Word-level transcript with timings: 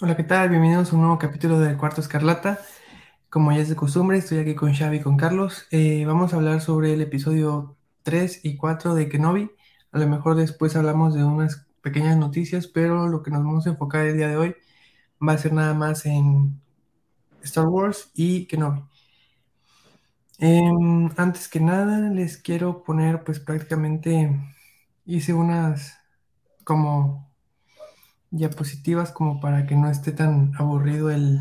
Hola, 0.00 0.16
¿qué 0.16 0.22
tal? 0.22 0.48
Bienvenidos 0.48 0.92
a 0.92 0.94
un 0.94 1.02
nuevo 1.02 1.18
capítulo 1.18 1.58
del 1.58 1.76
Cuarto 1.76 2.00
Escarlata. 2.00 2.60
Como 3.30 3.50
ya 3.50 3.58
es 3.58 3.68
de 3.68 3.74
costumbre, 3.74 4.18
estoy 4.18 4.38
aquí 4.38 4.54
con 4.54 4.72
Xavi 4.72 4.98
y 4.98 5.00
con 5.00 5.16
Carlos. 5.16 5.66
Eh, 5.72 6.04
vamos 6.06 6.32
a 6.32 6.36
hablar 6.36 6.60
sobre 6.60 6.94
el 6.94 7.00
episodio 7.00 7.76
3 8.04 8.44
y 8.44 8.56
4 8.56 8.94
de 8.94 9.08
Kenobi. 9.08 9.50
A 9.90 9.98
lo 9.98 10.06
mejor 10.06 10.36
después 10.36 10.76
hablamos 10.76 11.14
de 11.14 11.24
unas 11.24 11.66
pequeñas 11.82 12.16
noticias, 12.16 12.68
pero 12.68 13.08
lo 13.08 13.24
que 13.24 13.32
nos 13.32 13.42
vamos 13.42 13.66
a 13.66 13.70
enfocar 13.70 14.06
el 14.06 14.16
día 14.16 14.28
de 14.28 14.36
hoy 14.36 14.56
va 15.26 15.32
a 15.32 15.38
ser 15.38 15.52
nada 15.52 15.74
más 15.74 16.06
en 16.06 16.60
Star 17.42 17.66
Wars 17.66 18.12
y 18.14 18.46
Kenobi. 18.46 18.84
Em, 20.38 21.10
antes 21.16 21.48
que 21.48 21.58
nada, 21.60 22.08
les 22.10 22.38
quiero 22.38 22.84
poner, 22.84 23.24
pues 23.24 23.40
prácticamente 23.40 24.30
hice 25.06 25.34
unas 25.34 25.98
como 26.62 27.27
diapositivas 28.30 29.12
como 29.12 29.40
para 29.40 29.66
que 29.66 29.74
no 29.74 29.90
esté 29.90 30.12
tan 30.12 30.52
aburrido 30.58 31.10
el, 31.10 31.40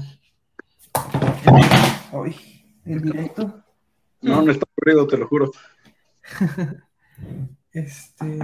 el, 2.14 2.36
el 2.86 3.02
directo. 3.02 3.64
No, 4.22 4.42
no 4.42 4.52
está 4.52 4.66
aburrido, 4.72 5.08
te 5.08 5.18
lo 5.18 5.28
juro. 5.28 5.52
este. 7.72 8.40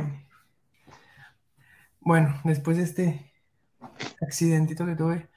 Bueno, 2.00 2.40
después 2.44 2.78
de 2.78 2.84
este 2.84 3.32
accidentito 4.22 4.86
que 4.86 4.96
tuve, 4.96 5.30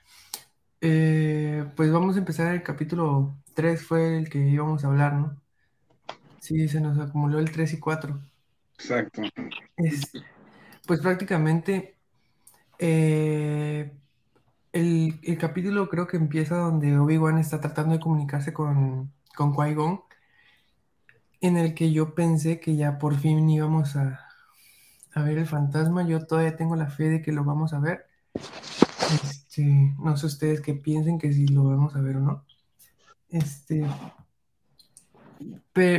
eh, 0.80 1.64
pues 1.76 1.92
vamos 1.92 2.16
a 2.16 2.18
empezar 2.18 2.52
el 2.52 2.62
capítulo 2.62 3.36
3, 3.54 3.84
fue 3.84 4.18
el 4.18 4.28
que 4.28 4.38
íbamos 4.38 4.84
a 4.84 4.88
hablar, 4.88 5.14
¿no? 5.14 5.40
Sí, 6.40 6.68
se 6.68 6.80
nos 6.80 6.98
acumuló 6.98 7.38
el 7.38 7.50
3 7.50 7.74
y 7.74 7.80
4. 7.80 8.20
Exacto. 8.78 9.22
Es, 9.76 10.12
pues 10.86 11.00
prácticamente 11.00 11.95
eh, 12.78 13.92
el, 14.72 15.18
el, 15.22 15.38
capítulo 15.38 15.88
creo 15.88 16.06
que 16.06 16.16
empieza 16.16 16.56
donde 16.56 16.98
Obi-Wan 16.98 17.38
está 17.38 17.60
tratando 17.60 17.94
de 17.94 18.00
comunicarse 18.00 18.52
con, 18.52 19.12
con 19.34 19.54
Qui-Gon, 19.54 20.02
en 21.40 21.56
el 21.56 21.74
que 21.74 21.92
yo 21.92 22.14
pensé 22.14 22.60
que 22.60 22.76
ya 22.76 22.98
por 22.98 23.16
fin 23.16 23.48
íbamos 23.48 23.96
a, 23.96 24.20
a, 25.14 25.22
ver 25.22 25.38
el 25.38 25.46
fantasma. 25.46 26.06
Yo 26.06 26.26
todavía 26.26 26.56
tengo 26.56 26.76
la 26.76 26.88
fe 26.90 27.04
de 27.04 27.22
que 27.22 27.32
lo 27.32 27.44
vamos 27.44 27.72
a 27.72 27.80
ver. 27.80 28.06
Este, 28.34 29.94
no 29.98 30.16
sé 30.16 30.26
ustedes 30.26 30.60
qué 30.60 30.74
piensen 30.74 31.18
que 31.18 31.32
si 31.32 31.46
lo 31.48 31.64
vamos 31.64 31.96
a 31.96 32.00
ver 32.00 32.16
o 32.16 32.20
no. 32.20 32.44
Este, 33.30 33.86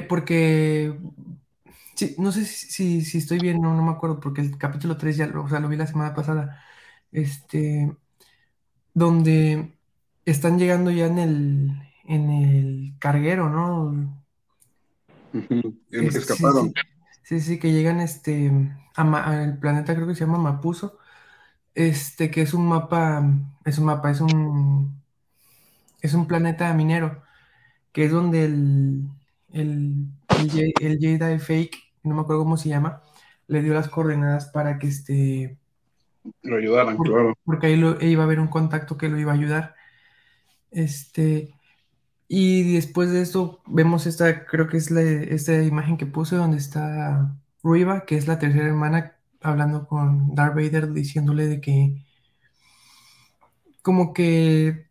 porque 0.08 0.98
Sí, 1.98 2.16
no 2.20 2.32
sé 2.32 2.46
si, 2.46 3.02
si, 3.02 3.18
estoy 3.18 3.40
bien, 3.40 3.60
no, 3.60 3.74
no 3.74 3.82
me 3.82 3.92
acuerdo, 3.92 4.20
porque 4.20 4.42
el 4.42 4.56
capítulo 4.60 4.98
3 4.98 5.18
ya 5.18 5.26
o 5.36 5.50
sea, 5.50 5.60
lo 5.60 5.68
vi 5.68 5.78
la 5.78 5.88
semana 5.88 6.14
pasada, 6.14 6.64
este, 7.18 7.92
donde 8.94 9.74
están 10.26 10.60
llegando 10.60 10.92
ya 10.92 11.08
en 11.08 11.18
el, 11.18 11.72
en 12.06 12.30
el 12.30 12.94
carguero, 13.00 13.50
¿no? 13.50 14.24
escaparon. 15.92 16.74
Sí, 17.24 17.42
sí, 17.42 17.60
que 17.60 17.72
llegan 17.72 18.00
este, 18.00 18.52
al 18.96 19.58
planeta, 19.60 19.96
creo 19.96 20.08
que 20.08 20.16
se 20.16 20.26
llama 20.26 20.38
Mapuso, 20.38 21.00
este, 21.74 22.30
que 22.30 22.42
es 22.44 22.54
un 22.54 22.68
mapa, 22.68 23.28
es 23.66 23.80
un 23.80 23.86
mapa, 23.86 24.12
es 24.12 24.22
un, 24.22 25.02
es 26.02 26.14
un 26.14 26.28
planeta 26.28 26.72
minero, 26.74 27.24
que 27.92 28.06
es 28.06 28.12
donde 28.12 28.46
el, 28.46 29.10
el, 29.52 30.08
el, 30.30 30.74
el 30.80 31.00
Jedi 31.00 31.40
Fake 31.40 31.78
no 32.04 32.16
me 32.16 32.22
acuerdo 32.22 32.44
cómo 32.44 32.58
se 32.58 32.70
llama, 32.70 33.02
le 33.48 33.62
dio 33.62 33.74
las 33.74 33.90
coordenadas 33.90 34.46
para 34.48 34.78
que 34.78 34.88
este... 34.88 35.58
Lo 36.44 36.58
ayudaran, 36.58 36.98
claro. 36.98 37.38
Porque 37.44 37.68
ahí 37.68 37.84
iba 38.02 38.24
a 38.24 38.26
haber 38.26 38.40
un 38.40 38.48
contacto 38.48 38.98
que 38.98 39.10
lo 39.10 39.20
iba 39.20 39.32
a 39.32 39.36
ayudar. 39.36 39.76
Este... 40.72 41.54
Y 42.30 42.74
después 42.74 43.10
de 43.12 43.22
eso 43.22 43.62
vemos 43.68 44.06
esta, 44.06 44.46
creo 44.46 44.68
que 44.68 44.76
es 44.76 44.92
la, 44.92 45.02
esta 45.02 45.64
imagen 45.64 45.96
que 45.96 46.06
puse 46.06 46.36
donde 46.36 46.58
está 46.58 47.38
Riva, 47.64 48.04
que 48.06 48.18
es 48.18 48.28
la 48.28 48.38
tercera 48.38 48.68
hermana, 48.68 49.16
hablando 49.42 49.88
con 49.88 50.36
Darth 50.36 50.56
Vader, 50.56 50.92
diciéndole 50.92 51.48
de 51.48 51.62
que 51.62 52.04
como 53.82 54.14
que 54.14 54.88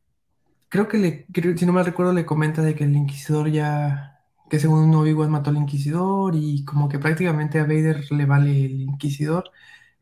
creo 0.70 0.88
que 0.88 0.96
le, 0.96 1.26
si 1.58 1.66
no 1.66 1.74
me 1.74 1.82
recuerdo, 1.82 2.14
le 2.14 2.24
comenta 2.24 2.62
de 2.62 2.74
que 2.74 2.84
el 2.84 2.96
inquisidor 2.96 3.50
ya 3.50 4.16
que 4.48 4.58
según 4.60 4.94
Obi-Wan 4.94 5.30
mató 5.30 5.50
al 5.50 5.56
Inquisidor 5.56 6.34
y 6.36 6.64
como 6.64 6.88
que 6.88 6.98
prácticamente 6.98 7.58
a 7.58 7.64
Vader 7.64 8.04
le 8.12 8.26
vale 8.26 8.64
el 8.64 8.80
Inquisidor. 8.82 9.50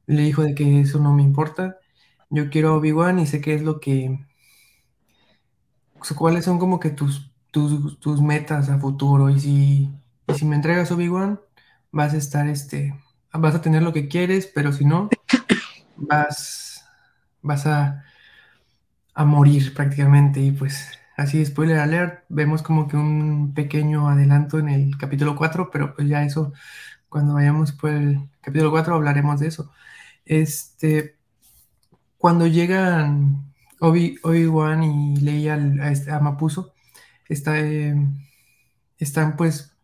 Le 0.07 0.23
dijo 0.23 0.43
de 0.43 0.55
que 0.55 0.81
eso 0.81 0.99
no 0.99 1.15
me 1.15 1.23
importa. 1.23 1.79
Yo 2.31 2.51
quiero 2.51 2.77
Obi-Wan 2.77 3.19
y 3.19 3.27
sé 3.27 3.41
qué 3.41 3.55
es 3.55 3.63
lo 3.63 3.81
que... 3.81 4.19
cuáles 6.17 6.45
son 6.45 6.59
como 6.59 6.81
que 6.81 6.91
tus, 6.91 7.31
tus, 7.51 7.99
tus 8.01 8.21
metas 8.23 8.69
a 8.69 8.79
futuro. 8.79 9.31
Y 9.31 9.41
si, 9.41 9.91
y 10.27 10.35
si 10.35 10.45
me 10.45 10.57
entregas 10.57 10.91
Obi-Wan, 10.91 11.41
vas 11.93 12.15
a 12.15 12.19
estar 12.19 12.47
este... 12.49 12.95
Vas 13.33 13.55
a 13.57 13.61
tener 13.63 13.83
lo 13.83 13.93
que 13.93 14.07
quieres, 14.07 14.47
pero 14.47 14.73
si 14.73 14.85
no, 14.85 15.09
vas, 15.97 16.85
vas 17.43 17.67
a, 17.67 18.05
a 19.15 19.25
morir 19.25 19.75
prácticamente. 19.75 20.41
Y 20.41 20.53
pues 20.53 20.99
así 21.17 21.45
spoiler 21.45 21.79
alert, 21.79 22.25
vemos 22.29 22.63
como 22.63 22.89
que 22.89 22.97
un 22.97 23.55
pequeño 23.55 24.09
adelanto 24.09 24.59
en 24.59 24.69
el 24.69 24.99
capítulo 24.99 25.37
4, 25.37 25.71
pero 25.71 25.95
pues 25.95 26.09
ya 26.09 26.25
eso, 26.25 26.53
cuando 27.09 27.35
vayamos 27.35 27.73
por 27.73 27.91
el 27.91 28.29
capítulo 28.41 28.71
4 28.71 28.95
hablaremos 28.95 29.41
de 29.41 29.49
eso. 29.49 29.73
Este, 30.25 31.17
cuando 32.19 32.47
llegan 32.47 33.55
Obi, 33.81 34.19
Obi-Wan 34.23 34.83
y 34.83 35.17
Leia 35.17 35.55
a, 35.55 35.91
este, 35.91 36.11
a 36.11 36.21
Mapuso, 36.21 36.73
está, 37.29 37.61
eh, 37.61 37.95
están 38.99 39.37
pues 39.37 39.77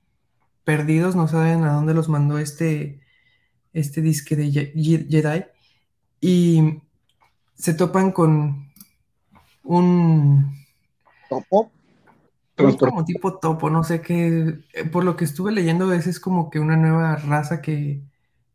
perdidos, 0.64 1.16
no 1.16 1.28
saben 1.28 1.64
a 1.64 1.72
dónde 1.72 1.94
los 1.94 2.08
mandó 2.08 2.38
este, 2.38 3.00
este 3.72 4.00
disque 4.00 4.36
de 4.36 4.50
Jedi 4.50 5.44
y 6.20 6.80
se 7.54 7.74
topan 7.74 8.12
con 8.12 8.70
un 9.64 10.54
topo. 11.28 11.70
como 12.56 13.04
tipo 13.04 13.38
topo, 13.38 13.70
no 13.70 13.84
sé 13.84 14.00
qué. 14.00 14.60
Por 14.92 15.04
lo 15.04 15.16
que 15.16 15.24
estuve 15.24 15.52
leyendo, 15.52 15.92
ese 15.92 16.10
es 16.10 16.20
como 16.20 16.50
que 16.50 16.60
una 16.60 16.76
nueva 16.76 17.16
raza 17.16 17.60
que, 17.60 18.02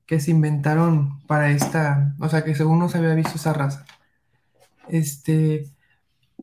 que 0.05 0.19
se 0.19 0.31
inventaron 0.31 1.21
para 1.27 1.51
esta. 1.51 2.15
O 2.19 2.29
sea, 2.29 2.43
que 2.43 2.55
según 2.55 2.79
no 2.79 2.89
se 2.89 2.97
había 2.97 3.15
visto 3.15 3.35
esa 3.35 3.53
raza. 3.53 3.85
Este. 4.89 5.67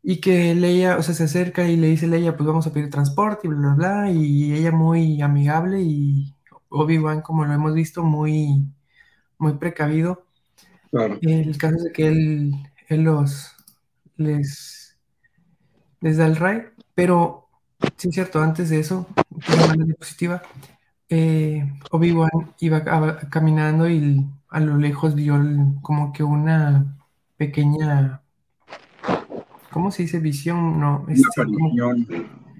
Y 0.03 0.21
que 0.21 0.55
Leia, 0.55 0.97
o 0.99 1.03
sea, 1.03 1.15
se 1.15 1.25
acerca 1.25 1.69
y 1.69 1.77
le 1.77 1.89
dice 1.89 2.07
Leia, 2.09 2.37
pues 2.37 2.47
vamos 2.47 2.67
a 2.67 2.73
pedir 2.73 2.91
transporte 2.91 3.47
y 3.47 3.51
bla, 3.51 3.75
bla, 3.75 3.75
bla. 3.75 4.11
Y 4.11 4.53
ella 4.55 4.73
muy 4.73 5.23
amigable 5.23 5.83
y 5.83 6.35
Obi-Wan, 6.69 7.23
como 7.23 7.45
lo 7.45 7.53
hemos 7.53 7.75
visto, 7.75 8.03
muy, 8.03 8.67
muy 9.39 9.55
precavido. 9.55 10.27
El 10.93 11.57
caso 11.59 11.77
es 11.77 11.85
de 11.85 11.93
que 11.93 12.09
él, 12.09 12.55
él 12.89 13.03
los 13.05 13.57
les 14.17 14.83
les 16.03 16.17
da 16.17 16.27
el 16.27 16.37
ray, 16.37 16.63
pero 16.95 17.49
sí 17.97 18.09
es 18.09 18.15
cierto, 18.15 18.43
antes 18.43 18.69
de 18.69 18.81
eso, 18.81 19.07
una 19.31 19.85
diapositiva, 19.85 20.43
eh, 21.15 21.71
Obi-Wan 21.91 22.55
iba 22.61 23.19
caminando 23.29 23.87
y 23.87 24.27
a 24.49 24.61
lo 24.61 24.79
lejos 24.79 25.15
vio 25.15 25.39
como 25.83 26.11
que 26.11 26.23
una 26.23 26.97
pequeña, 27.37 28.23
¿cómo 29.71 29.91
se 29.91 30.05
dice? 30.05 30.21
Visión, 30.21 30.81
no, 30.81 31.05
este, 31.11 31.27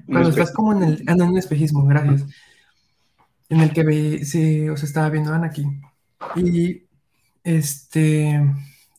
cuando 0.07 0.29
estás 0.29 0.53
como 0.53 0.75
en 0.75 0.83
el, 0.83 1.05
en 1.09 1.23
un 1.23 1.39
espejismo, 1.39 1.87
gracias, 1.87 2.27
en 3.49 3.61
el 3.61 3.73
que 3.73 3.85
ve, 3.85 4.25
se, 4.27 4.69
o 4.69 4.77
se 4.77 4.85
estaba 4.85 5.09
viendo 5.09 5.33
Anakin. 5.33 5.81
Y 6.37 6.83
este, 7.45 8.39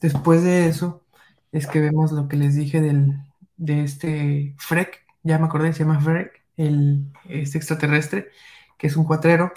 después 0.02 0.42
de 0.42 0.68
eso, 0.68 1.04
es 1.52 1.68
que 1.68 1.80
vemos 1.80 2.12
lo 2.12 2.28
que 2.28 2.38
les 2.38 2.56
dije 2.56 2.82
del, 2.82 3.20
de 3.58 3.84
este 3.84 4.56
Freck, 4.58 5.06
ya 5.22 5.38
me 5.38 5.46
acordé, 5.46 5.74
se 5.74 5.84
llama 5.84 6.02
Freck, 6.02 6.42
el, 6.58 7.06
este 7.30 7.60
extraterrestre, 7.60 8.30
que 8.78 8.88
es 8.88 8.98
un 8.98 9.06
cuatrero, 9.06 9.52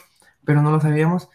pero 0.44 0.62
no 0.62 0.70
lo 0.70 0.80
sabíamos, 0.80 1.28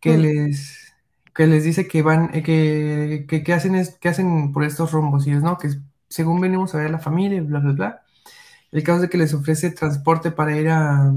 que, 0.00 0.16
mm. 0.16 0.20
les, 0.20 0.94
que 1.34 1.46
les 1.46 1.64
dice 1.64 1.88
que 1.88 2.02
van, 2.02 2.30
eh, 2.34 2.42
que, 2.42 3.42
que, 3.42 3.52
hacen 3.52 3.74
es, 3.74 3.96
que 3.98 4.08
hacen 4.08 4.52
por 4.52 4.64
estos 4.64 4.92
rombos, 4.92 5.26
y 5.26 5.32
es, 5.32 5.42
¿no? 5.42 5.58
Que 5.58 5.70
según 6.08 6.40
venimos 6.40 6.74
a 6.74 6.78
ver 6.78 6.88
a 6.88 6.92
la 6.92 6.98
familia, 6.98 7.42
bla, 7.42 7.60
bla, 7.60 7.72
bla. 7.72 8.02
El 8.72 8.82
caso 8.82 9.02
de 9.02 9.08
que 9.08 9.18
les 9.18 9.34
ofrece 9.34 9.70
transporte 9.70 10.30
para 10.30 10.56
ir 10.56 10.68
a... 10.68 11.12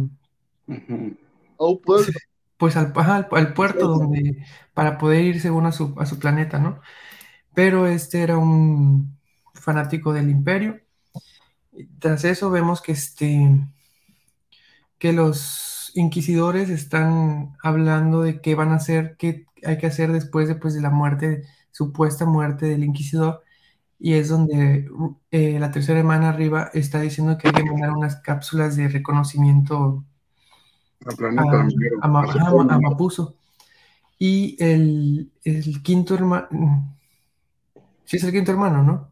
pues, 1.84 2.12
pues 2.58 2.76
al, 2.78 2.94
al, 3.32 3.54
puerto 3.54 3.88
donde, 3.88 4.46
para 4.74 4.98
poder 4.98 5.24
ir 5.24 5.42
según 5.42 5.66
a 5.66 5.72
su, 5.72 5.96
a 5.98 6.06
su 6.06 6.20
planeta, 6.20 6.60
¿no? 6.60 6.80
Pero 7.54 7.88
este 7.88 8.22
era 8.22 8.38
un 8.38 9.18
fanático 9.54 10.14
del 10.14 10.30
imperio 10.30 10.80
tras 12.00 12.26
eso 12.26 12.50
vemos 12.50 12.82
que, 12.82 12.92
este, 12.92 13.62
que 14.98 15.14
los 15.14 15.79
inquisidores 15.96 16.70
están 16.70 17.56
hablando 17.64 18.22
de 18.22 18.42
qué 18.42 18.56
van 18.56 18.72
a 18.72 18.76
hacer, 18.76 19.16
qué 19.18 19.46
hay 19.66 19.78
que 19.78 19.88
hacer 19.88 20.12
después, 20.12 20.48
después 20.48 20.74
de 20.74 20.82
la 20.82 20.90
muerte, 20.90 21.44
supuesta 21.72 22.26
muerte 22.26 22.66
del 22.68 22.84
inquisidor. 22.84 23.44
y 24.00 24.14
es 24.14 24.30
donde 24.30 24.90
eh, 25.32 25.60
la 25.60 25.72
tercera 25.72 26.00
hermana 26.00 26.30
arriba 26.30 26.70
está 26.74 27.02
diciendo 27.02 27.38
que 27.38 27.50
hay 27.50 27.54
que 27.54 27.66
mandar 27.66 27.92
unas 27.92 28.18
cápsulas 28.22 28.76
de 28.78 28.88
reconocimiento 28.88 30.06
a, 31.06 31.16
planeta, 31.16 31.68
a, 32.02 32.08
a, 32.08 32.76
a 32.76 32.80
Mapuso. 32.80 33.36
Y 34.18 34.58
el, 34.64 35.32
el 35.44 35.82
quinto 35.84 36.16
hermano, 36.16 36.48
sí 38.06 38.18
es 38.18 38.24
el 38.24 38.32
quinto 38.32 38.52
hermano, 38.52 38.84
¿no? 38.84 39.12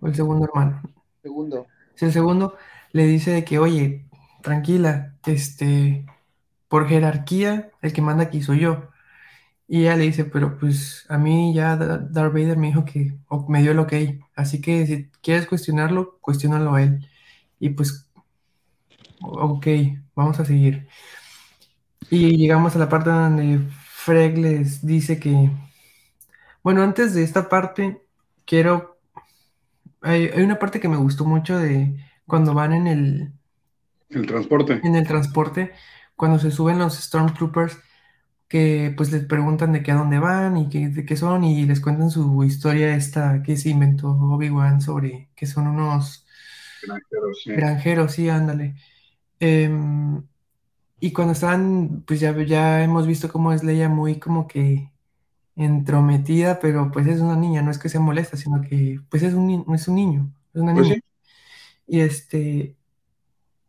O 0.00 0.06
el 0.06 0.14
segundo 0.14 0.44
hermano. 0.46 0.82
Segundo. 1.22 1.66
Sí, 1.94 2.06
el 2.06 2.12
segundo 2.12 2.56
le 2.92 3.06
dice 3.06 3.30
de 3.30 3.44
que, 3.44 3.58
oye, 3.58 4.06
tranquila, 4.42 5.11
este, 5.26 6.06
por 6.68 6.88
jerarquía, 6.88 7.70
el 7.82 7.92
que 7.92 8.02
manda 8.02 8.24
aquí 8.24 8.42
soy 8.42 8.60
yo. 8.60 8.88
Y 9.68 9.82
ella 9.82 9.96
le 9.96 10.04
dice, 10.04 10.24
pero 10.24 10.58
pues 10.58 11.06
a 11.08 11.18
mí 11.18 11.54
ya 11.54 11.76
Darth 11.76 12.32
Vader 12.34 12.58
me 12.58 12.68
dijo 12.68 12.84
que, 12.84 13.16
me 13.48 13.62
dio 13.62 13.72
el 13.72 13.78
ok, 13.78 13.92
así 14.36 14.60
que 14.60 14.86
si 14.86 15.10
quieres 15.22 15.46
cuestionarlo, 15.46 16.18
cuestionalo 16.20 16.74
a 16.74 16.82
él. 16.82 17.08
Y 17.58 17.70
pues, 17.70 18.06
ok, 19.22 19.66
vamos 20.14 20.40
a 20.40 20.44
seguir. 20.44 20.88
Y 22.10 22.36
llegamos 22.36 22.76
a 22.76 22.78
la 22.78 22.88
parte 22.88 23.10
donde 23.10 23.60
Freg 23.80 24.36
les 24.38 24.84
dice 24.84 25.18
que, 25.18 25.50
bueno, 26.62 26.82
antes 26.82 27.14
de 27.14 27.22
esta 27.22 27.48
parte, 27.48 28.02
quiero, 28.44 28.98
hay 30.02 30.30
una 30.42 30.58
parte 30.58 30.80
que 30.80 30.88
me 30.88 30.96
gustó 30.96 31.24
mucho 31.24 31.58
de 31.58 31.96
cuando 32.26 32.54
van 32.54 32.72
en 32.72 32.86
el... 32.86 33.32
El 34.12 34.26
transporte. 34.26 34.80
En 34.82 34.96
el 34.96 35.06
transporte, 35.06 35.72
cuando 36.16 36.38
se 36.38 36.50
suben 36.50 36.78
los 36.78 36.98
Stormtroopers 36.98 37.78
que 38.52 38.92
pues 38.94 39.10
les 39.10 39.24
preguntan 39.24 39.72
de 39.72 39.82
qué 39.82 39.92
a 39.92 39.94
dónde 39.94 40.18
van 40.18 40.58
y 40.58 40.68
qué, 40.68 40.88
de 40.88 41.06
qué 41.06 41.16
son 41.16 41.42
y 41.42 41.64
les 41.64 41.80
cuentan 41.80 42.10
su 42.10 42.44
historia 42.44 42.94
esta 42.94 43.42
que 43.42 43.56
se 43.56 43.70
inventó 43.70 44.10
Obi-Wan 44.10 44.82
sobre 44.82 45.30
que 45.34 45.46
son 45.46 45.68
unos 45.68 46.26
granjeros, 46.86 47.40
sí, 47.42 47.50
granjeros, 47.52 48.12
sí 48.12 48.28
ándale. 48.28 48.76
Em, 49.40 50.22
y 51.00 51.12
cuando 51.12 51.32
están, 51.32 52.04
pues 52.06 52.20
ya, 52.20 52.36
ya 52.44 52.84
hemos 52.84 53.06
visto 53.06 53.32
cómo 53.32 53.54
es 53.54 53.64
Leia 53.64 53.88
muy 53.88 54.18
como 54.18 54.46
que 54.46 54.92
entrometida, 55.56 56.60
pero 56.60 56.90
pues 56.92 57.06
es 57.06 57.20
una 57.20 57.36
niña, 57.36 57.62
no 57.62 57.70
es 57.70 57.78
que 57.78 57.88
se 57.88 57.98
molesta, 58.00 58.36
sino 58.36 58.60
que 58.60 59.00
pues 59.08 59.22
es 59.22 59.32
un, 59.32 59.64
es 59.74 59.88
un 59.88 59.94
niño, 59.94 60.30
es 60.52 60.60
una 60.60 60.74
pues 60.74 60.88
niña. 60.88 61.00
Y 61.86 62.00
este, 62.00 62.76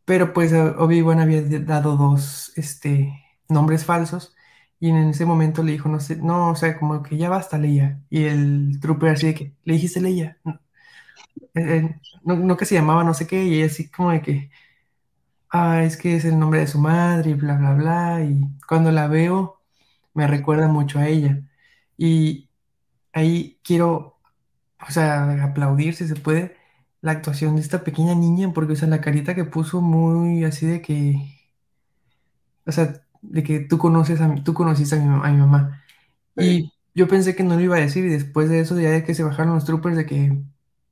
pero 0.06 0.34
pues 0.34 0.54
Obi-Wan 0.54 1.20
había 1.20 1.42
dado 1.42 1.98
dos 1.98 2.52
este, 2.56 3.14
nombres 3.50 3.86
falsos 3.86 4.36
y 4.80 4.90
en 4.90 4.98
ese 5.10 5.26
momento 5.26 5.64
le 5.64 5.74
dijo, 5.74 5.90
no 5.90 6.00
sé, 6.02 6.18
no, 6.18 6.52
o 6.52 6.56
sea, 6.56 6.78
como 6.78 7.04
que 7.04 7.18
ya 7.18 7.30
basta, 7.30 7.58
Leia. 7.58 8.02
Y 8.10 8.26
el 8.26 8.80
trooper 8.82 9.12
así 9.12 9.28
de 9.28 9.34
que, 9.36 9.56
le 9.64 9.74
dijiste 9.76 10.02
Leia. 10.02 10.38
No, 10.44 10.60
eh, 11.56 11.78
eh, 11.78 12.00
no, 12.24 12.58
que 12.58 12.66
se 12.66 12.76
llamaba 12.76 13.04
no 13.04 13.14
sé 13.14 13.28
qué, 13.28 13.44
y 13.46 13.64
así 13.64 13.90
como 13.90 14.12
de 14.12 14.22
que, 14.22 14.52
ah, 15.50 15.84
es 15.84 15.98
que 15.98 16.16
es 16.16 16.26
el 16.26 16.40
nombre 16.40 16.60
de 16.62 16.68
su 16.68 16.80
madre 16.80 17.32
y 17.32 17.34
bla, 17.34 17.56
bla, 17.58 17.74
bla. 17.76 18.24
Y 18.24 18.42
cuando 18.68 18.92
la 18.92 19.08
veo, 19.08 19.62
me 20.14 20.28
recuerda 20.28 20.68
mucho 20.68 21.00
a 21.00 21.08
ella. 21.08 21.42
Y 21.98 22.50
ahí 23.14 23.60
quiero, 23.64 24.20
o 24.88 24.92
sea, 24.92 25.44
aplaudir 25.44 25.96
si 25.96 26.08
se 26.08 26.16
puede 26.16 26.58
la 27.04 27.14
actuación 27.14 27.56
de 27.58 27.62
esta 27.62 27.84
pequeña 27.86 28.16
niña, 28.16 28.54
porque, 28.54 28.74
o 28.74 28.78
sea, 28.78 28.88
la 28.90 29.02
carita 29.02 29.36
que 29.36 29.46
puso 29.46 29.82
muy 29.82 30.46
así 30.46 30.66
de 30.68 30.82
que, 30.82 31.16
o 32.66 32.72
sea, 32.72 33.06
de 33.22 33.44
que 33.44 33.60
tú 33.62 33.78
conoces 33.78 34.22
a, 34.22 34.34
tú 34.44 34.54
conociste 34.54 34.96
a 34.96 35.00
mi, 35.00 35.08
a 35.08 35.32
mi 35.32 35.38
mamá. 35.38 35.84
Y 36.38 36.74
yo 36.96 37.08
pensé 37.08 37.36
que 37.36 37.44
no 37.44 37.56
lo 37.56 37.62
iba 37.62 37.78
a 37.78 37.80
decir 37.82 38.06
y 38.06 38.10
después 38.10 38.50
de 38.50 38.62
eso, 38.62 38.80
ya 38.80 38.92
de 38.92 39.04
que 39.04 39.16
se 39.16 39.24
bajaron 39.24 39.56
los 39.56 39.66
troopers, 39.66 39.98
de 39.98 40.06
que 40.06 40.38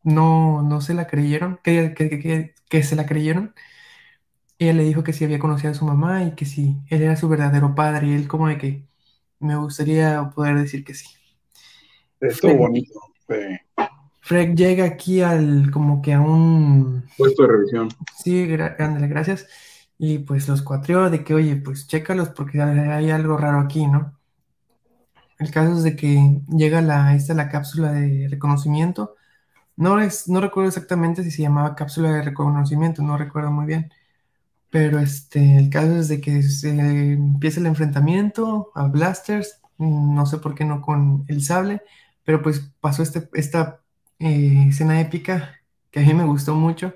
no, 0.04 0.64
no 0.64 0.82
se 0.82 0.94
la 0.94 1.08
creyeron, 1.08 1.60
que, 1.64 1.94
que, 1.96 2.10
que, 2.20 2.56
que 2.70 2.84
se 2.84 2.96
la 2.96 3.06
creyeron, 3.06 3.54
ella 4.60 4.74
le 4.74 4.84
dijo 4.84 5.04
que 5.04 5.14
sí 5.14 5.26
había 5.26 5.40
conocido 5.40 5.72
a 5.72 5.76
su 5.76 5.86
mamá 5.86 6.24
y 6.24 6.36
que 6.36 6.46
sí, 6.46 6.78
él 6.90 7.02
era 7.02 7.16
su 7.18 7.28
verdadero 7.28 7.76
padre 7.76 8.08
y 8.08 8.14
él 8.14 8.28
como 8.28 8.48
de 8.48 8.58
que 8.58 8.88
me 9.40 9.56
gustaría 9.58 10.30
poder 10.36 10.58
decir 10.58 10.84
que 10.86 10.94
sí. 10.94 11.08
Estuvo 12.20 12.56
bonito. 12.56 13.00
Sí. 13.28 13.36
Fred 14.32 14.56
llega 14.56 14.86
aquí 14.86 15.20
al 15.20 15.72
como 15.72 16.02
que 16.02 16.14
a 16.14 16.22
un 16.22 17.04
puesto 17.18 17.44
de 17.44 17.50
revisión. 17.50 17.90
Sí, 18.24 18.48
ándale, 18.80 19.10
gracias 19.10 19.46
y 19.98 20.20
pues 20.20 20.48
los 20.48 20.62
cuatrió 20.62 21.10
de 21.10 21.22
que, 21.26 21.34
oye, 21.34 21.58
pues 21.58 21.86
chécalos 21.86 22.30
porque 22.30 22.62
hay 22.62 23.10
algo 23.10 23.36
raro 23.36 23.60
aquí, 23.60 23.88
¿no? 23.88 24.18
El 25.38 25.52
caso 25.52 25.76
es 25.76 25.84
de 25.84 25.98
que 25.98 26.40
llega 26.48 26.82
la, 26.82 27.14
esta, 27.14 27.34
la 27.34 27.50
cápsula 27.50 27.92
de 27.92 28.30
reconocimiento. 28.30 29.18
No, 29.76 30.00
es, 30.00 30.30
no 30.30 30.40
recuerdo 30.40 30.70
exactamente 30.70 31.24
si 31.24 31.32
se 31.32 31.42
llamaba 31.42 31.76
cápsula 31.76 32.14
de 32.14 32.22
reconocimiento, 32.22 33.04
no 33.04 33.18
recuerdo 33.18 33.52
muy 33.52 33.66
bien. 33.66 33.92
Pero 34.70 34.98
este, 35.00 35.58
el 35.58 35.70
caso 35.70 35.98
es 35.98 36.08
de 36.08 36.22
que 36.22 36.42
se 36.42 36.70
empieza 36.70 37.60
el 37.60 37.66
enfrentamiento 37.66 38.72
a 38.76 38.88
Blasters, 38.88 39.60
no 39.78 40.26
sé 40.26 40.38
por 40.38 40.56
qué 40.56 40.64
no 40.64 40.82
con 40.82 41.26
el 41.28 41.44
sable, 41.44 41.82
pero 42.24 42.42
pues 42.42 42.72
pasó 42.80 43.04
este, 43.04 43.30
esta 43.34 43.82
eh, 44.22 44.68
escena 44.70 45.02
épica 45.02 45.60
que 45.92 46.00
a 46.00 46.04
mí 46.04 46.14
me 46.14 46.26
gustó 46.26 46.56
mucho 46.56 46.94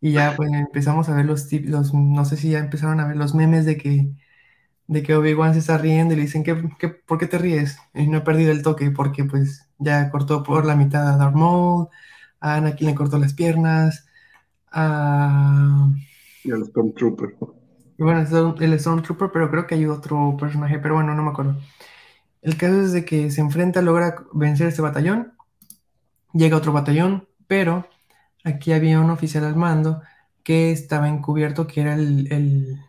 y 0.00 0.12
ya 0.12 0.34
pues 0.36 0.50
empezamos 0.52 1.08
a 1.08 1.14
ver 1.14 1.26
los 1.26 1.48
tips, 1.48 1.70
los, 1.70 1.94
no 1.94 2.24
sé 2.24 2.36
si 2.36 2.50
ya 2.50 2.58
empezaron 2.60 3.00
a 3.00 3.06
ver 3.08 3.16
los 3.16 3.34
memes 3.34 3.64
de 3.66 3.76
que, 3.78 4.10
de 4.88 5.02
que 5.02 5.14
Obi-Wan 5.16 5.54
se 5.54 5.60
está 5.60 5.78
riendo 5.78 6.14
y 6.14 6.18
le 6.18 6.24
dicen, 6.24 6.44
¿qué, 6.44 6.56
qué, 6.78 6.88
por 6.88 7.18
qué 7.18 7.26
te 7.26 7.38
ríes? 7.38 7.78
Y 7.94 8.06
no 8.08 8.18
he 8.18 8.20
perdido 8.22 8.52
el 8.52 8.62
toque 8.62 8.90
porque 8.90 9.24
pues 9.24 9.68
ya 9.78 10.10
cortó 10.10 10.42
por 10.42 10.66
la 10.66 10.76
mitad 10.76 11.08
a 11.08 11.16
Darth 11.16 11.34
Maul, 11.36 11.88
a 12.40 12.56
Anakin 12.56 12.88
le 12.88 12.94
cortó 12.94 13.18
las 13.18 13.34
piernas, 13.34 14.06
a... 14.72 15.90
Y 16.44 16.52
al 16.52 16.64
Stormtrooper. 16.66 17.36
Y 17.98 18.02
bueno, 18.02 18.20
el 18.60 18.80
Stormtrooper, 18.80 19.30
pero 19.32 19.50
creo 19.50 19.66
que 19.66 19.74
hay 19.76 19.86
otro 19.86 20.36
personaje, 20.38 20.78
pero 20.78 20.94
bueno, 20.96 21.14
no 21.14 21.22
me 21.22 21.30
acuerdo. 21.30 21.56
El 22.42 22.56
caso 22.56 22.82
es 22.82 22.92
de 22.92 23.04
que 23.04 23.30
se 23.30 23.40
enfrenta, 23.40 23.82
logra 23.82 24.16
vencer 24.32 24.68
este 24.68 24.82
batallón, 24.82 25.32
llega 26.36 26.56
otro 26.56 26.72
batallón, 26.72 27.28
pero 27.46 27.88
aquí 28.44 28.72
había 28.72 29.00
un 29.00 29.10
oficial 29.10 29.44
al 29.44 29.56
mando 29.56 30.02
que 30.42 30.70
estaba 30.70 31.08
encubierto, 31.08 31.66
que 31.66 31.80
era 31.80 31.94
el... 31.94 32.30
el, 32.32 32.80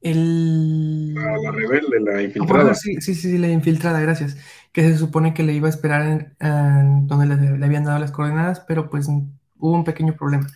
el... 0.00 1.14
Ah, 1.18 1.36
la 1.42 1.50
rebelde, 1.52 2.00
la 2.00 2.22
infiltrada. 2.22 2.74
sí, 2.74 3.00
sí, 3.00 3.14
sí, 3.14 3.38
la 3.38 3.48
infiltrada, 3.48 4.00
gracias. 4.00 4.36
Que 4.72 4.82
se 4.82 4.98
supone 4.98 5.34
que 5.34 5.42
le 5.42 5.52
iba 5.52 5.68
a 5.68 5.70
esperar 5.70 6.02
en, 6.02 6.36
en 6.40 7.06
donde 7.06 7.26
le, 7.26 7.58
le, 7.58 7.64
habían 7.64 7.84
dado 7.84 7.98
las 7.98 8.12
coordenadas, 8.12 8.60
pero 8.60 8.90
pues 8.90 9.08
hubo 9.08 9.72
un 9.72 9.84
pequeño 9.84 10.14
problema. 10.16 10.46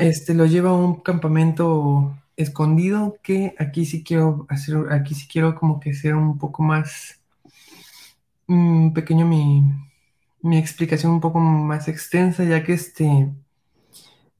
Este 0.00 0.34
lo 0.34 0.46
lleva 0.46 0.70
a 0.70 0.74
un 0.74 1.02
campamento 1.02 2.16
escondido 2.36 3.18
que 3.22 3.54
aquí 3.58 3.84
sí 3.84 4.02
quiero 4.02 4.46
hacer, 4.48 4.90
aquí 4.90 5.14
sí 5.14 5.28
quiero 5.30 5.54
como 5.54 5.80
que 5.80 5.94
sea 5.94 6.16
un 6.16 6.38
poco 6.38 6.62
más 6.62 7.21
pequeño 8.94 9.26
mi, 9.26 9.62
mi 10.42 10.58
explicación 10.58 11.12
un 11.12 11.20
poco 11.20 11.40
más 11.40 11.88
extensa, 11.88 12.44
ya 12.44 12.64
que 12.64 12.74
este, 12.74 13.32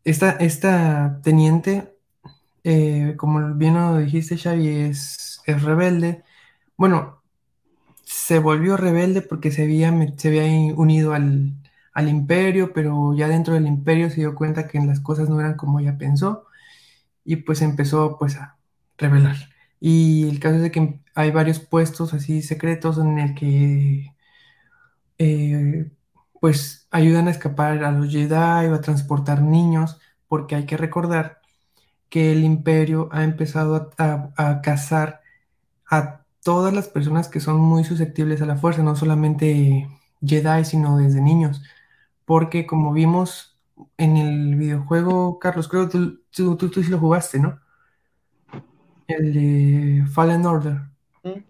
esta, 0.04 0.32
esta 0.32 1.20
teniente, 1.22 1.94
eh, 2.64 3.14
como 3.18 3.54
bien 3.54 3.74
lo 3.74 3.98
dijiste, 3.98 4.38
Xavi, 4.38 4.68
es, 4.68 5.42
es 5.46 5.62
rebelde. 5.62 6.24
Bueno, 6.76 7.22
se 8.04 8.38
volvió 8.40 8.76
rebelde 8.76 9.22
porque 9.22 9.52
se 9.52 9.64
había, 9.64 9.92
se 10.18 10.28
había 10.28 10.74
unido 10.76 11.14
al, 11.14 11.54
al 11.94 12.08
imperio, 12.08 12.72
pero 12.74 13.14
ya 13.14 13.28
dentro 13.28 13.54
del 13.54 13.66
imperio 13.66 14.10
se 14.10 14.16
dio 14.18 14.34
cuenta 14.34 14.68
que 14.68 14.80
las 14.80 15.00
cosas 15.00 15.28
no 15.30 15.40
eran 15.40 15.56
como 15.56 15.80
ella 15.80 15.98
pensó 15.98 16.46
y 17.24 17.36
pues 17.38 17.62
empezó 17.62 18.18
pues 18.18 18.36
a 18.36 18.58
rebelar. 18.98 19.36
Y 19.84 20.28
el 20.28 20.38
caso 20.38 20.56
es 20.56 20.62
de 20.62 20.70
que 20.70 21.00
hay 21.14 21.32
varios 21.32 21.58
puestos 21.60 22.14
así 22.14 22.42
secretos 22.42 22.98
en 22.98 23.18
el 23.18 23.34
que 23.34 24.14
eh, 25.18 25.90
pues 26.40 26.86
ayudan 26.92 27.28
a 27.28 27.32
escapar 27.32 27.82
a 27.84 27.90
los 27.92 28.12
Jedi 28.12 28.68
o 28.68 28.74
a 28.74 28.80
transportar 28.80 29.42
niños, 29.42 29.98
porque 30.28 30.54
hay 30.54 30.66
que 30.66 30.76
recordar 30.76 31.40
que 32.10 32.32
el 32.32 32.44
imperio 32.44 33.08
ha 33.12 33.24
empezado 33.24 33.90
a, 33.98 34.32
a, 34.36 34.62
cazar 34.62 35.22
a 35.90 36.24
todas 36.44 36.74
las 36.74 36.88
personas 36.88 37.28
que 37.28 37.40
son 37.40 37.60
muy 37.60 37.84
susceptibles 37.84 38.42
a 38.42 38.46
la 38.46 38.56
fuerza, 38.56 38.82
no 38.84 38.96
solamente 38.96 39.88
Jedi, 40.24 40.64
sino 40.64 40.98
desde 40.98 41.20
niños. 41.20 41.62
Porque 42.24 42.66
como 42.66 42.92
vimos 42.92 43.58
en 43.98 44.16
el 44.16 44.56
videojuego, 44.56 45.38
Carlos, 45.40 45.68
creo 45.68 45.88
que 45.88 45.98
tú, 45.98 46.56
tú, 46.56 46.70
tú 46.70 46.82
sí 46.84 46.90
lo 46.90 46.98
jugaste, 47.00 47.40
¿no? 47.40 47.60
El 49.18 49.32
de 49.34 50.06
Fallen 50.06 50.46
Order. 50.46 50.82
¿Mm? 51.24 51.40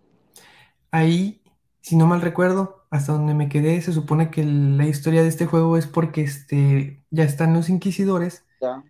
Ahí, 0.90 1.42
si 1.80 1.96
no 1.96 2.06
mal 2.06 2.20
recuerdo, 2.20 2.86
hasta 2.90 3.12
donde 3.12 3.34
me 3.34 3.48
quedé, 3.48 3.80
se 3.82 3.92
supone 3.92 4.30
que 4.30 4.44
la 4.44 4.86
historia 4.86 5.22
de 5.22 5.28
este 5.28 5.46
juego 5.46 5.76
es 5.76 5.86
porque 5.86 6.22
este, 6.22 7.04
ya 7.10 7.24
están 7.24 7.54
los 7.54 7.68
inquisidores 7.70 8.44
Ya. 8.60 8.84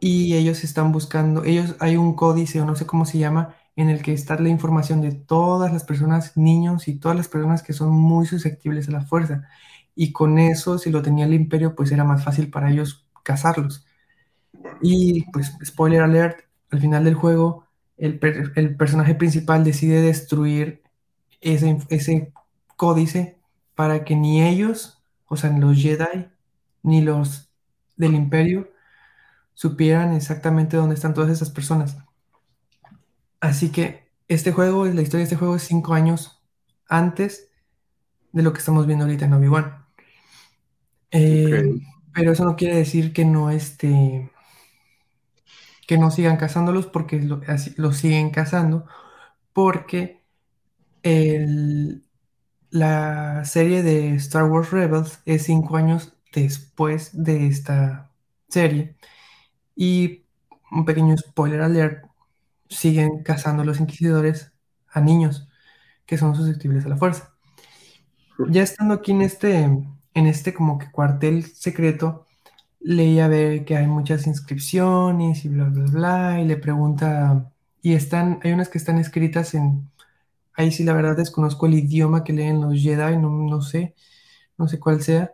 y 0.00 0.34
ellos 0.36 0.64
están 0.64 0.92
buscando, 0.92 1.44
ellos 1.44 1.76
hay 1.80 1.96
un 1.96 2.14
códice 2.14 2.60
o 2.60 2.66
no 2.66 2.76
sé 2.76 2.86
cómo 2.86 3.04
se 3.06 3.18
llama, 3.18 3.56
en 3.76 3.90
el 3.90 4.02
que 4.02 4.12
está 4.12 4.38
la 4.38 4.48
información 4.50 5.00
de 5.00 5.12
todas 5.12 5.72
las 5.72 5.84
personas, 5.84 6.36
niños 6.36 6.88
y 6.88 6.98
todas 6.98 7.16
las 7.16 7.28
personas 7.28 7.62
que 7.62 7.72
son 7.72 7.90
muy 7.92 8.26
susceptibles 8.26 8.88
a 8.88 8.92
la 8.92 9.02
fuerza. 9.02 9.48
Y 9.96 10.12
con 10.12 10.38
eso, 10.38 10.78
si 10.78 10.90
lo 10.90 11.02
tenía 11.02 11.26
el 11.26 11.34
imperio, 11.34 11.74
pues 11.76 11.92
era 11.92 12.04
más 12.04 12.24
fácil 12.24 12.50
para 12.50 12.70
ellos 12.70 13.08
cazarlos. 13.24 13.86
Y 14.82 15.24
pues, 15.32 15.56
spoiler 15.64 16.02
alert, 16.02 16.40
al 16.70 16.80
final 16.80 17.04
del 17.04 17.14
juego, 17.14 17.63
el, 18.04 18.52
el 18.54 18.76
personaje 18.76 19.14
principal 19.14 19.64
decide 19.64 20.02
destruir 20.02 20.82
ese, 21.40 21.78
ese 21.88 22.32
códice 22.76 23.38
para 23.74 24.04
que 24.04 24.14
ni 24.14 24.42
ellos, 24.42 25.02
o 25.26 25.36
sea, 25.36 25.50
los 25.56 25.76
Jedi, 25.76 26.28
ni 26.82 27.00
los 27.00 27.50
del 27.96 28.14
imperio, 28.14 28.70
supieran 29.54 30.14
exactamente 30.14 30.76
dónde 30.76 30.96
están 30.96 31.14
todas 31.14 31.30
esas 31.30 31.50
personas. 31.50 31.96
Así 33.40 33.70
que 33.70 34.08
este 34.28 34.52
juego, 34.52 34.86
la 34.86 35.02
historia 35.02 35.20
de 35.20 35.24
este 35.24 35.36
juego 35.36 35.56
es 35.56 35.62
cinco 35.62 35.94
años 35.94 36.42
antes 36.88 37.48
de 38.32 38.42
lo 38.42 38.52
que 38.52 38.58
estamos 38.58 38.86
viendo 38.86 39.04
ahorita 39.04 39.24
en 39.26 39.32
Obi-Wan. 39.34 39.84
Eh, 41.10 41.80
pero 42.12 42.32
eso 42.32 42.44
no 42.44 42.56
quiere 42.56 42.76
decir 42.76 43.12
que 43.12 43.24
no 43.24 43.50
este, 43.50 44.30
que 45.86 45.98
no 45.98 46.10
sigan 46.10 46.36
cazándolos 46.36 46.86
porque 46.86 47.20
lo, 47.20 47.40
lo 47.76 47.92
siguen 47.92 48.30
cazando 48.30 48.86
porque 49.52 50.24
el, 51.02 52.04
la 52.70 53.44
serie 53.44 53.82
de 53.82 54.14
Star 54.16 54.44
Wars 54.44 54.70
Rebels 54.72 55.20
es 55.26 55.44
cinco 55.44 55.76
años 55.76 56.14
después 56.34 57.10
de 57.14 57.46
esta 57.48 58.12
serie 58.48 58.96
y 59.76 60.24
un 60.70 60.84
pequeño 60.84 61.16
spoiler 61.18 61.62
alert 61.62 62.06
siguen 62.68 63.22
cazando 63.22 63.64
los 63.64 63.80
inquisidores 63.80 64.52
a 64.88 65.00
niños 65.00 65.48
que 66.06 66.18
son 66.18 66.34
susceptibles 66.36 66.86
a 66.86 66.90
la 66.90 66.96
fuerza. 66.98 67.34
Ya 68.50 68.62
estando 68.62 68.94
aquí 68.94 69.12
en 69.12 69.22
este, 69.22 69.62
en 69.62 70.26
este 70.26 70.54
como 70.54 70.78
que 70.78 70.90
cuartel 70.90 71.44
secreto, 71.44 72.23
leía 72.84 73.28
ver 73.28 73.64
que 73.64 73.76
hay 73.76 73.86
muchas 73.86 74.26
inscripciones 74.26 75.44
y 75.44 75.48
bla, 75.48 75.64
bla, 75.64 75.84
bla, 75.86 76.40
y 76.40 76.46
le 76.46 76.56
pregunta, 76.56 77.50
y 77.82 77.94
están, 77.94 78.40
hay 78.44 78.52
unas 78.52 78.68
que 78.68 78.78
están 78.78 78.98
escritas 78.98 79.54
en, 79.54 79.90
ahí 80.54 80.70
sí 80.72 80.84
la 80.84 80.94
verdad 80.94 81.16
desconozco 81.16 81.66
el 81.66 81.74
idioma 81.74 82.24
que 82.24 82.34
leen 82.34 82.60
los 82.60 82.80
Jedi, 82.80 83.16
no, 83.18 83.30
no 83.30 83.62
sé, 83.62 83.94
no 84.58 84.68
sé 84.68 84.78
cuál 84.78 85.02
sea, 85.02 85.32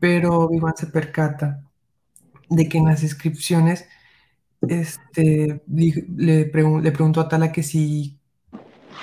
pero 0.00 0.40
Obi-Wan 0.40 0.74
se 0.76 0.86
percata 0.88 1.62
de 2.48 2.68
que 2.68 2.78
en 2.78 2.86
las 2.86 3.02
inscripciones 3.02 3.86
este, 4.62 5.62
le, 5.68 6.46
le 6.46 6.92
preguntó 6.92 7.20
a 7.20 7.28
Tala 7.28 7.52
que 7.52 7.62
si 7.62 8.18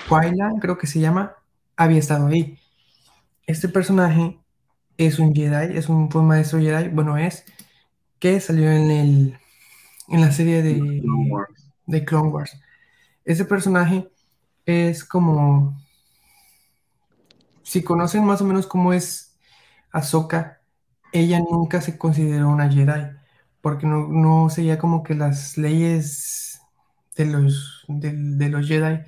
Quailan, 0.10 0.60
creo 0.60 0.78
que 0.78 0.88
se 0.88 1.00
llama, 1.00 1.36
había 1.76 2.00
estado 2.00 2.28
ahí. 2.28 2.60
Este 3.46 3.70
personaje 3.70 4.40
es 4.98 5.20
un 5.20 5.34
Jedi, 5.34 5.78
es 5.78 5.90
un, 5.90 6.10
maestro 6.26 6.60
Jedi, 6.60 6.90
bueno, 6.90 7.18
es, 7.18 7.46
que 8.20 8.40
salió 8.40 8.72
en, 8.72 8.92
el, 8.92 9.40
en 10.10 10.22
la 10.22 10.32
serie 10.32 10.62
de 10.62 10.76
Clone 11.02 11.30
Wars. 11.30 11.72
De 11.86 12.06
Clone 12.06 12.30
Wars. 12.30 12.60
Ese 13.26 13.46
personaje 13.46 14.10
es 14.66 15.04
como, 15.04 15.78
si 17.64 17.84
conocen 17.84 18.26
más 18.26 18.42
o 18.42 18.46
menos 18.46 18.68
cómo 18.68 18.94
es 18.94 19.38
Ahsoka, 19.92 20.62
ella 21.12 21.40
nunca 21.40 21.82
se 21.82 21.98
consideró 21.98 22.50
una 22.50 22.70
Jedi 22.70 23.18
porque 23.68 23.86
no, 23.86 24.08
no 24.08 24.50
seguía 24.50 24.78
como 24.78 25.04
que 25.04 25.14
las 25.14 25.58
leyes 25.58 26.62
de 27.18 27.26
los, 27.26 27.84
de, 27.90 28.50
los 28.50 28.66
Jedi, 28.66 29.02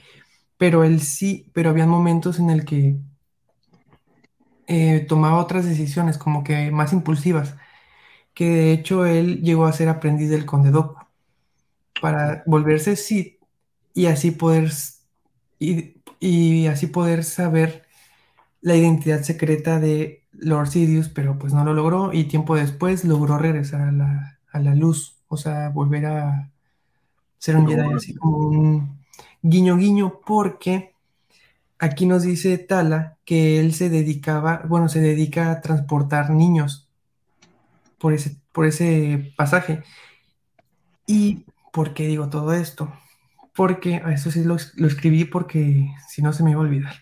pero 0.57 0.83
él 0.83 0.99
sí, 1.01 1.49
pero 1.53 1.69
había 1.69 1.85
momentos 1.87 2.39
en 2.39 2.49
el 2.49 2.65
que 2.65 2.97
eh, 4.67 5.05
tomaba 5.07 5.37
otras 5.37 5.65
decisiones, 5.65 6.17
como 6.17 6.43
que 6.43 6.71
más 6.71 6.91
impulsivas, 6.91 7.55
que 8.33 8.49
de 8.49 8.71
hecho 8.73 9.05
él 9.05 9.41
llegó 9.41 9.65
a 9.65 9.73
ser 9.73 9.89
aprendiz 9.89 10.29
del 10.29 10.45
Conde 10.45 10.71
Dooku, 10.71 11.03
para 12.01 12.43
volverse 12.45 12.95
Sith 12.95 13.37
y 13.93 14.05
así 14.05 14.31
poder, 14.31 14.71
y, 15.59 15.95
y 16.19 16.67
así 16.67 16.87
poder 16.87 17.23
saber 17.23 17.83
la 18.61 18.75
identidad 18.75 19.23
secreta 19.23 19.79
de 19.79 20.23
Lord 20.31 20.67
Sidious, 20.67 21.09
pero 21.09 21.37
pues 21.37 21.53
no 21.53 21.63
lo 21.63 21.73
logró 21.73 22.13
y 22.13 22.25
tiempo 22.25 22.55
después 22.55 23.03
logró 23.05 23.37
regresar 23.37 23.81
a 23.81 23.91
la, 23.91 24.39
a 24.51 24.59
la 24.59 24.75
luz, 24.75 25.17
o 25.27 25.37
sea, 25.37 25.69
volver 25.69 26.05
a 26.05 26.51
ser 27.37 27.55
un 27.55 27.67
Jedi 27.67 27.93
así 27.93 28.15
como 28.15 28.37
un 28.37 28.99
guiño 29.41 29.77
guiño, 29.77 30.19
porque 30.25 30.93
aquí 31.77 32.05
nos 32.05 32.23
dice 32.23 32.57
Tala 32.57 33.17
que 33.25 33.59
él 33.59 33.73
se 33.73 33.89
dedicaba, 33.89 34.63
bueno, 34.67 34.89
se 34.89 34.99
dedica 35.01 35.51
a 35.51 35.61
transportar 35.61 36.29
niños 36.31 36.88
por 37.99 38.13
ese, 38.13 38.37
por 38.51 38.65
ese 38.65 39.33
pasaje. 39.37 39.83
¿Y 41.07 41.45
por 41.73 41.93
qué 41.93 42.07
digo 42.07 42.29
todo 42.29 42.53
esto? 42.53 42.91
Porque, 43.55 44.01
eso 44.13 44.31
sí 44.31 44.43
lo, 44.43 44.55
escribí 44.55 45.25
porque 45.25 45.91
si 46.07 46.21
no 46.21 46.33
se 46.33 46.43
me 46.43 46.51
iba 46.51 46.59
a 46.61 46.63
olvidar. 46.63 46.95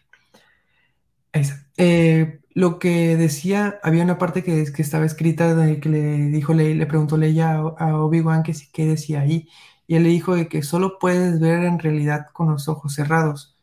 Eh, 1.77 2.39
lo 2.54 2.80
que 2.80 3.16
decía, 3.18 3.80
había 3.84 4.04
una 4.04 4.18
parte 4.18 4.44
que, 4.44 4.66
que 4.74 4.82
estaba 4.82 5.06
escrita 5.06 5.54
de 5.56 5.80
que 5.80 5.89
le 5.89 6.18
dijo, 6.30 6.54
le, 6.54 6.74
le 6.75 6.86
preguntó 6.88 7.18
Leia 7.18 7.51
a, 7.54 7.98
Obi-Wan 7.98 8.44
que 8.44 8.54
qué 8.74 8.86
decía 8.88 9.22
ahí. 9.22 9.48
Y 9.88 9.96
él 9.96 10.04
le 10.04 10.10
dijo 10.10 10.36
de 10.36 10.48
que 10.50 10.63
solo 10.63 10.98
puedes 11.00 11.39
ver 11.39 11.63
en 11.63 11.80
realidad 11.80 12.27
con 12.34 12.50
los 12.51 12.68
ojos 12.68 12.96
cerrados. 12.96 13.56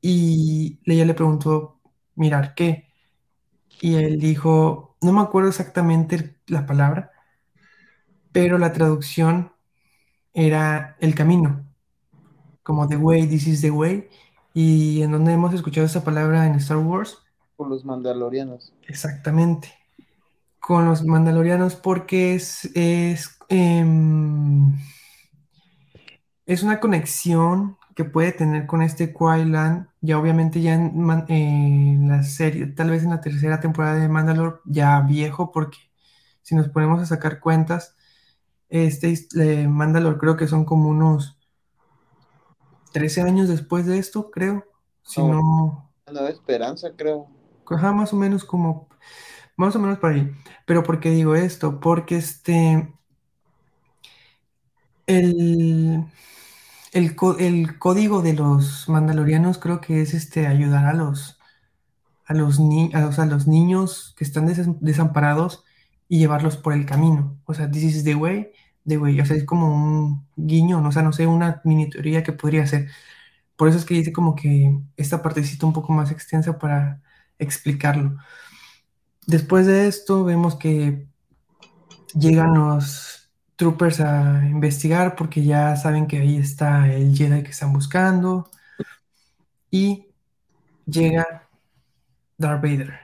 Y 0.00 0.80
Leia 0.84 1.04
le 1.04 1.14
preguntó, 1.14 1.80
mirar 2.14 2.54
qué. 2.54 2.88
Y 3.80 3.96
él 3.96 4.18
dijo, 4.20 4.89
no 5.00 5.12
me 5.12 5.20
acuerdo 5.20 5.48
exactamente 5.48 6.36
la 6.46 6.66
palabra, 6.66 7.12
pero 8.32 8.58
la 8.58 8.72
traducción 8.72 9.52
era 10.32 10.96
el 11.00 11.14
camino, 11.14 11.64
como 12.62 12.86
the 12.88 12.96
way, 12.96 13.26
this 13.26 13.46
is 13.46 13.60
the 13.60 13.70
way. 13.70 14.08
Y 14.52 15.02
en 15.02 15.12
donde 15.12 15.32
hemos 15.32 15.54
escuchado 15.54 15.86
esa 15.86 16.04
palabra 16.04 16.46
en 16.46 16.54
Star 16.56 16.78
Wars, 16.78 17.18
con 17.60 17.68
los 17.68 17.84
mandalorianos. 17.84 18.72
Exactamente. 18.88 19.74
Con 20.60 20.86
los 20.86 21.04
mandalorianos 21.04 21.76
porque 21.76 22.34
es, 22.34 22.64
es, 22.74 23.36
em, 23.50 24.78
es 26.46 26.62
una 26.62 26.80
conexión 26.80 27.76
que 28.04 28.10
puede 28.10 28.32
tener 28.32 28.66
con 28.66 28.82
este 28.82 29.12
Quailan, 29.12 29.90
ya 30.00 30.18
obviamente 30.18 30.60
ya 30.60 30.74
en, 30.74 32.08
la 32.08 32.22
serie, 32.22 32.66
tal 32.66 32.90
vez 32.90 33.02
en 33.02 33.10
la 33.10 33.20
tercera 33.20 33.60
temporada 33.60 33.96
de 33.96 34.08
Mandalore, 34.08 34.56
ya 34.64 35.00
viejo, 35.00 35.52
porque 35.52 35.78
si 36.42 36.54
nos 36.54 36.68
ponemos 36.68 37.00
a 37.00 37.06
sacar 37.06 37.40
cuentas, 37.40 37.96
este 38.68 39.14
eh, 39.38 39.68
Mandalore 39.68 40.18
creo 40.18 40.36
que 40.36 40.48
son 40.48 40.64
como 40.64 40.88
unos 40.88 41.38
13 42.92 43.22
años 43.22 43.48
después 43.48 43.86
de 43.86 43.98
esto, 43.98 44.30
creo. 44.30 44.64
Si 45.02 45.20
no. 45.22 45.90
no... 46.10 46.28
esperanza, 46.28 46.92
creo 46.96 47.28
más 47.76 48.12
o 48.12 48.16
menos 48.16 48.44
como, 48.44 48.88
más 49.56 49.74
o 49.76 49.78
menos 49.78 49.98
para 49.98 50.14
ahí. 50.14 50.30
Pero 50.66 50.82
¿por 50.82 51.00
qué 51.00 51.10
digo 51.10 51.34
esto? 51.34 51.80
Porque 51.80 52.16
este, 52.16 52.92
el, 55.06 56.04
el, 56.92 57.78
código 57.78 58.22
de 58.22 58.32
los 58.32 58.88
mandalorianos 58.88 59.58
creo 59.58 59.80
que 59.80 60.02
es 60.02 60.14
este, 60.14 60.46
ayudar 60.46 60.86
a 60.86 60.92
los, 60.92 61.38
a 62.26 62.34
los, 62.34 62.58
a, 62.58 63.26
los 63.26 63.46
niños 63.46 64.14
que 64.16 64.24
están 64.24 64.46
desamparados 64.80 65.64
y 66.08 66.18
llevarlos 66.18 66.56
por 66.56 66.72
el 66.72 66.86
camino. 66.86 67.38
O 67.44 67.54
sea, 67.54 67.70
this 67.70 67.84
is 67.84 68.04
the 68.04 68.14
way, 68.14 68.50
the 68.86 68.98
way. 68.98 69.20
O 69.20 69.26
sea, 69.26 69.36
es 69.36 69.44
como 69.44 69.72
un 69.72 70.26
guiño, 70.36 70.84
o 70.86 70.92
sea, 70.92 71.02
no 71.02 71.12
sé, 71.12 71.26
una 71.26 71.60
mini 71.64 71.88
teoría 71.88 72.22
que 72.22 72.32
podría 72.32 72.66
ser. 72.66 72.88
Por 73.56 73.68
eso 73.68 73.78
es 73.78 73.84
que 73.84 73.94
dice 73.94 74.12
como 74.12 74.34
que 74.34 74.78
esta 74.96 75.22
partecita 75.22 75.66
un 75.66 75.72
poco 75.72 75.92
más 75.92 76.10
extensa 76.10 76.58
para 76.58 77.02
explicarlo. 77.38 78.16
Después 79.26 79.66
de 79.66 79.86
esto 79.86 80.24
vemos 80.24 80.56
que 80.56 81.06
llegan 82.14 82.54
los 82.54 83.19
troopers 83.60 84.00
a 84.00 84.46
investigar 84.46 85.14
porque 85.16 85.44
ya 85.44 85.76
saben 85.76 86.06
que 86.06 86.18
ahí 86.18 86.38
está 86.38 86.90
el 86.90 87.14
Jedi 87.14 87.42
que 87.42 87.50
están 87.50 87.74
buscando 87.74 88.48
y 89.70 90.06
llega 90.86 91.46
Darth 92.38 92.62
Vader. 92.62 92.98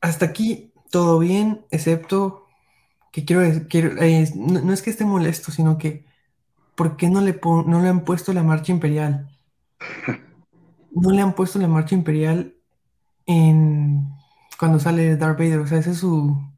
Hasta 0.00 0.26
aquí 0.26 0.72
todo 0.90 1.20
bien, 1.20 1.64
excepto 1.70 2.48
que 3.12 3.24
quiero, 3.24 3.68
quiero 3.68 4.02
eh, 4.02 4.28
no, 4.34 4.72
es 4.72 4.82
que 4.82 4.90
esté 4.90 5.04
molesto, 5.04 5.52
sino 5.52 5.78
que 5.78 6.04
¿por 6.74 6.96
qué 6.96 7.08
no 7.08 7.20
le, 7.20 7.38
no 7.44 7.80
le 7.82 7.88
han 7.88 8.04
puesto 8.04 8.32
la 8.32 8.42
marcha 8.42 8.72
imperial? 8.72 9.30
no 10.90 11.10
le 11.12 11.22
han 11.22 11.34
puesto 11.34 11.60
la 11.60 11.68
marcha 11.68 11.94
imperial 11.94 12.56
en 13.26 14.10
cuando 14.58 14.80
sale 14.80 15.16
Darth 15.16 15.38
Vader, 15.38 15.60
o 15.60 15.66
sea, 15.68 15.78
ese 15.78 15.92
es 15.92 15.98
su 15.98 16.51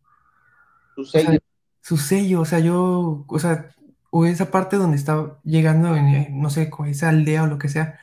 su 0.94 1.04
sello. 1.04 1.38
su 1.80 1.96
sello, 1.96 2.40
o 2.40 2.44
sea, 2.44 2.58
yo, 2.60 3.24
o 3.28 3.38
sea, 3.38 3.70
o 4.10 4.26
esa 4.26 4.50
parte 4.50 4.76
donde 4.76 4.96
está 4.96 5.38
llegando, 5.44 5.96
en, 5.96 6.06
eh, 6.08 6.28
no 6.32 6.50
sé, 6.50 6.70
con 6.70 6.86
esa 6.88 7.08
aldea 7.10 7.42
o 7.44 7.46
lo 7.46 7.58
que 7.58 7.68
sea, 7.68 7.98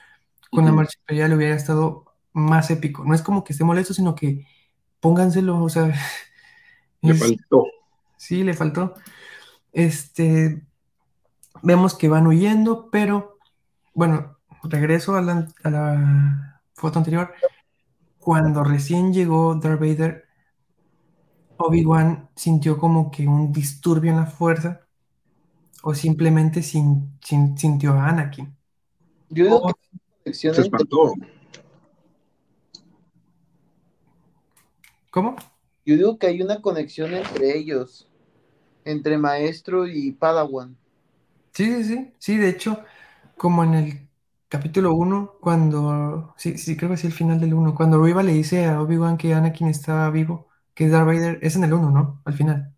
con 0.51 0.65
la 0.65 0.71
marcha 0.73 0.97
imperial 0.99 1.33
hubiera 1.33 1.55
estado 1.55 2.05
más 2.33 2.69
épico. 2.71 3.03
No 3.05 3.13
es 3.15 3.21
como 3.21 3.43
que 3.43 3.53
esté 3.53 3.63
molesto, 3.63 3.93
sino 3.93 4.15
que 4.15 4.45
pónganselo, 4.99 5.63
o 5.63 5.69
sea, 5.69 5.93
Le 7.01 7.13
es- 7.13 7.19
faltó. 7.19 7.65
sí, 8.17 8.43
le 8.43 8.53
faltó. 8.53 8.95
Este, 9.73 10.63
vemos 11.63 11.95
que 11.95 12.09
van 12.09 12.27
huyendo, 12.27 12.89
pero 12.91 13.37
bueno, 13.93 14.37
regreso 14.63 15.15
a 15.15 15.21
la, 15.21 15.47
a 15.63 15.69
la 15.69 16.61
foto 16.75 16.99
anterior. 16.99 17.33
Cuando 18.19 18.63
recién 18.63 19.13
llegó 19.13 19.55
Darth 19.55 19.79
Vader, 19.79 20.25
Obi-Wan 21.63 22.29
sintió 22.35 22.77
como 22.77 23.11
que 23.11 23.27
un 23.27 23.51
disturbio 23.51 24.11
en 24.11 24.17
la 24.17 24.25
fuerza 24.27 24.81
o 25.83 25.93
simplemente 25.95 26.63
sin- 26.63 27.17
sin- 27.23 27.57
sintió 27.57 27.93
a 27.93 28.09
Anakin. 28.09 28.57
Yo 29.29 29.45
digo 29.45 29.65
O- 29.65 29.65
que 29.65 29.73
hay 29.73 29.89
una 29.93 30.23
conexión 30.23 30.55
Se 30.55 30.61
entre, 30.61 30.85
espantó. 30.87 31.13
¿Cómo? 35.09 35.35
yo 35.85 35.95
digo 35.95 36.17
que 36.17 36.25
hay 36.27 36.41
una 36.41 36.59
conexión 36.61 37.13
entre 37.13 37.55
ellos, 37.55 38.07
entre 38.85 39.17
maestro 39.17 39.87
y 39.87 40.11
Padawan. 40.13 40.77
Sí, 41.53 41.65
sí, 41.65 41.83
sí, 41.83 42.13
sí, 42.19 42.37
de 42.37 42.49
hecho, 42.49 42.83
como 43.37 43.63
en 43.63 43.73
el 43.75 44.09
capítulo 44.47 44.93
1, 44.93 45.37
cuando, 45.41 46.33
sí, 46.37 46.57
sí, 46.57 46.77
creo 46.77 46.89
que 46.91 46.97
sí, 46.97 47.07
el 47.07 47.13
final 47.13 47.39
del 47.41 47.53
1, 47.53 47.75
cuando 47.75 48.01
Riva 48.03 48.23
le 48.23 48.33
dice 48.33 48.65
a 48.65 48.81
Obi-Wan 48.81 49.17
que 49.17 49.33
Anakin 49.33 49.67
estaba 49.67 50.09
vivo, 50.11 50.47
que 50.73 50.85
es 50.85 50.91
Darth 50.91 51.07
Vader, 51.07 51.39
es 51.41 51.55
en 51.55 51.63
el 51.65 51.73
1, 51.73 51.91
¿no? 51.91 52.21
Al 52.25 52.33
final, 52.33 52.73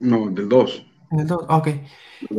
No, 0.00 0.28
del 0.30 0.48
2. 0.48 0.84
en 1.10 1.20
el 1.20 1.26
2, 1.26 1.46
ok, 1.48 1.68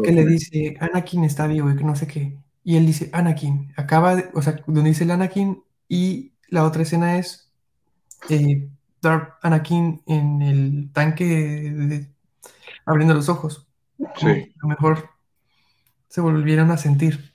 que 0.04 0.12
le 0.12 0.26
dice, 0.26 0.78
Anakin 0.80 1.24
está 1.24 1.48
vivo 1.48 1.72
y 1.72 1.76
que 1.76 1.84
no 1.84 1.96
sé 1.96 2.08
qué, 2.08 2.38
y 2.64 2.78
él 2.78 2.86
dice, 2.86 3.10
Anakin, 3.14 3.74
acaba 3.78 4.16
de, 4.16 4.30
o 4.34 4.42
sea, 4.42 4.62
donde 4.68 4.90
dice 4.90 5.04
el 5.04 5.12
Anakin, 5.12 5.64
y 5.88 6.34
la 6.50 6.66
otra 6.66 6.84
escena 6.84 7.18
es 7.18 7.52
eh, 8.30 8.70
Darth 9.02 9.34
Anakin 9.44 10.04
en 10.08 10.42
el 10.42 10.92
tanque 10.94 11.26
de- 11.26 12.10
abriendo 12.86 13.14
los 13.16 13.30
ojos. 13.30 13.68
Sí. 14.18 14.28
a 14.28 14.64
lo 14.64 14.70
mejor 14.70 15.10
se 16.10 16.22
volvieron 16.22 16.72
a 16.72 16.78
sentir. 16.78 17.32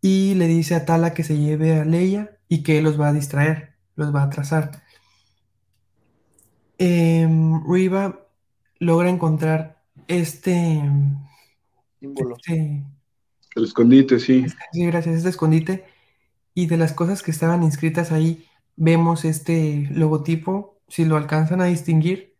Y 0.00 0.34
le 0.34 0.46
dice 0.46 0.74
a 0.74 0.84
Tala 0.84 1.14
que 1.14 1.24
se 1.24 1.38
lleve 1.38 1.78
a 1.80 1.84
Leia 1.84 2.38
y 2.48 2.62
que 2.62 2.78
él 2.78 2.84
los 2.84 3.00
va 3.00 3.08
a 3.08 3.12
distraer, 3.12 3.74
los 3.96 4.14
va 4.14 4.22
a 4.22 4.26
atrasar. 4.26 4.82
Em, 6.78 7.62
Riva 7.66 8.20
logra 8.78 9.08
encontrar 9.08 9.82
este, 10.08 10.82
Símbolo. 12.00 12.36
este, 12.36 12.84
El 13.54 13.64
escondite, 13.64 14.18
sí. 14.18 14.46
sí, 14.72 14.86
gracias, 14.86 15.16
este 15.16 15.28
escondite. 15.28 15.84
Y 16.54 16.66
de 16.66 16.76
las 16.76 16.92
cosas 16.92 17.22
que 17.22 17.30
estaban 17.30 17.62
inscritas 17.62 18.12
ahí, 18.12 18.46
vemos 18.76 19.24
este 19.24 19.88
logotipo, 19.92 20.78
si 20.88 21.04
lo 21.04 21.16
alcanzan 21.16 21.60
a 21.60 21.66
distinguir, 21.66 22.34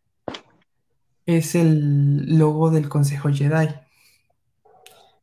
es 1.27 1.55
el 1.55 2.39
logo 2.39 2.71
del 2.71 2.89
Consejo 2.89 3.29
Jedi. 3.31 3.69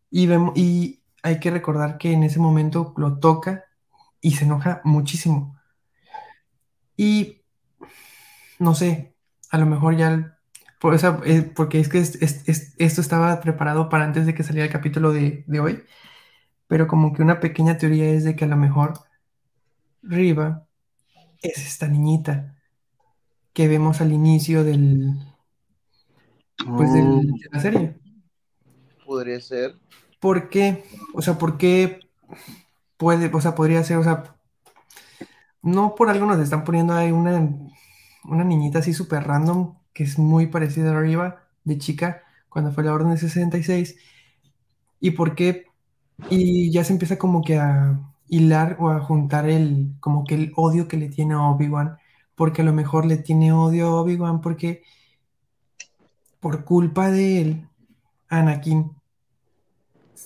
Y, 0.10 0.28
vemos, 0.28 0.58
y 0.58 1.02
hay 1.24 1.40
que 1.40 1.52
recordar 1.52 1.98
que 1.98 2.12
en 2.12 2.24
ese 2.24 2.40
momento 2.40 2.94
lo 2.98 3.20
toca 3.20 3.66
y 4.20 4.32
se 4.32 4.46
enoja 4.46 4.82
muchísimo. 4.84 5.58
Y 6.98 7.41
no 8.62 8.76
sé, 8.76 9.16
a 9.50 9.58
lo 9.58 9.66
mejor 9.66 9.98
ya, 9.98 10.38
por 10.80 10.96
eh, 11.26 11.42
porque 11.56 11.80
es 11.80 11.90
que 11.90 11.98
es- 12.00 12.16
es- 12.22 12.48
es- 12.48 12.76
esto 12.78 13.02
estaba 13.02 13.42
preparado 13.42 13.90
para 13.90 14.06
antes 14.06 14.26
de 14.26 14.34
que 14.36 14.44
saliera 14.44 14.66
el 14.68 14.72
capítulo 14.72 15.12
de, 15.12 15.44
de 15.48 15.60
hoy, 15.60 15.84
pero 16.68 16.88
como 16.88 17.12
que 17.14 17.24
una 17.24 17.40
pequeña 17.40 17.78
teoría 17.78 18.10
es 18.12 18.24
de 18.24 18.36
que 18.36 18.46
a 18.46 18.48
lo 18.48 18.58
mejor 18.58 18.94
Riva 20.04 20.68
es 21.42 21.58
esta 21.58 21.88
niñita 21.88 22.56
que 23.54 23.68
vemos 23.68 24.00
al 24.00 24.12
inicio 24.12 24.64
del, 24.64 25.16
pues 26.78 26.94
del- 26.94 27.08
Oh, 27.08 27.22
de 27.22 27.50
la 27.52 27.60
serie. 27.60 28.00
Podría 29.06 29.42
ser. 29.42 29.76
¿Por 30.20 30.50
qué? 30.50 30.84
O 31.14 31.22
sea, 31.24 31.38
¿por 31.38 31.58
qué 31.58 32.00
puede, 32.98 33.32
o 33.34 33.42
sea, 33.42 33.56
podría 33.56 33.84
ser, 33.84 33.98
o 33.98 34.04
sea, 34.04 34.36
no 35.64 35.96
por 35.96 36.10
algo 36.10 36.26
nos 36.28 36.40
están 36.40 36.64
poniendo 36.64 36.94
ahí 36.94 37.12
una, 37.12 37.48
una 38.26 38.44
niñita 38.44 38.80
así 38.80 38.94
súper 38.94 39.24
random 39.24 39.76
que 39.94 40.04
es 40.04 40.18
muy 40.20 40.48
parecida 40.48 40.92
a 40.92 41.00
Riva 41.00 41.44
de 41.64 41.78
chica 41.78 42.24
cuando 42.50 42.72
fue 42.72 42.84
la 42.84 42.94
Orden 42.94 43.12
de 43.12 43.18
66 43.18 43.98
y 45.00 45.12
por 45.12 45.36
qué 45.36 45.66
y 46.30 46.72
ya 46.72 46.84
se 46.84 46.94
empieza 46.94 47.18
como 47.18 47.42
que 47.42 47.58
a 47.60 48.00
hilar 48.28 48.78
o 48.80 48.90
a 48.90 49.00
juntar 49.02 49.50
el 49.50 49.94
como 50.00 50.24
que 50.24 50.36
el 50.36 50.54
odio 50.56 50.88
que 50.88 50.98
le 50.98 51.10
tiene 51.10 51.34
a 51.34 51.42
Obi-Wan 51.42 51.98
porque 52.36 52.62
a 52.62 52.66
lo 52.66 52.74
mejor 52.74 53.06
le 53.06 53.18
tiene 53.18 53.54
odio 53.54 53.88
a 53.88 54.02
Obi-Wan 54.02 54.42
porque 54.42 54.84
por 56.40 56.66
culpa 56.66 57.12
de 57.12 57.42
él 57.42 57.68
Anakin 58.30 58.92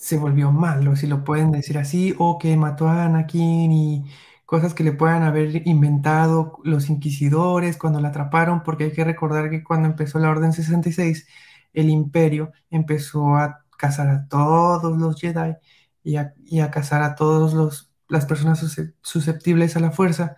se 0.05 0.17
volvió 0.17 0.51
malo, 0.51 0.95
si 0.95 1.07
lo 1.07 1.23
pueden 1.23 1.51
decir 1.51 1.77
así, 1.79 2.13
o 2.19 2.37
que 2.37 2.55
mató 2.57 2.87
a 2.87 3.05
Anakin 3.05 3.71
y 3.71 4.05
cosas 4.45 4.73
que 4.73 4.83
le 4.83 4.91
puedan 4.93 5.23
haber 5.23 5.67
inventado 5.67 6.59
los 6.63 6.89
inquisidores 6.89 7.77
cuando 7.77 7.99
la 8.01 8.09
atraparon, 8.09 8.63
porque 8.63 8.85
hay 8.85 8.91
que 8.93 9.03
recordar 9.03 9.49
que 9.49 9.63
cuando 9.63 9.87
empezó 9.87 10.19
la 10.19 10.29
Orden 10.29 10.53
66, 10.53 11.27
el 11.73 11.89
imperio 11.89 12.51
empezó 12.69 13.35
a 13.35 13.65
cazar 13.77 14.07
a 14.09 14.27
todos 14.27 14.97
los 14.97 15.19
Jedi 15.19 15.55
y 16.03 16.17
a, 16.17 16.33
y 16.45 16.59
a 16.59 16.71
cazar 16.71 17.01
a 17.03 17.15
todas 17.15 17.89
las 18.07 18.25
personas 18.25 18.61
susce- 18.63 18.93
susceptibles 19.01 19.75
a 19.75 19.79
la 19.79 19.91
fuerza, 19.91 20.35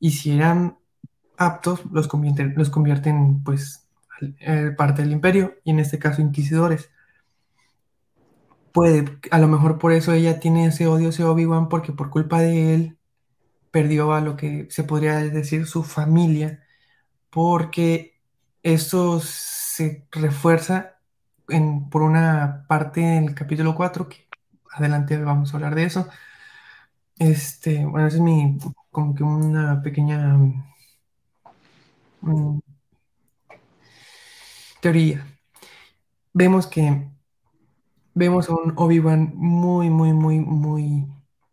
y 0.00 0.12
si 0.12 0.32
eran 0.32 0.78
aptos, 1.36 1.82
los 1.92 2.08
convierten, 2.08 2.54
los 2.56 2.70
convierten 2.70 3.42
pues 3.44 3.86
eh, 4.40 4.72
parte 4.76 5.02
del 5.02 5.12
imperio, 5.12 5.54
y 5.64 5.70
en 5.72 5.80
este 5.80 5.98
caso 5.98 6.22
inquisidores. 6.22 6.90
Puede, 8.72 9.04
a 9.30 9.38
lo 9.38 9.46
mejor 9.46 9.78
por 9.78 9.92
eso 9.92 10.12
ella 10.12 10.40
tiene 10.40 10.66
ese 10.66 10.88
odio 10.88 11.10
hacia 11.10 11.30
Obi-Wan, 11.30 11.68
porque 11.68 11.92
por 11.92 12.10
culpa 12.10 12.40
de 12.40 12.74
él 12.74 12.93
perdió 13.74 14.14
a 14.14 14.20
lo 14.20 14.36
que 14.36 14.68
se 14.70 14.84
podría 14.84 15.16
decir 15.18 15.66
su 15.66 15.82
familia, 15.82 16.62
porque 17.30 18.20
eso 18.62 19.20
se 19.20 20.06
refuerza 20.12 21.00
por 21.90 22.02
una 22.02 22.66
parte 22.68 23.00
en 23.02 23.24
el 23.30 23.34
capítulo 23.34 23.74
4, 23.74 24.08
que 24.08 24.28
adelante 24.72 25.18
vamos 25.18 25.52
a 25.52 25.56
hablar 25.56 25.74
de 25.74 25.84
eso. 25.84 26.08
Este, 27.18 27.84
bueno, 27.84 28.06
esa 28.06 28.18
es 28.18 28.22
mi, 28.22 28.58
como 28.92 29.14
que 29.14 29.24
una 29.24 29.82
pequeña 29.82 30.38
mm, 32.22 32.60
teoría. 34.80 35.26
Vemos 36.32 36.66
que 36.68 37.08
vemos 38.14 38.48
a 38.48 38.54
un 38.54 38.72
Obi-Wan 38.76 39.32
muy, 39.34 39.90
muy, 39.90 40.12
muy, 40.12 40.38
muy, 40.38 41.06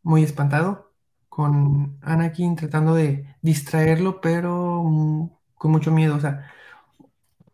muy 0.03 0.23
espantado 0.23 0.90
con 1.31 1.97
Anakin 2.03 2.57
tratando 2.57 2.95
de 2.95 3.25
distraerlo, 3.41 4.21
pero 4.21 4.83
mm, 4.85 5.31
con 5.55 5.71
mucho 5.71 5.91
miedo. 5.91 6.17
O 6.17 6.21
sea, 6.21 6.51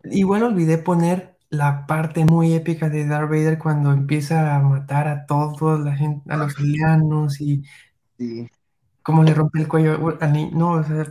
igual 0.05 0.43
olvidé 0.43 0.77
poner 0.77 1.37
la 1.49 1.85
parte 1.87 2.25
muy 2.25 2.53
épica 2.53 2.89
de 2.89 3.05
Darth 3.07 3.29
Vader 3.29 3.57
cuando 3.59 3.91
empieza 3.93 4.55
a 4.55 4.59
matar 4.59 5.07
a 5.07 5.25
todos, 5.25 5.79
la 5.81 5.95
gente, 5.95 6.31
a 6.31 6.37
los 6.37 6.57
aldeanos 6.59 7.39
y 7.41 7.63
Sí. 8.17 8.49
cómo 9.01 9.23
le 9.23 9.33
rompe 9.33 9.59
el 9.59 9.67
cuello 9.67 10.17
al 10.21 10.33
niño. 10.33 10.51
No, 10.57 10.71
o 10.73 10.83
sea, 10.83 11.05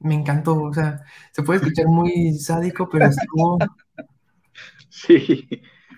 me 0.00 0.14
encantó. 0.14 0.60
O 0.62 0.72
sea, 0.74 1.02
se 1.32 1.42
puede 1.42 1.58
escuchar 1.58 1.86
muy 1.86 2.34
sádico, 2.38 2.88
pero 2.88 3.06
estuvo 3.06 3.58
sí. 4.90 5.48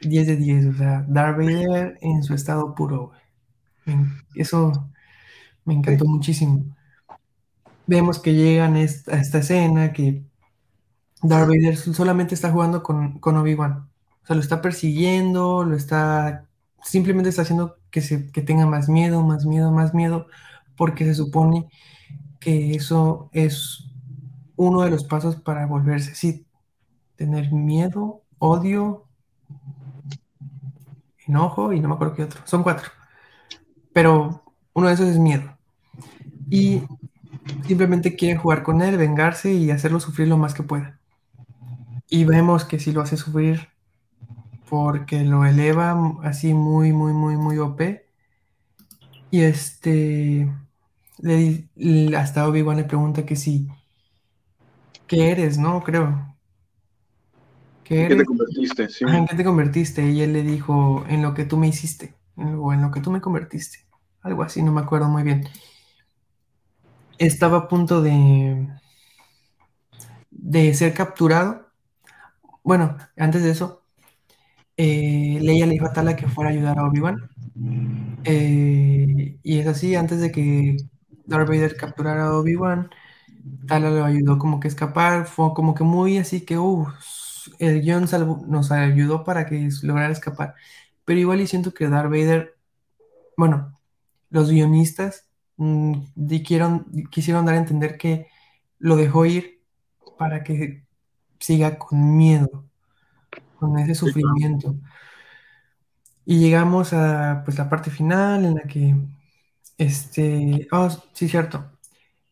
10 0.03 0.27
de 0.27 0.37
10, 0.37 0.67
o 0.67 0.73
sea, 0.75 1.05
Darth 1.09 1.37
Vader 1.39 1.99
en 2.01 2.23
su 2.23 2.35
estado 2.35 2.75
puro, 2.75 3.09
güey. 3.09 3.21
Eso 4.35 4.94
me 5.65 5.75
encantó 5.75 6.05
muchísimo. 6.07 6.65
Vemos 7.87 8.19
que 8.19 8.35
llegan 8.35 8.75
a 8.77 8.81
esta 8.83 9.39
escena 9.39 9.93
que 9.93 10.25
Darth 11.23 11.49
Vader 11.49 11.77
sol- 11.77 11.95
solamente 11.95 12.35
está 12.35 12.51
jugando 12.51 12.83
con, 12.83 13.19
con 13.19 13.37
Obi-Wan. 13.37 13.89
O 14.23 14.27
sea, 14.27 14.37
lo 14.37 14.43
está 14.43 14.63
persiguiendo, 14.63 15.65
lo 15.65 15.77
está... 15.77 16.47
Simplemente 16.83 17.31
está 17.31 17.43
haciendo 17.43 17.79
que, 17.91 18.01
se, 18.01 18.31
que 18.31 18.43
tenga 18.43 18.67
más 18.67 18.89
miedo, 18.89 19.23
más 19.23 19.47
miedo, 19.47 19.73
más 19.73 19.95
miedo, 19.95 20.27
porque 20.77 21.05
se 21.05 21.15
supone 21.15 21.69
que 22.41 22.75
eso 22.75 23.31
es 23.33 23.87
uno 24.57 24.83
de 24.83 24.91
los 24.91 25.05
pasos 25.05 25.37
para 25.37 25.67
volverse 25.67 26.13
así. 26.13 26.47
Tener 27.17 27.53
miedo, 27.53 28.23
odio, 28.39 29.07
enojo 31.27 31.73
y 31.73 31.81
no 31.81 31.89
me 31.89 31.95
acuerdo 31.95 32.15
qué 32.15 32.25
otro. 32.25 32.41
Son 32.45 32.63
cuatro. 32.63 32.91
Pero 33.93 34.43
uno 34.75 34.89
de 34.89 34.95
esos 34.95 35.09
es 35.09 35.19
miedo. 35.19 35.54
Y 36.55 36.83
simplemente 37.67 38.17
quiere 38.17 38.39
jugar 38.39 38.63
con 38.65 38.83
él, 38.83 38.97
vengarse 38.99 39.53
y 39.55 39.71
hacerlo 39.73 40.01
sufrir 40.01 40.29
lo 40.29 40.39
más 40.39 40.55
que 40.55 40.63
pueda. 40.65 41.01
Y 42.09 42.25
vemos 42.25 42.65
que 42.65 42.79
si 42.79 42.93
lo 42.93 43.03
hace 43.03 43.17
sufrir, 43.19 43.69
porque 44.69 45.25
lo 45.25 45.45
eleva 45.47 45.95
así 46.25 46.55
muy, 46.55 46.93
muy, 46.93 47.13
muy, 47.15 47.37
muy 47.37 47.59
OP. 47.59 48.07
Y 49.31 49.43
este, 49.43 50.49
le, 51.19 51.71
hasta 52.17 52.49
Obi-Wan 52.49 52.79
le 52.79 52.85
pregunta 52.85 53.27
que 53.27 53.37
si, 53.37 53.69
¿qué 55.07 55.31
eres, 55.33 55.57
no? 55.59 55.83
Creo. 55.83 56.37
¿Qué 57.83 58.03
¿En 58.03 58.07
qué 58.07 58.17
te 58.17 58.25
eres? 58.25 58.27
convertiste? 58.27 58.89
Sí. 58.89 59.05
Ajá, 59.05 59.19
¿En 59.19 59.27
qué 59.27 59.37
te 59.37 59.45
convertiste? 59.45 60.11
Y 60.11 60.23
él 60.23 60.33
le 60.33 60.43
dijo, 60.43 61.05
en 61.09 61.23
lo 61.23 61.35
que 61.35 61.45
tú 61.45 61.57
me 61.59 61.69
hiciste, 61.69 62.17
o 62.37 62.73
en 62.73 62.83
lo 62.83 62.91
que 62.91 63.01
tú 63.01 63.11
me 63.11 63.21
convertiste. 63.21 63.81
Algo 64.23 64.43
así, 64.43 64.63
no 64.63 64.73
me 64.73 64.81
acuerdo 64.83 65.09
muy 65.09 65.23
bien. 65.23 65.45
Estaba 67.19 67.59
a 67.59 67.69
punto 67.69 68.03
de, 68.03 68.69
de 70.31 70.75
ser 70.75 70.95
capturado. 70.95 71.69
Bueno, 72.63 72.97
antes 73.17 73.43
de 73.43 73.51
eso, 73.51 73.83
eh, 74.77 75.39
Leia 75.41 75.67
le 75.67 75.73
dijo 75.73 75.87
a 75.87 75.93
Tala 75.93 76.17
que 76.17 76.29
fuera 76.29 76.51
a 76.51 76.53
ayudar 76.55 76.79
a 76.79 76.87
Obi-Wan. 76.89 77.31
Eh, 78.25 79.39
y 79.43 79.59
es 79.59 79.67
así, 79.67 79.95
antes 79.95 80.21
de 80.21 80.33
que 80.33 80.77
Darth 81.27 81.49
Vader 81.49 81.77
capturara 81.77 82.27
a 82.27 82.39
Obi-Wan, 82.39 82.91
Tala 83.69 83.91
lo 83.91 84.05
ayudó 84.05 84.39
como 84.39 84.61
que 84.61 84.69
a 84.69 84.71
escapar. 84.71 85.27
Fue 85.27 85.55
como 85.55 85.75
que 85.75 85.85
muy 85.85 86.19
así 86.19 86.41
que, 86.45 86.59
uh, 86.59 86.87
el 87.59 87.83
guion 87.83 88.07
nos 88.49 88.73
ayudó 88.73 89.25
para 89.25 89.47
que 89.47 89.69
lograra 89.83 90.13
escapar. 90.13 90.55
Pero 91.05 91.21
igual 91.21 91.41
y 91.41 91.47
siento 91.47 91.75
que 91.75 91.89
Darth 91.89 92.11
Vader, 92.11 92.57
bueno, 93.37 93.79
los 94.31 94.51
guionistas 94.51 95.24
mm, 95.57 95.95
diquieron- 96.15 96.87
quisieron 97.11 97.47
dar 97.47 97.55
a 97.57 97.59
entender 97.59 97.99
que 97.99 98.29
lo 98.79 98.97
dejó 98.97 99.27
ir 99.27 99.61
para 100.19 100.45
que 100.45 100.85
siga 101.41 101.79
con 101.79 102.17
miedo, 102.17 102.67
con 103.59 103.79
ese 103.79 103.95
sufrimiento. 103.95 104.77
Y 106.27 106.39
llegamos 106.41 106.93
a 106.93 107.43
pues 107.45 107.59
la 107.59 107.69
parte 107.69 107.91
final 107.91 108.45
en 108.45 108.55
la 108.55 108.63
que 108.63 108.97
este, 109.79 110.69
oh, 110.73 110.91
sí, 111.15 111.29
cierto. 111.29 111.73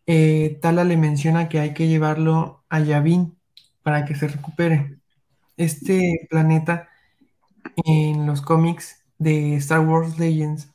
Eh, 0.06 0.58
Tala 0.62 0.84
le 0.84 0.96
menciona 0.98 1.48
que 1.48 1.60
hay 1.60 1.74
que 1.74 1.88
llevarlo 1.88 2.64
a 2.70 2.80
Yavin 2.80 3.36
para 3.82 4.04
que 4.06 4.14
se 4.16 4.28
recupere. 4.28 4.98
Este 5.58 6.26
planeta 6.30 6.88
en 7.86 8.26
los 8.26 8.42
cómics 8.42 9.04
de 9.18 9.56
Star 9.56 9.80
Wars 9.80 10.18
Legends 10.18 10.71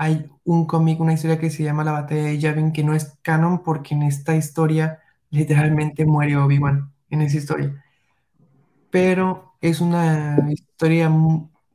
hay 0.00 0.30
un 0.44 0.66
cómic, 0.66 0.98
una 0.98 1.12
historia 1.12 1.38
que 1.38 1.50
se 1.50 1.62
llama 1.62 1.84
La 1.84 1.92
Batalla 1.92 2.22
de 2.24 2.38
Yavin, 2.38 2.72
que 2.72 2.82
no 2.82 2.94
es 2.94 3.18
canon 3.20 3.62
porque 3.62 3.94
en 3.94 4.02
esta 4.02 4.34
historia 4.34 5.00
literalmente 5.30 6.06
muere 6.06 6.38
Obi-Wan 6.38 6.90
en 7.10 7.20
esa 7.20 7.36
historia. 7.36 7.84
Pero 8.90 9.54
es 9.60 9.80
una 9.82 10.38
historia, 10.50 11.10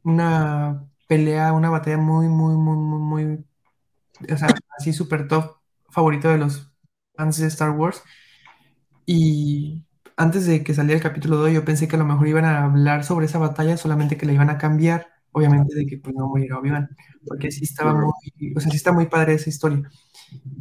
una 0.03 0.88
pelea, 1.07 1.53
una 1.53 1.69
batalla 1.69 1.97
muy, 1.97 2.27
muy, 2.27 2.55
muy, 2.55 2.77
muy, 2.77 2.99
muy, 2.99 3.45
o 4.33 4.38
sea, 4.38 4.49
así 4.79 4.91
súper 4.91 5.27
top, 5.27 5.57
favorito 5.89 6.27
de 6.29 6.39
los 6.39 6.71
fans 7.15 7.38
de 7.38 7.47
Star 7.47 7.71
Wars. 7.71 8.01
Y 9.05 9.85
antes 10.17 10.47
de 10.47 10.63
que 10.63 10.73
saliera 10.73 10.97
el 10.97 11.03
capítulo 11.03 11.38
2, 11.38 11.51
yo 11.51 11.63
pensé 11.63 11.88
que 11.88 11.95
a 11.95 11.99
lo 11.99 12.05
mejor 12.05 12.27
iban 12.27 12.45
a 12.45 12.63
hablar 12.65 13.03
sobre 13.03 13.27
esa 13.27 13.38
batalla, 13.38 13.77
solamente 13.77 14.17
que 14.17 14.25
la 14.25 14.33
iban 14.33 14.49
a 14.49 14.57
cambiar, 14.57 15.14
obviamente 15.35 15.75
de 15.75 15.85
que 15.85 15.97
pues 15.97 16.15
no 16.15 16.27
muriera 16.27 16.57
Obi-Wan, 16.57 16.87
porque 17.27 17.51
sí 17.51 17.65
estaba 17.65 17.93
muy, 17.93 18.53
o 18.55 18.59
sea, 18.59 18.71
sí 18.71 18.77
está 18.77 18.93
muy 18.93 19.07
padre 19.07 19.33
esa 19.33 19.49
historia. 19.49 19.89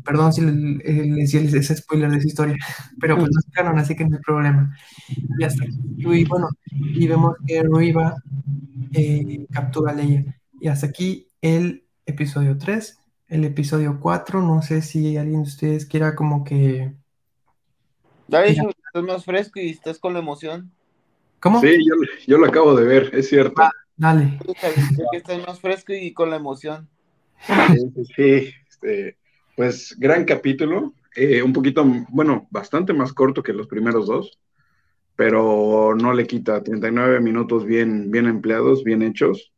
Perdón 0.04 0.32
si 0.32 0.40
le- 0.42 1.06
les 1.16 1.30
di 1.32 1.38
ese 1.56 1.76
spoiler 1.76 2.10
de 2.10 2.18
esa 2.18 2.26
historia, 2.26 2.56
pero 3.00 3.16
pues 3.16 3.30
no 3.32 3.38
es 3.38 3.46
canon, 3.52 3.78
así 3.78 3.94
que 3.94 4.04
no 4.04 4.16
hay 4.16 4.22
problema. 4.22 4.76
Y 5.38 5.44
hasta 5.44 5.64
aquí, 5.64 5.78
y 5.96 6.24
bueno, 6.24 6.48
y 6.72 7.06
vemos 7.06 7.36
que 7.46 7.62
Riva 7.62 8.16
eh, 8.92 9.46
captura 9.52 9.92
a 9.92 9.94
Leia. 9.94 10.24
Y 10.60 10.68
hasta 10.68 10.86
aquí 10.86 11.28
el 11.40 11.84
episodio 12.04 12.58
3. 12.58 12.98
El 13.28 13.44
episodio 13.44 13.98
4, 14.00 14.42
no 14.42 14.60
sé 14.60 14.82
si 14.82 15.16
alguien 15.16 15.42
de 15.44 15.48
ustedes 15.48 15.86
quiera 15.86 16.14
como 16.14 16.44
que... 16.44 16.94
Chuy, 18.30 18.72
estás 18.86 19.02
más 19.02 19.24
fresco 19.24 19.60
y 19.60 19.70
estás 19.70 19.98
con 19.98 20.12
la 20.12 20.18
emoción. 20.18 20.70
¿Cómo? 21.40 21.60
Sí, 21.60 21.76
yo, 21.86 21.94
yo 22.26 22.38
lo 22.38 22.46
acabo 22.46 22.74
de 22.74 22.84
ver, 22.84 23.10
es 23.12 23.28
cierto. 23.28 23.54
Dale. 23.96 24.38
Que 25.10 25.16
estás 25.16 25.46
más 25.46 25.60
fresco 25.60 25.92
y 25.92 26.12
con 26.12 26.30
la 26.30 26.36
emoción. 26.36 26.88
Sí, 27.46 27.78
sí, 27.94 28.04
sí, 28.16 28.54
este, 28.68 29.16
pues 29.56 29.94
gran 29.98 30.24
capítulo, 30.24 30.94
eh, 31.14 31.42
un 31.42 31.52
poquito, 31.52 31.84
bueno, 32.08 32.48
bastante 32.50 32.92
más 32.92 33.12
corto 33.12 33.42
que 33.42 33.52
los 33.52 33.66
primeros 33.66 34.06
dos, 34.06 34.38
pero 35.16 35.94
no 35.94 36.12
le 36.12 36.26
quita 36.26 36.62
39 36.62 37.20
minutos 37.20 37.64
bien, 37.64 38.10
bien 38.10 38.26
empleados, 38.26 38.82
bien 38.82 39.02
hechos. 39.02 39.52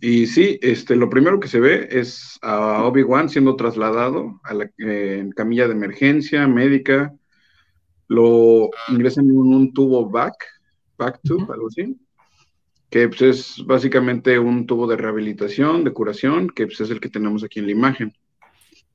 Y 0.00 0.26
sí, 0.26 0.58
este, 0.60 0.96
lo 0.96 1.08
primero 1.08 1.40
que 1.40 1.48
se 1.48 1.60
ve 1.60 1.88
es 1.90 2.38
a 2.42 2.84
Obi-Wan 2.84 3.28
siendo 3.28 3.56
trasladado 3.56 4.40
a 4.42 4.54
la 4.54 4.64
eh, 4.78 5.18
en 5.20 5.30
camilla 5.30 5.66
de 5.66 5.74
emergencia 5.74 6.46
médica, 6.48 7.14
lo 8.08 8.70
ingresan 8.88 9.26
en 9.26 9.36
un 9.36 9.72
tubo 9.72 10.10
back, 10.10 10.34
back 10.98 11.20
tube, 11.22 11.50
algo 11.52 11.68
así, 11.68 11.96
que 12.94 13.08
pues, 13.08 13.22
es 13.22 13.66
básicamente 13.66 14.38
un 14.38 14.66
tubo 14.66 14.86
de 14.86 14.96
rehabilitación, 14.96 15.82
de 15.82 15.92
curación, 15.92 16.48
que 16.48 16.66
pues, 16.66 16.80
es 16.80 16.90
el 16.90 17.00
que 17.00 17.08
tenemos 17.10 17.42
aquí 17.42 17.58
en 17.58 17.66
la 17.66 17.72
imagen. 17.72 18.12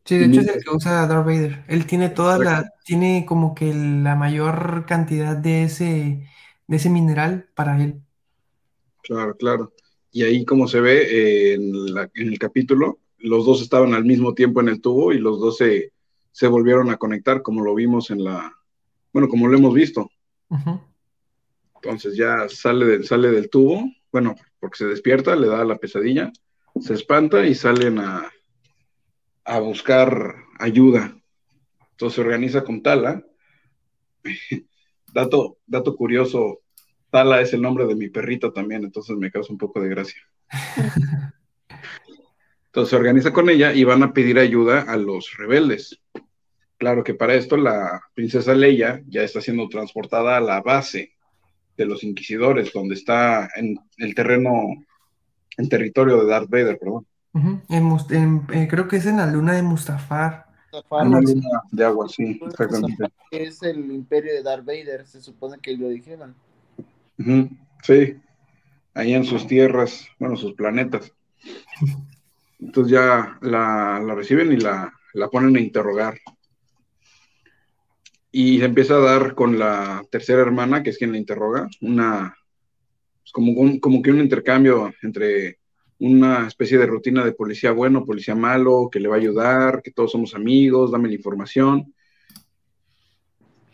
Sí, 0.06 0.18
de 0.18 0.26
hecho 0.26 0.42
es 0.42 0.48
el 0.48 0.64
que 0.64 0.70
usa 0.72 1.06
Darth 1.08 1.26
Vader. 1.26 1.66
Él 1.68 1.86
tiene 1.86 2.10
toda 2.10 2.38
la, 2.40 2.72
tiene 2.86 3.26
como 3.28 3.54
que 3.54 3.74
la 3.74 4.16
mayor 4.16 4.86
cantidad 4.88 5.36
de 5.38 5.64
ese, 5.64 6.28
de 6.68 6.76
ese 6.78 6.90
mineral 6.90 7.50
para 7.56 7.82
él. 7.84 8.02
Claro, 9.04 9.36
claro. 9.36 9.74
Y 10.12 10.24
ahí, 10.24 10.46
como 10.46 10.68
se 10.68 10.82
ve 10.82 11.52
eh, 11.52 11.54
en, 11.56 11.94
la- 11.94 12.10
en 12.14 12.28
el 12.30 12.40
capítulo, 12.40 13.00
los 13.18 13.46
dos 13.46 13.62
estaban 13.62 13.94
al 13.94 14.06
mismo 14.06 14.34
tiempo 14.34 14.62
en 14.62 14.70
el 14.70 14.82
tubo 14.82 15.14
y 15.14 15.20
los 15.20 15.40
dos 15.40 15.58
se, 15.58 15.94
se 16.32 16.48
volvieron 16.48 16.90
a 16.90 16.98
conectar, 16.98 17.42
como 17.42 17.64
lo 17.64 17.76
vimos 17.76 18.10
en 18.12 18.24
la, 18.24 18.52
bueno, 19.14 19.28
como 19.30 19.48
lo 19.48 19.58
hemos 19.58 19.74
visto. 19.74 20.10
Ujú. 20.50 20.80
Entonces 21.82 22.16
ya 22.16 22.48
sale, 22.50 22.86
del- 22.86 23.06
sale 23.06 23.32
del 23.32 23.50
tubo, 23.50 23.84
bueno, 24.12 24.36
porque 24.60 24.78
se 24.78 24.86
despierta, 24.88 25.36
le 25.36 25.48
da 25.48 25.64
la 25.64 25.78
pesadilla, 25.78 26.32
se 26.80 26.94
espanta 26.94 27.46
y 27.46 27.56
salen 27.56 28.00
a, 28.00 28.30
a 29.46 29.60
buscar 29.60 30.36
ayuda. 30.60 31.16
Entonces 31.92 32.16
se 32.16 32.22
organiza 32.22 32.64
con 32.64 32.82
Tala. 32.84 33.24
dato, 35.14 35.58
dato 35.66 35.96
curioso, 35.96 36.62
Tala 37.10 37.42
es 37.42 37.54
el 37.54 37.62
nombre 37.62 37.86
de 37.86 37.96
mi 37.96 38.10
perrita 38.10 38.52
también, 38.52 38.84
entonces 38.84 39.16
me 39.18 39.32
causa 39.32 39.52
un 39.54 39.58
poco 39.58 39.82
de 39.82 39.90
gracia. 39.90 40.22
Entonces 42.68 42.92
se 42.92 42.96
organiza 42.98 43.34
con 43.34 43.50
ella 43.50 43.74
y 43.74 43.84
van 43.84 44.04
a 44.04 44.14
pedir 44.14 44.38
ayuda 44.38 44.82
a 44.82 44.96
los 44.96 45.36
rebeldes. 45.38 46.00
Claro 46.78 47.04
que 47.04 47.16
para 47.16 47.34
esto 47.34 47.58
la 47.58 48.00
princesa 48.14 48.54
Leia 48.54 49.02
ya 49.08 49.24
está 49.24 49.42
siendo 49.42 49.68
transportada 49.70 50.38
a 50.38 50.42
la 50.42 50.62
base 50.62 51.14
de 51.80 51.86
los 51.86 52.04
inquisidores, 52.04 52.72
donde 52.74 52.96
está 52.96 53.50
en 53.56 53.80
el 53.98 54.14
terreno, 54.14 54.52
en 55.58 55.70
territorio 55.70 56.18
de 56.24 56.30
Darth 56.30 56.50
Vader, 56.50 56.78
perdón. 56.78 57.08
En 57.70 57.98
en- 58.10 58.48
eh, 58.54 58.68
creo 58.70 58.88
que 58.88 58.98
es 58.98 59.06
en 59.06 59.18
la 59.18 59.26
luna 59.26 59.54
de 59.54 59.62
Mustafar. 59.64 60.46
Zafar, 60.72 61.08
Una 61.08 61.22
luna 61.22 61.50
de 61.72 61.86
agua, 61.86 62.08
sí, 62.10 62.40
exactamente. 62.46 63.06
Es 63.32 63.64
el 63.64 63.92
imperio 63.92 64.34
de 64.34 64.44
Darth 64.44 64.66
Vader, 64.66 65.08
se 65.08 65.22
supone 65.22 65.58
que 65.62 65.76
lo 65.78 65.88
dijeron. 65.90 66.36
Sí, 67.84 68.16
ahí 68.94 69.14
en 69.14 69.24
sus 69.24 69.48
tierras, 69.48 70.06
bueno, 70.20 70.36
sus 70.36 70.54
planetas. 70.54 71.14
Entonces 72.60 72.92
ya 72.92 73.38
la, 73.42 74.02
la 74.06 74.16
reciben 74.16 74.52
y 74.52 74.58
la, 74.58 74.94
la 75.14 75.30
ponen 75.30 75.56
a 75.56 75.62
interrogar. 75.62 76.18
Y 78.32 78.60
se 78.60 78.66
empieza 78.66 78.96
a 78.96 79.00
dar 79.00 79.36
con 79.36 79.58
la 79.58 80.04
tercera 80.12 80.42
hermana, 80.42 80.84
que 80.84 80.92
es 80.92 80.98
quien 80.98 81.12
la 81.12 81.18
interroga, 81.18 81.68
una, 81.82 82.36
pues 83.22 83.32
como, 83.32 83.80
como 83.80 84.02
que 84.02 84.12
un 84.12 84.20
intercambio 84.20 84.94
entre 85.02 85.60
una 86.00 86.48
especie 86.48 86.78
de 86.78 86.86
rutina 86.86 87.26
de 87.26 87.34
policía 87.34 87.72
bueno, 87.72 88.06
policía 88.06 88.36
malo, 88.36 88.90
que 88.92 89.00
le 89.00 89.10
va 89.10 89.16
a 89.16 89.20
ayudar, 89.20 89.82
que 89.82 89.92
todos 89.92 90.12
somos 90.12 90.34
amigos, 90.34 90.92
dame 90.92 91.10
la 91.10 91.16
información. 91.16 91.94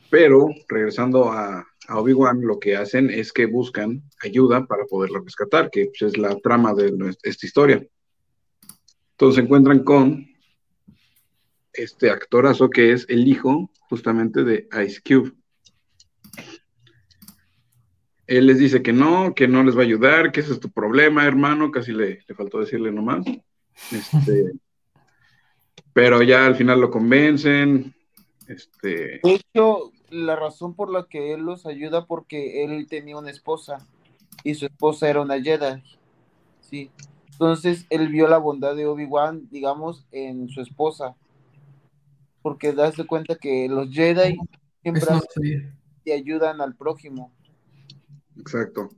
Pero 0.10 0.50
regresando 0.68 1.32
a, 1.32 1.65
Obi-Wan, 1.88 2.41
lo 2.41 2.60
que 2.60 2.76
hacen 2.76 3.12
es 3.12 3.32
que 3.32 3.46
buscan 3.46 4.02
ayuda 4.24 4.65
para 4.65 4.86
poderla 4.86 5.22
rescatar, 5.24 5.70
que 5.70 5.86
pues, 5.86 6.13
es 6.13 6.18
la 6.18 6.36
trama 6.39 6.74
de 6.74 7.15
esta 7.22 7.46
historia. 7.46 7.86
Entonces 9.12 9.36
se 9.36 9.41
encuentran 9.41 9.84
con 9.84 10.26
este 11.78 12.10
actorazo 12.10 12.70
que 12.70 12.92
es 12.92 13.06
el 13.10 13.28
hijo 13.28 13.70
justamente 13.90 14.44
de 14.44 14.68
Ice 14.86 15.02
Cube. 15.06 15.34
Él 18.28 18.48
les 18.48 18.58
dice 18.58 18.82
que 18.82 18.92
no, 18.94 19.36
que 19.36 19.48
no 19.48 19.64
les 19.64 19.76
va 19.78 19.82
a 19.82 19.86
ayudar, 19.86 20.32
que 20.32 20.40
ese 20.40 20.54
es 20.54 20.60
tu 20.60 20.72
problema, 20.72 21.26
hermano, 21.26 21.70
casi 21.70 21.92
le, 21.92 22.24
le 22.28 22.36
faltó 22.36 22.60
decirle 22.60 22.92
nomás. 22.92 23.26
Este, 23.92 24.54
pero 25.94 26.24
ya 26.24 26.46
al 26.46 26.56
final 26.56 26.82
lo 26.82 26.90
convencen. 26.90 27.94
Este, 28.48 29.20
De 29.24 29.34
hecho, 29.36 29.92
la 30.10 30.36
razón 30.36 30.76
por 30.76 30.92
la 30.92 31.06
que 31.08 31.34
él 31.34 31.42
los 31.42 31.66
ayuda 31.66 32.06
porque 32.06 32.64
él 32.64 32.88
tenía 32.88 33.18
una 33.18 33.32
esposa. 33.32 33.88
y 34.44 34.56
su 34.56 34.66
esposa 34.66 35.10
era 35.10 35.22
una 35.22 35.42
Jedi. 35.42 35.84
Sí. 36.62 36.92
Entonces 37.32 37.86
él 37.90 38.08
vio 38.10 38.28
la 38.28 38.38
bondad 38.38 38.76
de 38.76 38.88
Obi-Wan, 38.88 39.50
digamos, 39.52 40.06
en 40.12 40.50
su 40.50 40.62
esposa. 40.62 41.16
Porque 42.46 42.74
das 42.74 42.96
de 42.96 43.08
cuenta 43.08 43.34
que 43.34 43.68
los 43.68 43.90
Jedi 43.90 44.38
siempre 44.84 45.02
te 46.04 46.14
ayudan 46.14 46.62
al 46.62 46.76
prójimo. 46.76 47.36
Exacto. 48.38 48.92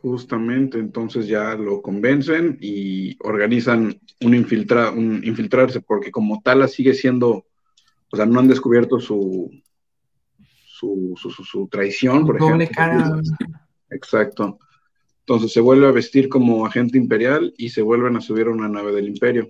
Justamente, 0.00 0.78
entonces 0.78 1.26
ya 1.26 1.54
lo 1.54 1.82
convencen 1.82 2.56
y 2.62 3.18
organizan 3.22 4.00
un, 4.22 4.34
infiltra, 4.34 4.90
un 4.90 5.22
infiltrarse, 5.22 5.82
porque 5.82 6.10
como 6.10 6.40
Tala 6.40 6.66
sigue 6.66 6.94
siendo, 6.94 7.44
o 8.10 8.16
sea, 8.16 8.24
no 8.24 8.40
han 8.40 8.48
descubierto 8.48 8.98
su, 8.98 9.50
su, 10.64 11.14
su, 11.18 11.68
traición, 11.68 12.24
por 12.24 12.38
ejemplo. 12.38 13.20
Exacto. 13.90 14.58
Entonces 15.18 15.52
se 15.52 15.60
vuelve 15.60 15.88
a 15.88 15.92
vestir 15.92 16.30
como 16.30 16.64
agente 16.64 16.96
imperial 16.96 17.52
y 17.58 17.68
se 17.68 17.82
vuelven 17.82 18.16
a 18.16 18.22
subir 18.22 18.46
a 18.46 18.52
una 18.52 18.66
nave 18.66 18.92
del 18.92 19.08
imperio. 19.08 19.46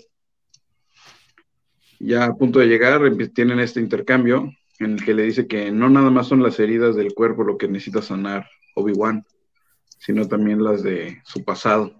Ya 2.04 2.24
a 2.24 2.34
punto 2.34 2.58
de 2.58 2.66
llegar, 2.66 3.00
tienen 3.32 3.60
este 3.60 3.78
intercambio 3.78 4.52
en 4.80 4.94
el 4.94 5.04
que 5.04 5.14
le 5.14 5.22
dice 5.22 5.46
que 5.46 5.70
no 5.70 5.88
nada 5.88 6.10
más 6.10 6.26
son 6.26 6.42
las 6.42 6.58
heridas 6.58 6.96
del 6.96 7.14
cuerpo 7.14 7.44
lo 7.44 7.56
que 7.56 7.68
necesita 7.68 8.02
sanar 8.02 8.44
Obi-Wan, 8.74 9.24
sino 9.98 10.26
también 10.26 10.64
las 10.64 10.82
de 10.82 11.22
su 11.24 11.44
pasado. 11.44 11.94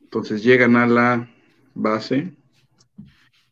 Entonces 0.00 0.44
llegan 0.44 0.76
a 0.76 0.86
la 0.86 1.28
base 1.74 2.32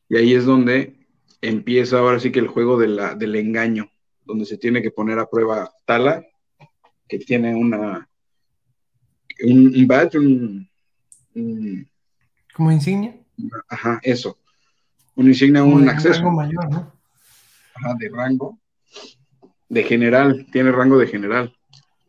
y 0.09 0.17
ahí 0.17 0.35
es 0.35 0.45
donde 0.45 0.95
empieza 1.43 1.99
ahora 1.99 2.21
sí 2.21 2.31
que 2.31 2.39
el 2.39 2.47
juego 2.47 2.79
del 2.79 3.35
engaño, 3.35 3.91
donde 4.25 4.47
se 4.47 4.59
tiene 4.59 4.81
que 4.81 4.93
poner 4.93 5.19
a 5.19 5.29
prueba 5.29 5.73
Tala, 5.87 6.25
que 7.09 7.19
tiene 7.19 7.53
una 7.57 8.09
un, 9.43 9.87
badge, 9.89 10.19
un, 10.19 10.69
como 12.57 12.73
insignia. 12.73 13.15
Ajá, 13.69 14.01
eso. 14.03 14.39
Un 15.15 15.29
insignia, 15.29 15.63
un 15.63 15.89
acceso. 15.89 16.21
Rango 16.21 16.33
mayor, 16.33 16.71
¿no? 16.71 16.93
Ajá, 17.75 17.95
de 17.99 18.09
rango 18.09 18.59
de 19.69 19.83
general, 19.83 20.47
tiene 20.53 20.73
rango 20.73 20.99
de 20.99 21.07
general. 21.07 21.55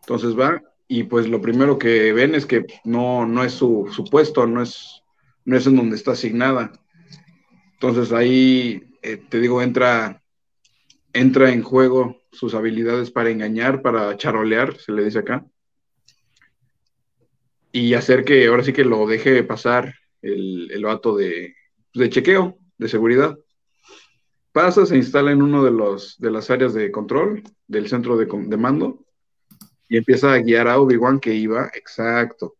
Entonces 0.01 0.37
va 0.37 0.61
y 0.87 1.03
pues 1.03 1.27
lo 1.27 1.41
primero 1.41 1.77
que 1.77 2.13
ven 2.13 2.35
es 2.35 2.45
que 2.45 2.65
no, 2.85 3.25
no 3.25 3.43
es 3.43 3.53
su, 3.53 3.89
su 3.91 4.05
puesto, 4.05 4.47
no 4.47 4.61
es, 4.61 5.03
no 5.43 5.57
es 5.57 5.67
en 5.67 5.75
donde 5.75 5.95
está 5.95 6.11
asignada. 6.11 6.71
Entonces 7.73 8.13
ahí, 8.13 8.95
eh, 9.01 9.17
te 9.17 9.39
digo, 9.39 9.61
entra, 9.61 10.23
entra 11.13 11.51
en 11.51 11.61
juego 11.61 12.21
sus 12.31 12.53
habilidades 12.53 13.11
para 13.11 13.29
engañar, 13.29 13.81
para 13.81 14.15
charolear, 14.15 14.77
se 14.77 14.91
le 14.91 15.03
dice 15.03 15.19
acá. 15.19 15.45
Y 17.71 17.93
hacer 17.93 18.23
que 18.23 18.47
ahora 18.47 18.63
sí 18.63 18.71
que 18.71 18.85
lo 18.85 19.05
deje 19.07 19.43
pasar 19.43 19.93
el, 20.27 20.71
el 20.71 20.83
vato 20.83 21.15
de, 21.15 21.55
chequeo, 22.09 22.57
de 22.77 22.87
seguridad 22.87 23.37
pasa, 24.51 24.85
se 24.87 24.97
instala 24.97 25.31
en 25.31 25.43
uno 25.43 25.63
de, 25.63 25.69
los, 25.69 26.17
de 26.17 26.31
las 26.31 26.49
áreas 26.49 26.73
de 26.73 26.91
control 26.91 27.43
del 27.67 27.87
centro 27.87 28.17
de, 28.17 28.57
mando 28.57 29.05
y 29.87 29.97
empieza 29.97 30.33
a 30.33 30.39
guiar 30.39 30.67
a 30.67 30.79
Obi-Wan 30.79 31.19
que 31.19 31.35
iba, 31.35 31.69
exacto, 31.75 32.55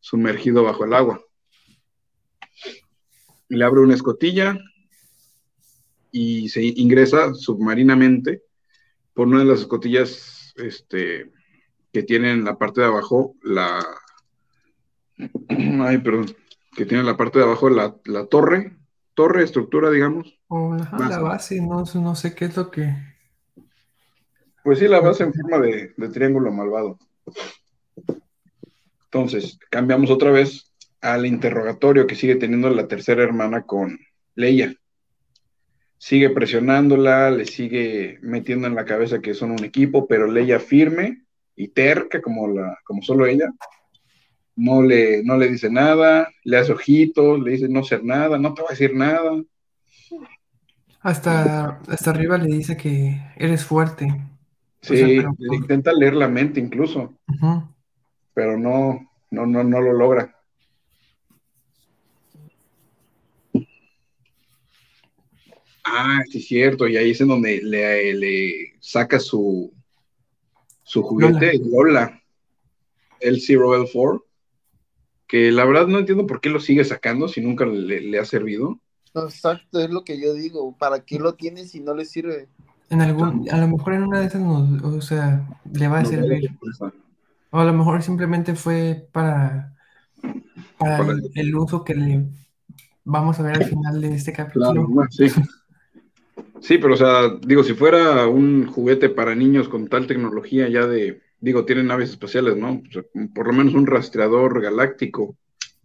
sumergido 0.00 0.64
bajo 0.64 0.84
el 0.84 0.92
agua. 0.92 1.20
Le 3.48 3.64
abre 3.64 3.80
una 3.80 3.94
escotilla 3.94 4.58
y 6.10 6.48
se 6.48 6.64
ingresa 6.64 7.32
submarinamente 7.34 8.42
por 9.14 9.28
una 9.28 9.38
de 9.38 9.44
las 9.44 9.60
escotillas 9.60 10.52
este, 10.56 11.30
que 11.92 12.02
tiene 12.02 12.32
en 12.32 12.44
la 12.44 12.58
parte 12.58 12.80
de 12.80 12.88
abajo 12.88 13.36
la... 13.42 13.86
Ay, 15.48 15.98
perdón, 15.98 16.26
que 16.76 16.84
tiene 16.84 17.00
en 17.00 17.06
la 17.06 17.16
parte 17.16 17.38
de 17.38 17.44
abajo 17.44 17.70
la, 17.70 17.96
la 18.04 18.26
torre, 18.26 18.76
torre, 19.14 19.42
estructura, 19.42 19.90
digamos, 19.90 20.38
o 20.48 20.76
la 20.76 21.18
base, 21.18 21.60
no, 21.60 21.84
no 21.94 22.14
sé 22.14 22.34
qué 22.34 22.44
es 22.44 22.56
lo 22.56 22.70
que. 22.70 22.94
Pues 24.62 24.78
sí, 24.78 24.86
la 24.88 25.00
base 25.00 25.24
en 25.24 25.32
forma 25.32 25.58
de, 25.58 25.94
triángulo 26.12 26.52
malvado. 26.52 26.98
Entonces, 29.04 29.58
cambiamos 29.70 30.10
otra 30.10 30.30
vez 30.30 30.72
al 31.00 31.24
interrogatorio 31.24 32.06
que 32.06 32.16
sigue 32.16 32.36
teniendo 32.36 32.68
la 32.70 32.88
tercera 32.88 33.22
hermana 33.22 33.62
con 33.62 33.98
Leia. 34.34 34.74
Sigue 35.98 36.30
presionándola, 36.30 37.30
le 37.30 37.46
sigue 37.46 38.18
metiendo 38.22 38.66
en 38.66 38.74
la 38.74 38.84
cabeza 38.84 39.20
que 39.20 39.34
son 39.34 39.52
un 39.52 39.64
equipo, 39.64 40.06
pero 40.06 40.30
Leia 40.30 40.60
firme 40.60 41.24
y 41.54 41.68
terca 41.68 42.20
como, 42.20 42.48
la, 42.48 42.78
como 42.84 43.02
solo 43.02 43.24
ella. 43.26 43.50
No 44.56 44.82
le, 44.82 45.22
no 45.22 45.36
le 45.36 45.48
dice 45.48 45.70
nada, 45.70 46.28
le 46.42 46.56
hace 46.56 46.72
ojitos, 46.72 47.40
le 47.40 47.52
dice 47.52 47.68
no 47.68 47.84
ser 47.84 48.02
nada, 48.02 48.38
no 48.38 48.54
te 48.54 48.62
va 48.62 48.68
a 48.68 48.72
decir 48.72 48.94
nada. 48.94 49.42
Hasta, 51.00 51.80
hasta 51.86 52.10
arriba 52.10 52.38
le 52.38 52.56
dice 52.56 52.76
que 52.76 53.20
eres 53.36 53.64
fuerte. 53.64 54.08
Sí, 54.80 55.18
intenta 55.52 55.92
leer 55.92 56.14
la 56.14 56.28
mente 56.28 56.58
incluso, 56.58 57.14
pero 58.32 58.56
no, 58.56 59.10
no, 59.30 59.46
no, 59.46 59.62
no 59.64 59.80
lo 59.80 59.92
logra. 59.92 60.32
Ah, 65.84 66.20
sí, 66.28 66.38
es 66.38 66.48
cierto, 66.48 66.88
y 66.88 66.96
ahí 66.96 67.12
es 67.12 67.20
en 67.20 67.28
donde 67.28 67.60
le, 67.62 68.14
le 68.14 68.74
saca 68.80 69.20
su, 69.20 69.72
su 70.82 71.02
juguete, 71.02 71.60
Lola, 71.64 72.20
el 73.20 73.40
Zero 73.40 73.76
L4, 73.76 74.22
que 75.26 75.50
la 75.50 75.64
verdad 75.64 75.86
no 75.86 75.98
entiendo 75.98 76.26
por 76.26 76.40
qué 76.40 76.50
lo 76.50 76.60
sigue 76.60 76.84
sacando 76.84 77.28
si 77.28 77.40
nunca 77.40 77.64
le 77.66 78.18
ha 78.18 78.24
servido. 78.24 78.78
Exacto, 79.24 79.80
es 79.80 79.90
lo 79.90 80.04
que 80.04 80.20
yo 80.20 80.34
digo. 80.34 80.76
¿Para 80.76 81.00
qué 81.00 81.18
lo 81.18 81.34
tiene 81.34 81.64
si 81.64 81.80
no 81.80 81.94
le 81.94 82.04
sirve? 82.04 82.48
En 82.90 83.00
algún, 83.00 83.48
a 83.50 83.58
lo 83.58 83.68
mejor 83.68 83.94
en 83.94 84.04
una 84.04 84.20
de 84.20 84.26
esas, 84.26 84.42
o 84.42 85.00
sea, 85.00 85.46
le 85.72 85.88
va 85.88 86.00
a 86.00 86.04
servir. 86.04 86.50
O 87.50 87.58
a 87.58 87.64
lo 87.64 87.72
mejor 87.72 88.02
simplemente 88.02 88.54
fue 88.54 89.08
para, 89.12 89.74
para, 90.78 91.16
el, 91.34 91.56
uso 91.56 91.82
que 91.84 91.94
le 91.94 92.26
vamos 93.04 93.40
a 93.40 93.42
ver 93.42 93.56
al 93.56 93.64
final 93.64 94.00
de 94.00 94.14
este 94.14 94.32
capítulo. 94.32 94.86
sí. 95.10 95.28
sí, 96.60 96.78
pero 96.78 96.94
o 96.94 96.96
sea, 96.96 97.36
digo, 97.40 97.64
si 97.64 97.74
fuera 97.74 98.26
un 98.28 98.66
juguete 98.66 99.08
para 99.08 99.34
niños 99.34 99.68
con 99.68 99.88
tal 99.88 100.06
tecnología 100.06 100.68
ya 100.68 100.86
de, 100.86 101.22
digo, 101.40 101.64
tienen 101.64 101.86
naves 101.86 102.10
espaciales, 102.10 102.56
¿no? 102.56 102.82
por 103.34 103.46
lo 103.46 103.52
menos 103.52 103.74
un 103.74 103.86
rastreador 103.86 104.60
galáctico 104.60 105.36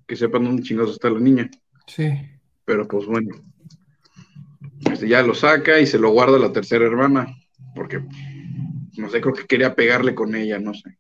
que 0.07 0.15
sepan 0.15 0.43
dónde 0.43 0.63
chingados 0.63 0.91
está 0.91 1.09
la 1.09 1.19
niña. 1.19 1.49
Sí. 1.87 2.09
Pero 2.65 2.87
pues 2.87 3.05
bueno, 3.05 3.35
este, 4.91 5.07
ya 5.07 5.21
lo 5.21 5.33
saca 5.33 5.79
y 5.79 5.85
se 5.85 5.99
lo 5.99 6.09
guarda 6.11 6.39
la 6.39 6.51
tercera 6.51 6.85
hermana, 6.85 7.27
porque 7.75 8.01
no 8.97 9.09
sé, 9.09 9.21
creo 9.21 9.33
que 9.33 9.45
quería 9.45 9.75
pegarle 9.75 10.15
con 10.15 10.35
ella, 10.35 10.59
no 10.59 10.73
sé. 10.73 10.97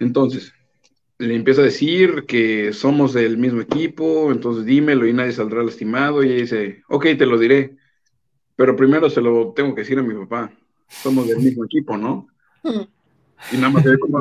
Entonces, 0.00 0.52
le 1.18 1.34
empieza 1.34 1.62
a 1.62 1.64
decir 1.64 2.24
que 2.26 2.72
somos 2.72 3.12
del 3.12 3.36
mismo 3.38 3.60
equipo, 3.60 4.30
entonces 4.30 4.64
dímelo 4.64 5.06
y 5.06 5.12
nadie 5.12 5.32
saldrá 5.32 5.62
lastimado. 5.62 6.22
Y 6.22 6.28
ella 6.28 6.42
dice, 6.42 6.82
ok, 6.88 7.06
te 7.18 7.26
lo 7.26 7.38
diré, 7.38 7.76
pero 8.54 8.76
primero 8.76 9.10
se 9.10 9.20
lo 9.20 9.52
tengo 9.54 9.74
que 9.74 9.82
decir 9.82 9.98
a 9.98 10.02
mi 10.02 10.14
papá. 10.14 10.52
Somos 10.88 11.28
del 11.28 11.38
mismo 11.38 11.64
equipo, 11.64 11.96
¿no? 11.96 12.28
Y 13.52 13.56
nada 13.56 13.70
más 13.70 13.82
se 13.82 13.90
ve 13.90 13.98
como 13.98 14.20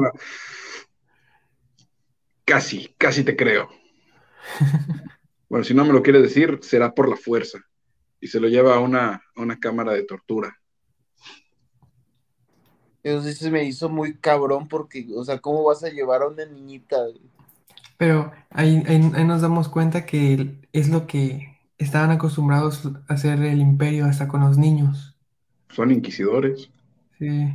Casi, 2.46 2.94
casi 2.98 3.24
te 3.24 3.36
creo. 3.36 3.70
Bueno, 5.50 5.64
si 5.64 5.74
no 5.74 5.86
me 5.86 5.94
lo 5.94 6.04
quiere 6.04 6.22
decir, 6.22 6.60
será 6.62 6.94
por 6.94 7.08
la 7.10 7.16
fuerza. 7.16 7.60
Y 8.20 8.28
se 8.28 8.40
lo 8.40 8.48
lleva 8.50 8.76
a 8.76 8.80
una, 8.80 9.22
cámara 9.60 9.94
de 9.94 10.04
tortura. 10.04 10.58
Eso 13.04 13.52
me 13.52 13.64
hizo 13.64 13.88
muy 13.88 14.18
cabrón 14.18 14.68
porque, 14.68 15.08
o 15.16 15.24
sea, 15.24 15.40
¿cómo 15.40 15.64
vas 15.64 15.84
a 15.84 15.90
llevar 15.90 16.22
a 16.22 16.28
una 16.28 16.46
niñita? 16.46 16.98
Pero 17.98 18.34
ahí, 18.50 18.84
nos 19.26 19.42
damos 19.42 19.70
cuenta 19.70 20.06
que 20.06 20.60
es 20.74 20.90
lo 20.90 21.08
que 21.08 21.58
estaban 21.78 22.12
acostumbrados 22.12 22.86
a 23.08 23.14
hacer 23.14 23.42
el 23.42 23.62
imperio 23.62 24.06
hasta 24.06 24.28
con 24.28 24.42
los 24.42 24.58
niños. 24.58 25.07
Son 25.70 25.92
inquisidores. 25.92 26.70
Sí. 27.18 27.50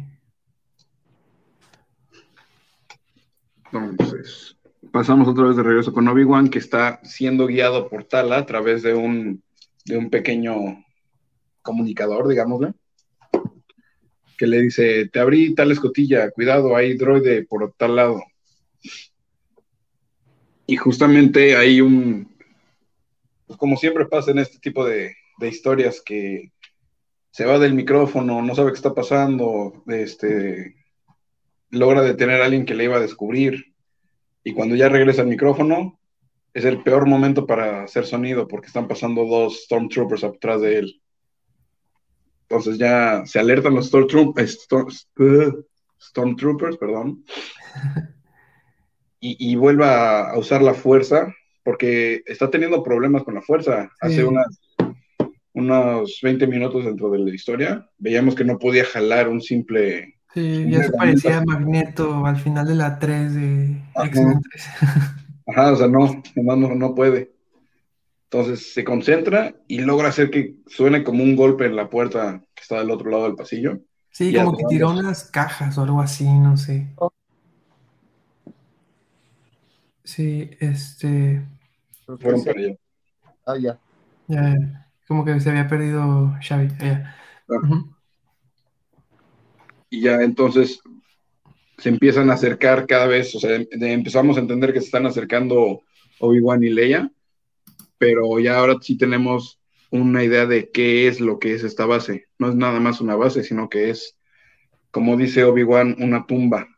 Entonces, 3.72 4.56
pasamos 4.90 5.26
otra 5.26 5.44
vez 5.44 5.56
de 5.56 5.62
regreso 5.62 5.92
con 5.92 6.06
Obi-Wan, 6.06 6.50
que 6.50 6.58
está 6.58 7.00
siendo 7.02 7.46
guiado 7.46 7.88
por 7.88 8.04
Tala 8.04 8.38
a 8.38 8.46
través 8.46 8.82
de 8.82 8.94
un, 8.94 9.42
de 9.84 9.96
un 9.96 10.10
pequeño 10.10 10.84
comunicador, 11.62 12.28
digámosle, 12.28 12.74
que 14.36 14.46
le 14.46 14.60
dice, 14.60 15.08
te 15.08 15.20
abrí 15.20 15.54
tal 15.54 15.72
escotilla, 15.72 16.30
cuidado, 16.30 16.76
hay 16.76 16.96
droide 16.96 17.44
por 17.44 17.72
tal 17.74 17.96
lado. 17.96 18.22
Y 20.66 20.76
justamente 20.76 21.56
hay 21.56 21.80
un, 21.80 22.36
pues 23.46 23.58
como 23.58 23.76
siempre 23.76 24.06
pasa 24.06 24.32
en 24.32 24.38
este 24.38 24.58
tipo 24.58 24.84
de, 24.84 25.14
de 25.38 25.48
historias, 25.48 26.02
que 26.04 26.52
se 27.32 27.46
va 27.46 27.58
del 27.58 27.74
micrófono, 27.74 28.42
no 28.42 28.54
sabe 28.54 28.70
qué 28.70 28.76
está 28.76 28.94
pasando, 28.94 29.82
este, 29.86 30.76
logra 31.70 32.02
detener 32.02 32.42
a 32.42 32.44
alguien 32.44 32.66
que 32.66 32.74
le 32.74 32.84
iba 32.84 32.98
a 32.98 33.00
descubrir. 33.00 33.74
Y 34.44 34.52
cuando 34.52 34.76
ya 34.76 34.90
regresa 34.90 35.22
al 35.22 35.28
micrófono, 35.28 35.98
es 36.52 36.66
el 36.66 36.82
peor 36.82 37.08
momento 37.08 37.46
para 37.46 37.84
hacer 37.84 38.04
sonido 38.04 38.46
porque 38.46 38.66
están 38.66 38.86
pasando 38.86 39.24
dos 39.24 39.64
Stormtroopers 39.64 40.24
atrás 40.24 40.60
de 40.60 40.78
él. 40.78 41.02
Entonces 42.42 42.76
ya 42.76 43.24
se 43.24 43.38
alertan 43.38 43.74
los 43.74 43.86
Stormtroopers, 43.86 44.68
Stormtroopers 46.02 46.76
perdón, 46.76 47.24
y, 49.20 49.52
y 49.52 49.56
vuelve 49.56 49.86
a, 49.86 50.34
usar 50.36 50.60
la 50.60 50.74
fuerza 50.74 51.34
porque 51.64 52.22
está 52.26 52.50
teniendo 52.50 52.82
problemas 52.82 53.24
con 53.24 53.34
la 53.34 53.40
fuerza. 53.40 53.90
Hace 54.00 54.22
unas, 54.22 54.60
unos 55.62 56.20
20 56.22 56.46
minutos 56.46 56.84
dentro 56.84 57.10
de 57.10 57.18
la 57.18 57.34
historia 57.34 57.88
veíamos 57.98 58.34
que 58.34 58.44
no 58.44 58.58
podía 58.58 58.84
jalar 58.84 59.28
un 59.28 59.40
simple 59.40 60.14
Sí, 60.34 60.70
ya 60.70 60.84
se 60.84 60.92
parecía 60.92 61.42
Magneto 61.44 62.24
al 62.24 62.36
final 62.38 62.66
de 62.66 62.74
la 62.74 62.98
3 62.98 63.34
de 63.34 63.82
X-Men 64.04 64.40
3. 64.40 64.68
Ajá, 65.46 65.72
o 65.72 65.76
sea, 65.76 65.88
no, 65.88 66.22
no, 66.36 66.74
no 66.74 66.94
puede. 66.94 67.32
Entonces 68.24 68.72
se 68.72 68.82
concentra 68.82 69.54
y 69.68 69.80
logra 69.80 70.08
hacer 70.08 70.30
que 70.30 70.56
suene 70.66 71.04
como 71.04 71.22
un 71.22 71.36
golpe 71.36 71.66
en 71.66 71.76
la 71.76 71.90
puerta 71.90 72.42
que 72.54 72.62
está 72.62 72.78
del 72.78 72.90
otro 72.90 73.10
lado 73.10 73.24
del 73.24 73.34
pasillo. 73.34 73.80
Sí, 74.10 74.34
como 74.34 74.56
que 74.56 74.64
tiró 74.70 74.90
unas 74.90 75.30
cajas 75.30 75.76
o 75.76 75.82
algo 75.82 76.00
así, 76.00 76.24
no 76.24 76.56
sé. 76.56 76.88
Sí, 80.04 80.50
este. 80.60 81.42
Fueron 82.06 82.42
para 82.42 82.58
allá. 82.58 82.76
Ah, 83.44 83.56
ya. 83.58 83.78
Ya, 84.28 84.81
como 85.08 85.24
que 85.24 85.38
se 85.40 85.50
había 85.50 85.68
perdido 85.68 86.34
Xavi. 86.40 86.68
Allá. 86.80 87.16
Ah 87.48 87.82
y 89.92 90.00
ya 90.00 90.22
entonces 90.22 90.80
se 91.76 91.90
empiezan 91.90 92.30
a 92.30 92.34
acercar 92.34 92.86
cada 92.86 93.06
vez, 93.06 93.34
o 93.34 93.38
sea, 93.38 93.62
empezamos 93.70 94.38
a 94.38 94.40
entender 94.40 94.72
que 94.72 94.80
se 94.80 94.86
están 94.86 95.04
acercando 95.04 95.82
Obi-Wan 96.18 96.64
y 96.64 96.70
Leia, 96.70 97.12
pero 97.98 98.38
ya 98.40 98.58
ahora 98.58 98.78
sí 98.80 98.96
tenemos 98.96 99.60
una 99.90 100.24
idea 100.24 100.46
de 100.46 100.70
qué 100.70 101.08
es 101.08 101.20
lo 101.20 101.38
que 101.38 101.52
es 101.52 101.62
esta 101.62 101.84
base. 101.84 102.26
No 102.38 102.48
es 102.48 102.54
nada 102.54 102.80
más 102.80 103.02
una 103.02 103.16
base, 103.16 103.44
sino 103.44 103.68
que 103.68 103.90
es, 103.90 104.16
como 104.90 105.14
dice 105.18 105.44
Obi-Wan, 105.44 105.96
una 105.98 106.26
tumba. 106.26 106.68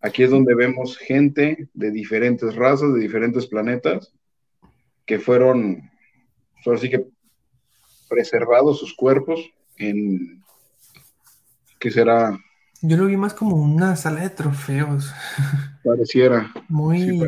Aquí 0.00 0.22
es 0.22 0.30
donde 0.30 0.54
vemos 0.54 0.96
gente 0.96 1.68
de 1.74 1.90
diferentes 1.90 2.54
razas, 2.54 2.94
de 2.94 3.00
diferentes 3.00 3.46
planetas, 3.46 4.14
que 5.04 5.18
fueron, 5.18 5.90
así 6.64 6.88
que 6.88 7.08
preservados 8.12 8.78
sus 8.78 8.94
cuerpos 8.94 9.40
en 9.78 10.44
que 11.80 11.90
será. 11.90 12.38
Yo 12.82 12.96
lo 12.98 13.06
vi 13.06 13.16
más 13.16 13.32
como 13.32 13.56
una 13.56 13.96
sala 13.96 14.20
de 14.20 14.30
trofeos. 14.30 15.10
Pareciera. 15.84 16.52
Muy, 16.68 17.20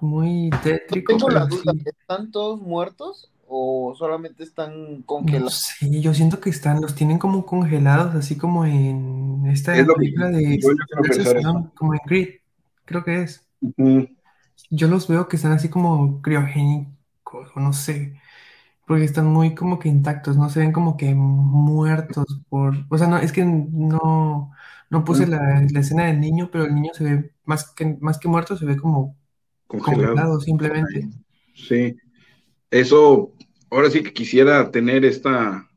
muy 0.00 0.50
tétrico. 0.62 1.12
Tengo 1.12 1.28
la 1.28 1.44
duda, 1.44 1.74
¿están 1.84 2.30
todos 2.30 2.60
muertos 2.60 3.30
o 3.46 3.94
solamente 3.98 4.44
están 4.44 5.02
congelados? 5.02 5.62
Sí, 5.78 6.00
yo 6.00 6.14
siento 6.14 6.40
que 6.40 6.48
están, 6.48 6.80
los 6.80 6.94
tienen 6.94 7.18
como 7.18 7.44
congelados, 7.44 8.14
así 8.14 8.38
como 8.38 8.64
en 8.64 9.44
esta 9.46 9.74
película 9.74 10.30
de 10.30 10.58
como 11.74 11.92
en 11.92 12.00
Grid, 12.06 12.28
creo 12.86 13.04
que 13.04 13.22
es. 13.22 13.46
Yo 14.70 14.88
los 14.88 15.06
veo 15.06 15.28
que 15.28 15.36
están 15.36 15.52
así 15.52 15.68
como 15.68 16.22
criogénicos, 16.22 17.50
o 17.54 17.60
no 17.60 17.74
sé 17.74 18.14
porque 18.86 19.04
están 19.04 19.26
muy 19.26 19.54
como 19.54 19.78
que 19.78 19.88
intactos, 19.88 20.36
no 20.36 20.50
se 20.50 20.60
ven 20.60 20.72
como 20.72 20.96
que 20.96 21.14
muertos 21.14 22.40
por, 22.48 22.74
o 22.90 22.98
sea, 22.98 23.06
no, 23.06 23.18
es 23.18 23.32
que 23.32 23.44
no, 23.44 24.52
no 24.90 25.04
puse 25.04 25.26
la, 25.26 25.62
escena 25.62 26.06
del 26.06 26.20
niño, 26.20 26.50
pero 26.52 26.64
el 26.64 26.74
niño 26.74 26.92
se 26.92 27.04
ve 27.04 27.30
más 27.44 27.72
que, 27.72 27.96
más 28.00 28.18
que 28.18 28.28
muerto, 28.28 28.56
se 28.56 28.66
ve 28.66 28.76
como 28.76 29.16
congelado, 29.66 30.40
simplemente. 30.40 31.08
Sí, 31.54 31.96
eso, 32.70 33.32
ahora 33.70 33.90
sí 33.90 34.02
que 34.02 34.12
quisiera 34.12 34.70
tener 34.70 35.04
esta, 35.04 35.68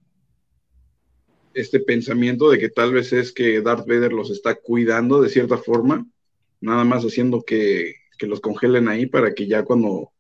este 1.54 1.80
pensamiento 1.80 2.50
de 2.50 2.60
que 2.60 2.70
tal 2.70 2.94
vez 2.94 3.14
es 3.14 3.32
que 3.32 3.62
Darth 3.62 3.88
Vader 3.88 4.12
los 4.12 4.30
está 4.32 4.56
cuidando 4.56 5.22
de 5.22 5.30
cierta 5.30 5.58
forma, 5.58 6.06
nada 6.60 6.84
más 6.84 7.04
haciendo 7.04 7.44
que, 7.44 7.96
que 8.18 8.28
los 8.28 8.42
congelen 8.42 8.90
ahí 8.90 9.06
para 9.06 9.34
que 9.34 9.48
ya 9.48 9.64
cuando 9.64 10.12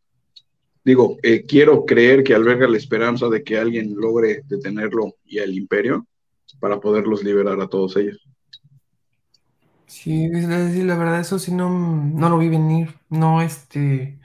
digo, 0.87 1.17
eh, 1.21 1.45
quiero 1.45 1.83
creer 1.85 2.23
que 2.23 2.33
alberga 2.33 2.65
la 2.65 2.77
esperanza 2.77 3.27
de 3.27 3.43
que 3.43 3.57
alguien 3.57 3.93
logre 3.93 4.43
detenerlo 4.47 5.15
y 5.25 5.39
al 5.39 5.53
imperio 5.53 6.07
para 6.61 6.79
poderlos 6.79 7.25
liberar 7.25 7.59
a 7.59 7.67
todos 7.67 7.97
ellos. 7.97 8.25
Sí, 9.85 10.29
la 10.29 10.97
verdad 10.97 11.19
eso 11.19 11.39
sí 11.39 11.53
no, 11.53 11.69
no 11.69 12.29
lo 12.29 12.37
vi 12.37 12.47
venir, 12.47 12.95
no 13.09 13.41
este, 13.41 14.17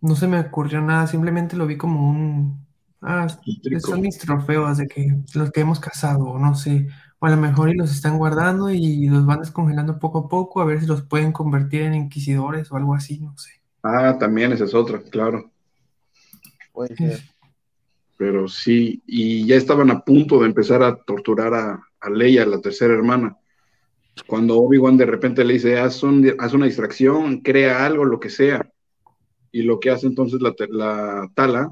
no 0.00 0.16
se 0.16 0.26
me 0.26 0.40
ocurrió 0.40 0.80
nada, 0.80 1.06
simplemente 1.06 1.56
lo 1.56 1.68
vi 1.68 1.76
como 1.76 2.10
un, 2.10 2.66
ah, 3.00 3.28
son 3.78 4.00
mis 4.00 4.18
trofeos 4.18 4.78
de 4.78 4.88
que 4.88 5.18
los 5.34 5.52
que 5.52 5.60
hemos 5.60 5.78
cazado, 5.78 6.36
no 6.36 6.56
sé, 6.56 6.88
o 7.20 7.26
a 7.26 7.30
lo 7.30 7.36
mejor 7.36 7.70
y 7.70 7.74
los 7.74 7.92
están 7.92 8.18
guardando 8.18 8.70
y 8.70 9.06
los 9.06 9.24
van 9.24 9.38
descongelando 9.38 10.00
poco 10.00 10.18
a 10.18 10.28
poco 10.28 10.60
a 10.60 10.64
ver 10.64 10.80
si 10.80 10.86
los 10.86 11.02
pueden 11.02 11.30
convertir 11.30 11.82
en 11.82 11.94
inquisidores 11.94 12.72
o 12.72 12.76
algo 12.76 12.92
así, 12.92 13.20
no 13.20 13.38
sé. 13.38 13.50
Ah, 13.84 14.16
también 14.18 14.52
esa 14.52 14.64
es 14.64 14.74
otra, 14.74 15.00
claro. 15.00 15.48
Pero 18.16 18.48
sí, 18.48 19.02
y 19.06 19.46
ya 19.46 19.56
estaban 19.56 19.90
a 19.90 20.00
punto 20.00 20.40
de 20.40 20.46
empezar 20.46 20.82
a 20.82 20.96
torturar 20.96 21.54
a, 21.54 21.82
a 22.00 22.10
Leia, 22.10 22.44
la 22.44 22.60
tercera 22.60 22.92
hermana. 22.92 23.36
Cuando 24.26 24.58
Obi-Wan 24.58 24.96
de 24.96 25.06
repente 25.06 25.44
le 25.44 25.54
dice, 25.54 25.78
haz, 25.78 26.02
una 26.02 26.66
distracción, 26.66 27.40
crea 27.40 27.86
algo, 27.86 28.04
lo 28.04 28.20
que 28.20 28.30
sea. 28.30 28.70
Y 29.52 29.62
lo 29.62 29.80
que 29.80 29.90
hace 29.90 30.06
entonces 30.06 30.40
la, 30.40 30.54
la 30.68 31.30
Tala 31.34 31.70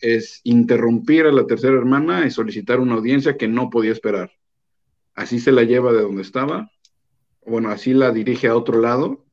es 0.00 0.40
interrumpir 0.44 1.26
a 1.26 1.32
la 1.32 1.46
tercera 1.46 1.76
hermana 1.76 2.26
y 2.26 2.30
solicitar 2.30 2.80
una 2.80 2.94
audiencia 2.94 3.36
que 3.36 3.48
no 3.48 3.70
podía 3.70 3.92
esperar. 3.92 4.32
Así 5.14 5.38
se 5.38 5.52
la 5.52 5.62
lleva 5.62 5.92
de 5.92 6.02
donde 6.02 6.22
estaba, 6.22 6.70
bueno, 7.44 7.70
así 7.70 7.94
la 7.94 8.10
dirige 8.10 8.48
a 8.48 8.56
otro 8.56 8.80
lado 8.80 9.24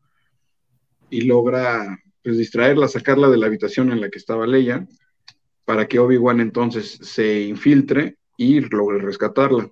y 1.09 1.21
logra 1.21 1.99
pues 2.27 2.39
distraerla, 2.39 2.89
sacarla 2.89 3.29
de 3.29 3.37
la 3.37 3.45
habitación 3.45 3.89
en 3.89 4.01
la 4.01 4.09
que 4.09 4.17
estaba 4.17 4.45
Leia, 4.45 4.85
para 5.63 5.87
que 5.87 5.97
Obi-Wan 5.97 6.41
entonces 6.41 6.99
se 7.01 7.43
infiltre 7.43 8.17
y 8.35 8.59
logre 8.59 8.99
rescatarla. 8.99 9.71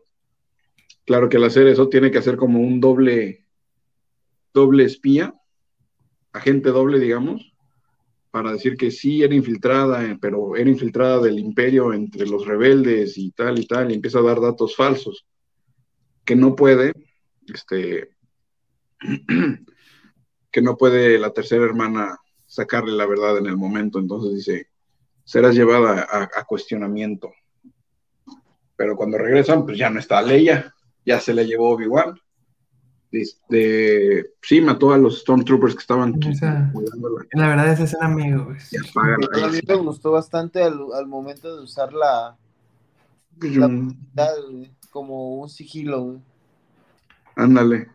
Claro 1.03 1.27
que 1.27 1.35
al 1.35 1.43
hacer 1.43 1.67
eso 1.67 1.89
tiene 1.89 2.11
que 2.11 2.17
hacer 2.17 2.37
como 2.37 2.61
un 2.61 2.79
doble, 2.79 3.45
doble 4.53 4.85
espía, 4.85 5.35
agente 6.31 6.69
doble, 6.69 6.97
digamos, 6.97 7.53
para 8.31 8.53
decir 8.53 8.77
que 8.77 8.89
sí 8.89 9.21
era 9.21 9.35
infiltrada, 9.35 10.17
pero 10.21 10.55
era 10.55 10.69
infiltrada 10.69 11.19
del 11.19 11.39
imperio 11.39 11.91
entre 11.91 12.25
los 12.25 12.47
rebeldes 12.47 13.17
y 13.17 13.31
tal 13.31 13.59
y 13.59 13.67
tal, 13.67 13.91
y 13.91 13.95
empieza 13.95 14.19
a 14.19 14.23
dar 14.23 14.39
datos 14.39 14.77
falsos, 14.77 15.27
que 16.23 16.37
no 16.37 16.55
puede, 16.55 16.93
este, 17.53 18.11
que 20.51 20.61
no 20.61 20.77
puede 20.77 21.19
la 21.19 21.33
tercera 21.33 21.65
hermana 21.65 22.17
sacarle 22.55 22.93
la 22.93 23.05
verdad 23.05 23.37
en 23.37 23.47
el 23.47 23.57
momento. 23.57 23.99
Entonces 23.99 24.35
dice, 24.35 24.67
serás 25.25 25.55
llevada 25.55 26.07
a, 26.09 26.43
cuestionamiento. 26.45 27.31
Pero 28.77 28.95
cuando 28.95 29.17
regresan, 29.17 29.65
pues 29.65 29.77
ya 29.77 29.89
no 29.89 29.99
está 29.99 30.21
Leia, 30.21 30.73
ya 31.05 31.19
se 31.19 31.33
le 31.33 31.45
llevó 31.45 31.71
Obi-Wan. 31.71 32.17
Este, 33.11 34.33
sí, 34.41 34.61
mató 34.61 34.91
a 34.91 34.97
los 34.97 35.19
Stormtroopers 35.19 35.75
que 35.75 35.81
estaban 35.81 36.13
cuidándola. 36.19 37.25
La 37.33 37.47
verdad, 37.47 37.71
esa 37.71 37.83
escena 37.83 38.07
me, 38.09 38.33
a 38.33 39.47
mí 39.49 39.59
me 39.65 39.75
gustó 39.75 40.11
bastante 40.11 40.61
al, 40.63 41.07
momento 41.07 41.55
de 41.55 41.63
usar 41.63 41.93
la, 41.93 42.37
como 44.91 45.41
un 45.41 45.49
sigilo. 45.49 46.21
Ándale. 47.35 47.89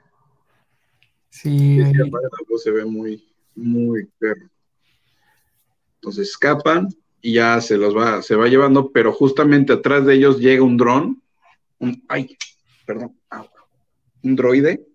Sí. 1.30 1.78
se 2.58 2.70
ve 2.70 2.84
muy, 2.84 3.24
muy 3.54 4.06
perro. 4.18 4.48
Entonces 6.00 6.30
escapan 6.30 6.88
y 7.20 7.34
ya 7.34 7.60
se 7.60 7.76
los 7.76 7.94
va, 7.94 8.22
se 8.22 8.34
va 8.34 8.48
llevando, 8.48 8.90
pero 8.90 9.12
justamente 9.12 9.74
atrás 9.74 10.06
de 10.06 10.14
ellos 10.14 10.38
llega 10.38 10.62
un 10.62 10.78
dron, 10.78 11.22
un, 11.78 12.02
ay, 12.08 12.36
perdón, 12.86 13.14
un 14.22 14.36
droide 14.36 14.86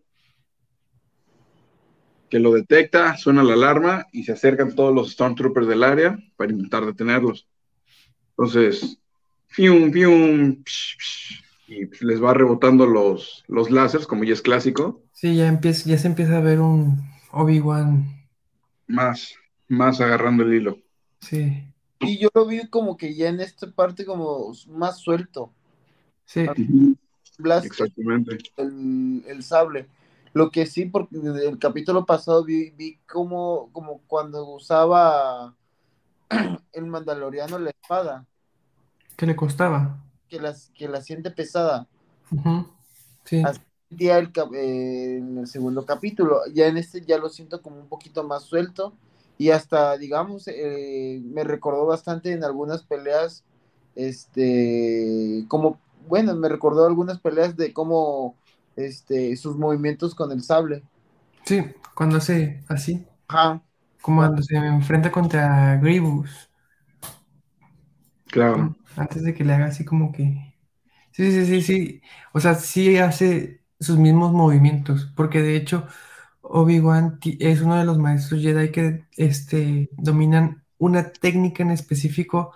que 2.30 2.40
lo 2.40 2.54
detecta, 2.54 3.16
suena 3.18 3.44
la 3.44 3.54
alarma 3.54 4.08
y 4.12 4.24
se 4.24 4.32
acercan 4.32 4.76
todos 4.76 4.94
los 4.94 5.12
Stormtroopers 5.12 5.68
del 5.68 5.84
área 5.84 6.18
para 6.36 6.52
intentar 6.52 6.86
detenerlos. 6.86 7.48
Entonces, 8.32 8.98
fium, 9.48 9.92
fium, 9.92 10.64
y 11.68 12.06
les 12.06 12.24
va 12.24 12.34
rebotando 12.34 12.86
los, 12.88 13.44
los 13.48 13.70
láseres, 13.70 14.08
como 14.08 14.24
ya 14.24 14.34
es 14.34 14.42
clásico. 14.42 15.04
Sí, 15.14 15.36
ya, 15.36 15.48
empieza, 15.48 15.88
ya 15.88 15.98
se 15.98 16.08
empieza 16.08 16.38
a 16.38 16.42
ver 16.42 16.60
un 16.60 17.00
Obi-Wan 17.32 18.16
más, 18.88 19.36
más 19.68 20.02
agarrando 20.02 20.44
el 20.44 20.54
hilo. 20.54 20.85
Sí. 21.26 21.68
Y 22.00 22.20
yo 22.20 22.30
lo 22.34 22.46
vi 22.46 22.68
como 22.68 22.98
que 22.98 23.16
ya 23.16 23.30
en 23.30 23.40
esta 23.40 23.70
parte 23.72 24.06
como 24.06 24.52
más 24.68 25.00
suelto. 25.00 25.52
Sí. 26.26 26.46
Exactamente. 27.64 28.38
El, 28.58 29.42
sable. 29.42 29.88
Lo 30.34 30.52
que 30.52 30.66
sí, 30.66 30.86
porque 30.86 31.18
el 31.18 31.58
capítulo 31.58 32.06
pasado 32.06 32.44
vi, 32.44 32.70
vi 32.72 33.00
como, 33.08 33.70
como 33.72 34.02
cuando 34.08 34.48
usaba 34.48 35.56
el 36.74 36.86
mandaloriano 36.86 37.58
la 37.58 37.72
espada. 37.72 38.26
¿Qué 39.16 39.26
le 39.26 39.36
costaba? 39.36 40.04
Que, 40.30 40.40
las, 40.40 40.70
que 40.76 40.88
la 40.88 41.02
siente 41.02 41.32
pesada. 41.32 41.88
Sí. 43.24 43.42
Así 43.44 43.62
el, 44.00 44.32
en 44.54 45.38
el 45.40 45.48
segundo 45.48 45.86
capítulo. 45.86 46.42
Ya 46.54 46.68
en 46.68 46.78
este 46.78 47.02
ya 47.02 47.18
lo 47.18 47.30
siento 47.30 47.62
como 47.62 47.78
un 47.78 47.88
poquito 47.88 48.24
más 48.24 48.44
suelto. 48.44 48.94
Y 49.38 49.50
hasta, 49.50 49.98
digamos, 49.98 50.48
eh, 50.48 51.22
me 51.24 51.44
recordó 51.44 51.86
bastante 51.86 52.32
en 52.32 52.44
algunas 52.44 52.84
peleas, 52.84 53.44
este, 53.96 55.46
como, 55.48 55.80
bueno, 56.08 56.36
me 56.36 56.50
recordó 56.50 56.86
algunas 56.86 57.20
peleas 57.20 57.58
de 57.58 57.74
cómo, 57.74 58.36
este, 58.76 59.36
sus 59.36 59.58
movimientos 59.58 60.16
con 60.16 60.32
el 60.32 60.42
sable. 60.44 60.84
Sí, 61.44 61.64
cuando 61.94 62.18
hace 62.18 62.64
así. 62.68 63.06
Ajá. 63.28 63.62
Como 64.02 64.22
cuando 64.22 64.42
se 64.42 64.56
enfrenta 64.56 65.12
contra 65.12 65.78
Grievous. 65.78 66.50
Claro. 68.28 68.76
Antes 68.96 69.24
de 69.24 69.34
que 69.34 69.44
le 69.44 69.54
haga 69.54 69.66
así 69.66 69.84
como 69.86 70.12
que. 70.12 70.56
Sí, 71.12 71.32
sí, 71.32 71.46
sí, 71.46 71.62
sí. 71.62 72.02
O 72.34 72.40
sea, 72.40 72.56
sí 72.56 72.98
hace 72.98 73.62
sus 73.80 73.98
mismos 73.98 74.32
movimientos. 74.32 75.12
Porque 75.16 75.42
de 75.42 75.56
hecho, 75.56 75.88
Obi-Wan 76.50 77.20
es 77.40 77.62
uno 77.62 77.76
de 77.76 77.86
los 77.86 77.98
maestros 77.98 78.42
Jedi 78.42 78.72
que 78.72 79.06
este, 79.18 79.90
dominan 79.94 80.64
una 80.78 81.12
técnica 81.12 81.64
en 81.64 81.72
específico 81.72 82.54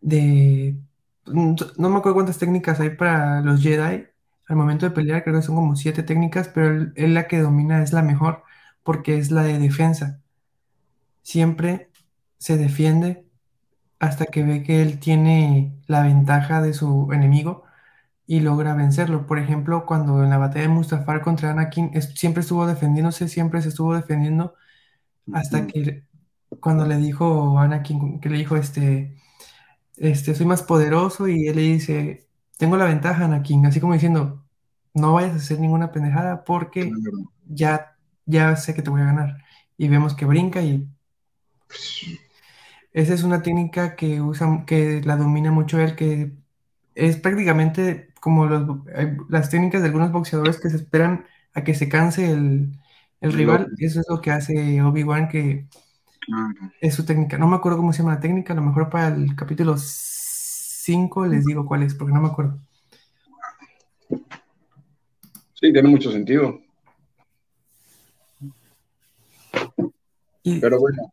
de... 0.00 0.76
No 1.26 1.90
me 1.90 1.98
acuerdo 1.98 2.14
cuántas 2.14 2.38
técnicas 2.38 2.78
hay 2.80 2.90
para 2.90 3.40
los 3.40 3.60
Jedi 3.62 4.06
al 4.48 4.56
momento 4.56 4.86
de 4.86 4.92
pelear, 4.92 5.24
creo 5.24 5.36
que 5.36 5.42
son 5.42 5.56
como 5.56 5.76
siete 5.76 6.02
técnicas, 6.02 6.48
pero 6.48 6.92
él, 6.94 7.14
la 7.14 7.26
que 7.26 7.40
domina 7.40 7.82
es 7.82 7.92
la 7.92 8.02
mejor 8.02 8.44
porque 8.82 9.18
es 9.18 9.30
la 9.30 9.42
de 9.42 9.58
defensa. 9.58 10.20
Siempre 11.22 11.90
se 12.38 12.56
defiende 12.56 13.26
hasta 13.98 14.26
que 14.26 14.44
ve 14.44 14.62
que 14.62 14.82
él 14.82 15.00
tiene 15.00 15.74
la 15.88 16.02
ventaja 16.02 16.62
de 16.62 16.74
su 16.74 17.10
enemigo 17.12 17.64
y 18.26 18.40
logra 18.40 18.74
vencerlo. 18.74 19.26
Por 19.26 19.38
ejemplo, 19.38 19.86
cuando 19.86 20.22
en 20.22 20.30
la 20.30 20.38
batalla 20.38 20.62
de 20.62 20.68
Mustafar 20.68 21.22
contra 21.22 21.50
Anakin 21.50 21.90
siempre 22.02 22.40
estuvo 22.42 22.66
defendiéndose, 22.66 23.28
siempre 23.28 23.62
se 23.62 23.68
estuvo 23.68 23.94
defendiendo 23.94 24.54
hasta 25.32 25.66
que 25.66 26.04
cuando 26.60 26.86
le 26.86 26.96
dijo 26.96 27.58
Anakin, 27.58 28.20
que 28.20 28.28
le 28.28 28.38
dijo 28.38 28.56
este, 28.56 29.16
este, 29.96 30.34
soy 30.34 30.46
más 30.46 30.62
poderoso 30.62 31.28
y 31.28 31.48
él 31.48 31.56
le 31.56 31.62
dice, 31.62 32.28
tengo 32.58 32.76
la 32.76 32.86
ventaja, 32.86 33.24
Anakin, 33.24 33.66
así 33.66 33.80
como 33.80 33.94
diciendo, 33.94 34.44
no 34.94 35.14
vayas 35.14 35.32
a 35.32 35.36
hacer 35.36 35.60
ninguna 35.60 35.92
pendejada 35.92 36.44
porque 36.44 36.90
ya, 37.46 37.96
ya 38.24 38.56
sé 38.56 38.74
que 38.74 38.82
te 38.82 38.90
voy 38.90 39.02
a 39.02 39.06
ganar. 39.06 39.38
Y 39.76 39.88
vemos 39.88 40.14
que 40.14 40.24
brinca 40.24 40.62
y 40.62 40.88
esa 42.92 43.14
es 43.14 43.22
una 43.22 43.42
técnica 43.42 43.94
que 43.96 44.22
usa, 44.22 44.64
que 44.66 45.02
la 45.02 45.16
domina 45.16 45.52
mucho 45.52 45.78
él, 45.80 45.96
que 45.96 46.32
es 46.94 47.18
prácticamente 47.18 48.08
como 48.26 48.44
las 49.28 49.50
técnicas 49.50 49.82
de 49.82 49.86
algunos 49.86 50.10
boxeadores 50.10 50.58
que 50.58 50.68
se 50.68 50.74
esperan 50.74 51.26
a 51.54 51.62
que 51.62 51.76
se 51.76 51.88
canse 51.88 52.28
el, 52.28 52.72
rival. 53.20 53.68
Eso 53.78 54.00
es 54.00 54.06
lo 54.08 54.20
que 54.20 54.32
hace 54.32 54.82
Obi-Wan, 54.82 55.28
que 55.28 55.68
es 56.80 56.92
su 56.92 57.06
técnica. 57.06 57.38
No 57.38 57.46
me 57.46 57.54
acuerdo 57.54 57.78
cómo 57.78 57.92
se 57.92 57.98
llama 57.98 58.16
la 58.16 58.20
técnica, 58.20 58.52
a 58.52 58.56
lo 58.56 58.62
mejor 58.62 58.90
para 58.90 59.14
el 59.14 59.36
capítulo 59.36 59.76
5 59.78 61.26
les 61.26 61.44
digo 61.44 61.66
cuál 61.66 61.84
es, 61.84 61.94
porque 61.94 62.12
no 62.12 62.20
me 62.20 62.26
acuerdo. 62.26 62.58
Sí, 65.54 65.72
tiene 65.72 65.88
mucho 65.88 66.10
sentido. 66.10 66.60
Pero 70.42 70.80
bueno, 70.80 71.12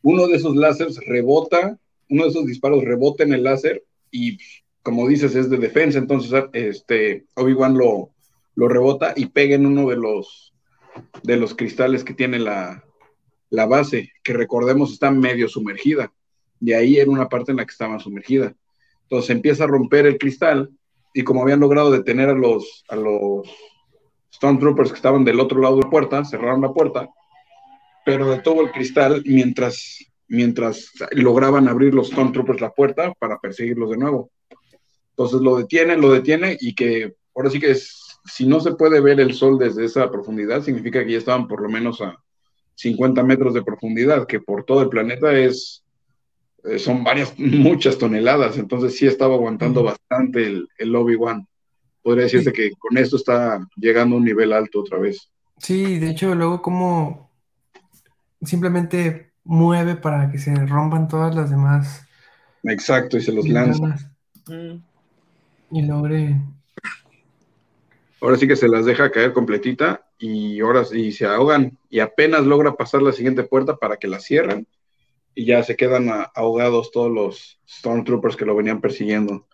uno 0.00 0.26
de 0.26 0.36
esos 0.36 0.56
láseres 0.56 0.98
rebota, 1.06 1.78
uno 2.08 2.22
de 2.22 2.30
esos 2.30 2.46
disparos 2.46 2.82
rebota 2.82 3.24
en 3.24 3.34
el 3.34 3.44
láser 3.44 3.84
y 4.10 4.38
como 4.82 5.06
dices, 5.06 5.34
es 5.34 5.50
de 5.50 5.58
defensa, 5.58 5.98
entonces 5.98 6.44
este, 6.52 7.24
Obi-Wan 7.34 7.76
lo, 7.76 8.10
lo, 8.54 8.68
rebota 8.68 9.12
y 9.14 9.26
pega 9.26 9.54
en 9.54 9.66
uno 9.66 9.88
de 9.88 9.96
los, 9.96 10.54
de 11.22 11.36
los 11.36 11.54
cristales 11.54 12.02
que 12.02 12.14
tiene 12.14 12.38
la, 12.38 12.84
la, 13.50 13.66
base, 13.66 14.12
que 14.22 14.32
recordemos 14.32 14.92
está 14.92 15.10
medio 15.10 15.48
sumergida, 15.48 16.12
y 16.60 16.72
ahí 16.72 16.96
era 16.98 17.10
una 17.10 17.28
parte 17.28 17.50
en 17.50 17.58
la 17.58 17.66
que 17.66 17.72
estaba 17.72 17.98
sumergida. 17.98 18.54
Entonces 19.02 19.30
empieza 19.30 19.64
a 19.64 19.68
romper 19.68 20.06
el 20.06 20.18
cristal, 20.18 20.70
y 21.12 21.24
como 21.24 21.42
habían 21.42 21.60
logrado 21.60 21.90
detener 21.90 22.30
a 22.30 22.34
los, 22.34 22.84
a 22.88 22.96
los 22.96 23.48
Stormtroopers 24.32 24.90
que 24.90 24.96
estaban 24.96 25.24
del 25.24 25.40
otro 25.40 25.60
lado 25.60 25.76
de 25.76 25.82
la 25.82 25.90
puerta, 25.90 26.24
cerraron 26.24 26.62
la 26.62 26.72
puerta, 26.72 27.08
pero 28.06 28.30
detuvo 28.30 28.62
el 28.62 28.70
cristal 28.70 29.22
mientras, 29.26 29.98
mientras 30.28 30.90
lograban 31.12 31.68
abrir 31.68 31.92
los 31.92 32.08
Stormtroopers 32.08 32.60
la 32.60 32.72
puerta 32.72 33.12
para 33.18 33.38
perseguirlos 33.38 33.90
de 33.90 33.98
nuevo. 33.98 34.30
Entonces 35.10 35.40
lo 35.40 35.56
detiene, 35.56 35.96
lo 35.96 36.12
detiene 36.12 36.56
y 36.60 36.74
que 36.74 37.14
ahora 37.34 37.50
sí 37.50 37.60
que 37.60 37.72
es, 37.72 38.18
si 38.24 38.46
no 38.46 38.60
se 38.60 38.72
puede 38.72 39.00
ver 39.00 39.20
el 39.20 39.34
sol 39.34 39.58
desde 39.58 39.84
esa 39.84 40.10
profundidad, 40.10 40.62
significa 40.62 41.04
que 41.04 41.12
ya 41.12 41.18
estaban 41.18 41.48
por 41.48 41.62
lo 41.62 41.68
menos 41.68 42.00
a 42.00 42.16
50 42.74 43.22
metros 43.22 43.54
de 43.54 43.62
profundidad, 43.62 44.26
que 44.26 44.40
por 44.40 44.64
todo 44.64 44.82
el 44.82 44.88
planeta 44.88 45.32
es, 45.32 45.84
eh, 46.64 46.78
son 46.78 47.04
varias, 47.04 47.34
muchas 47.38 47.98
toneladas, 47.98 48.56
entonces 48.56 48.96
sí 48.96 49.06
estaba 49.06 49.34
aguantando 49.34 49.82
bastante 49.82 50.46
el, 50.46 50.68
el 50.78 50.94
Obi-Wan. 50.94 51.46
Podría 52.02 52.24
decirse 52.24 52.52
que 52.52 52.70
con 52.78 52.96
esto 52.96 53.16
está 53.16 53.60
llegando 53.76 54.16
a 54.16 54.18
un 54.18 54.24
nivel 54.24 54.54
alto 54.54 54.80
otra 54.80 54.98
vez. 54.98 55.30
Sí, 55.58 55.98
de 55.98 56.10
hecho, 56.10 56.34
luego 56.34 56.62
como 56.62 57.30
simplemente 58.42 59.32
mueve 59.44 59.96
para 59.96 60.30
que 60.30 60.38
se 60.38 60.54
rompan 60.66 61.08
todas 61.08 61.34
las 61.34 61.50
demás. 61.50 62.06
Exacto, 62.62 63.18
y 63.18 63.22
se 63.22 63.32
los 63.32 63.46
lanza. 63.48 63.98
Y 65.70 65.82
logre. 65.82 66.36
Ahora 68.20 68.36
sí 68.36 68.46
que 68.46 68.56
se 68.56 68.68
las 68.68 68.84
deja 68.84 69.10
caer 69.10 69.32
completita 69.32 70.06
y 70.18 70.60
ahora 70.60 70.84
sí 70.84 71.10
se 71.12 71.26
ahogan 71.26 71.78
y 71.88 72.00
apenas 72.00 72.44
logra 72.44 72.74
pasar 72.74 73.02
la 73.02 73.12
siguiente 73.12 73.44
puerta 73.44 73.76
para 73.76 73.96
que 73.96 74.08
la 74.08 74.20
cierren 74.20 74.66
y 75.34 75.46
ya 75.46 75.62
se 75.62 75.76
quedan 75.76 76.10
ahogados 76.34 76.90
todos 76.90 77.10
los 77.10 77.60
Stormtroopers 77.66 78.36
que 78.36 78.44
lo 78.44 78.56
venían 78.56 78.80
persiguiendo. 78.80 79.46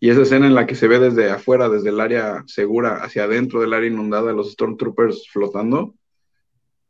Y 0.00 0.10
esa 0.10 0.22
escena 0.22 0.46
en 0.46 0.54
la 0.54 0.66
que 0.66 0.74
se 0.74 0.88
ve 0.88 0.98
desde 0.98 1.30
afuera, 1.30 1.68
desde 1.68 1.90
el 1.90 2.00
área 2.00 2.44
segura 2.46 3.02
hacia 3.02 3.24
adentro 3.24 3.60
del 3.60 3.72
área 3.72 3.90
inundada, 3.90 4.32
los 4.32 4.52
Stormtroopers 4.52 5.28
flotando. 5.30 5.94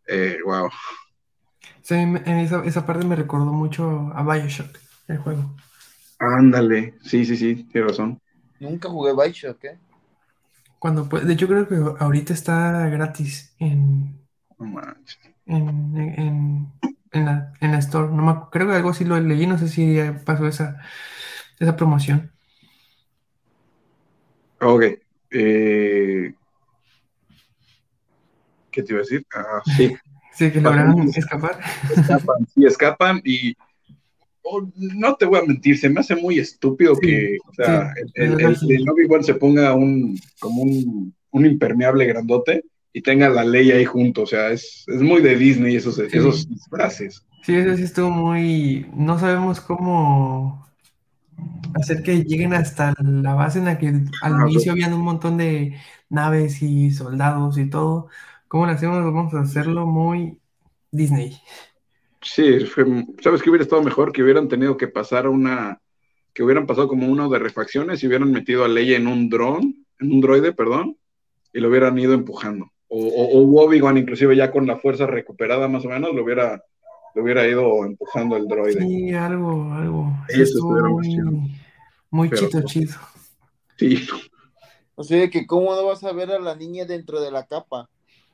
Eh, 0.06 0.38
wow. 0.44 0.70
Sí, 1.82 1.94
esa, 2.26 2.64
esa 2.64 2.86
parte 2.86 3.06
me 3.06 3.16
recordó 3.16 3.52
mucho 3.52 4.12
a 4.14 4.22
Bioshock, 4.22 4.78
el 5.08 5.18
juego. 5.18 5.56
Ándale, 6.18 6.94
sí, 7.02 7.24
sí, 7.24 7.36
sí, 7.36 7.64
tiene 7.64 7.88
razón. 7.88 8.20
Nunca 8.60 8.88
jugué 8.88 9.12
Bioshock, 9.12 9.64
¿eh? 9.64 9.78
Cuando 10.78 11.04
de 11.04 11.32
hecho 11.32 11.48
creo 11.48 11.66
que 11.66 11.76
ahorita 11.98 12.32
está 12.32 12.88
gratis 12.88 13.54
en, 13.58 14.20
en, 15.46 16.72
la, 17.12 17.52
en 17.60 17.72
la 17.72 17.78
store. 17.78 18.12
No 18.12 18.48
creo 18.50 18.68
que 18.68 18.74
algo 18.74 18.90
así 18.90 19.04
lo 19.04 19.18
leí, 19.18 19.46
no 19.46 19.58
sé 19.58 19.68
si 19.68 19.98
pasó 20.24 20.46
esa, 20.46 20.80
esa 21.58 21.76
promoción. 21.76 22.30
Ok. 24.60 24.82
Eh, 25.30 26.34
¿Qué 28.70 28.82
te 28.82 28.92
iba 28.92 29.00
a 29.00 29.02
decir? 29.02 29.26
Ah, 29.34 29.60
sí. 29.76 29.96
sí, 30.32 30.52
que 30.52 30.60
lograron 30.60 31.08
escapar. 31.08 31.58
Escapan, 31.90 32.46
sí, 32.54 32.64
escapan 32.64 33.20
y 33.24 33.56
no 34.76 35.14
te 35.16 35.26
voy 35.26 35.38
a 35.38 35.44
mentir, 35.44 35.78
se 35.78 35.88
me 35.88 36.00
hace 36.00 36.16
muy 36.16 36.38
estúpido 36.38 36.96
que, 36.96 37.36
o 37.46 37.52
sea, 37.54 37.92
el, 38.14 38.40
el, 38.40 38.88
Obi-Wan 38.88 39.24
se 39.24 39.34
ponga 39.34 39.74
un, 39.74 40.18
como 40.38 40.62
un, 40.62 41.46
impermeable 41.46 42.06
grandote 42.06 42.64
y 42.92 43.02
tenga 43.02 43.28
la 43.28 43.44
ley 43.44 43.70
ahí 43.70 43.84
junto, 43.84 44.22
o 44.22 44.26
sea, 44.26 44.50
es, 44.50 44.84
muy 44.88 45.22
de 45.22 45.36
Disney 45.36 45.76
esos, 45.76 45.98
esos 45.98 46.48
disfraces. 46.48 47.24
Sí, 47.44 47.54
eso 47.54 47.76
sí 47.76 47.84
estuvo 47.84 48.10
muy, 48.10 48.86
no 48.94 49.18
sabemos 49.18 49.60
cómo 49.60 50.66
hacer 51.74 52.02
que 52.02 52.24
lleguen 52.24 52.54
hasta 52.54 52.94
la 53.00 53.34
base 53.34 53.58
en 53.58 53.66
la 53.66 53.78
que 53.78 53.88
al 53.88 54.34
ah, 54.34 54.46
inicio 54.48 54.72
habían 54.72 54.92
un 54.92 55.02
montón 55.02 55.36
de 55.36 55.76
naves 56.08 56.62
y 56.62 56.90
soldados 56.90 57.58
y 57.58 57.68
todo. 57.68 58.08
¿Cómo 58.48 58.66
lo 58.66 58.72
hacemos? 58.72 59.04
Vamos 59.04 59.34
a 59.34 59.40
hacerlo 59.40 59.86
muy 59.86 60.40
Disney. 60.90 61.40
Sí, 62.20 62.66
¿sabes 63.22 63.42
que 63.42 63.50
hubiera 63.50 63.62
estado 63.62 63.82
mejor? 63.82 64.12
Que 64.12 64.22
hubieran 64.22 64.48
tenido 64.48 64.76
que 64.76 64.88
pasar 64.88 65.28
una, 65.28 65.80
que 66.34 66.42
hubieran 66.42 66.66
pasado 66.66 66.88
como 66.88 67.06
uno 67.06 67.28
de 67.28 67.38
refacciones 67.38 68.02
y 68.02 68.06
hubieran 68.06 68.30
metido 68.32 68.64
a 68.64 68.68
Leia 68.68 68.96
en 68.96 69.06
un 69.06 69.28
dron, 69.28 69.86
en 70.00 70.12
un 70.12 70.20
droide, 70.20 70.52
perdón, 70.52 70.96
y 71.52 71.60
lo 71.60 71.68
hubieran 71.68 71.98
ido 71.98 72.14
empujando. 72.14 72.70
O, 72.88 73.06
o, 73.06 73.64
Obi-Wan 73.64 73.98
inclusive 73.98 74.34
ya 74.34 74.50
con 74.50 74.66
la 74.66 74.78
fuerza 74.78 75.06
recuperada 75.06 75.68
más 75.68 75.84
o 75.84 75.88
menos, 75.88 76.14
lo 76.14 76.24
hubiera, 76.24 76.62
lo 77.14 77.22
hubiera 77.22 77.46
ido 77.46 77.84
empujando 77.84 78.36
el 78.36 78.48
droide. 78.48 78.80
Sí, 78.80 79.12
algo, 79.12 79.72
algo. 79.72 80.12
Eso 80.28 80.64
muy, 80.64 81.20
muy 82.10 82.30
chito, 82.30 82.62
chido. 82.62 82.94
Sí. 83.76 84.06
O 84.94 85.04
sea, 85.04 85.30
que 85.30 85.46
cómo 85.46 85.74
no 85.76 85.86
vas 85.86 86.02
a 86.02 86.12
ver 86.12 86.32
a 86.32 86.40
la 86.40 86.56
niña 86.56 86.84
dentro 86.84 87.20
de 87.20 87.30
la 87.30 87.46
capa. 87.46 87.88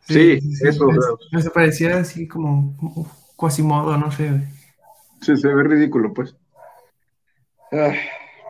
Sí, 0.07 0.39
eso. 0.63 0.87
Me 1.33 1.43
parecía 1.51 1.99
así 1.99 2.29
como 2.29 2.75
cuasimodo, 3.37 3.97
no 3.97 4.11
sé. 4.11 4.43
Sí, 5.21 5.37
se 5.37 5.49
ve 5.49 5.63
ridículo, 5.65 6.13
pues. 6.13 6.37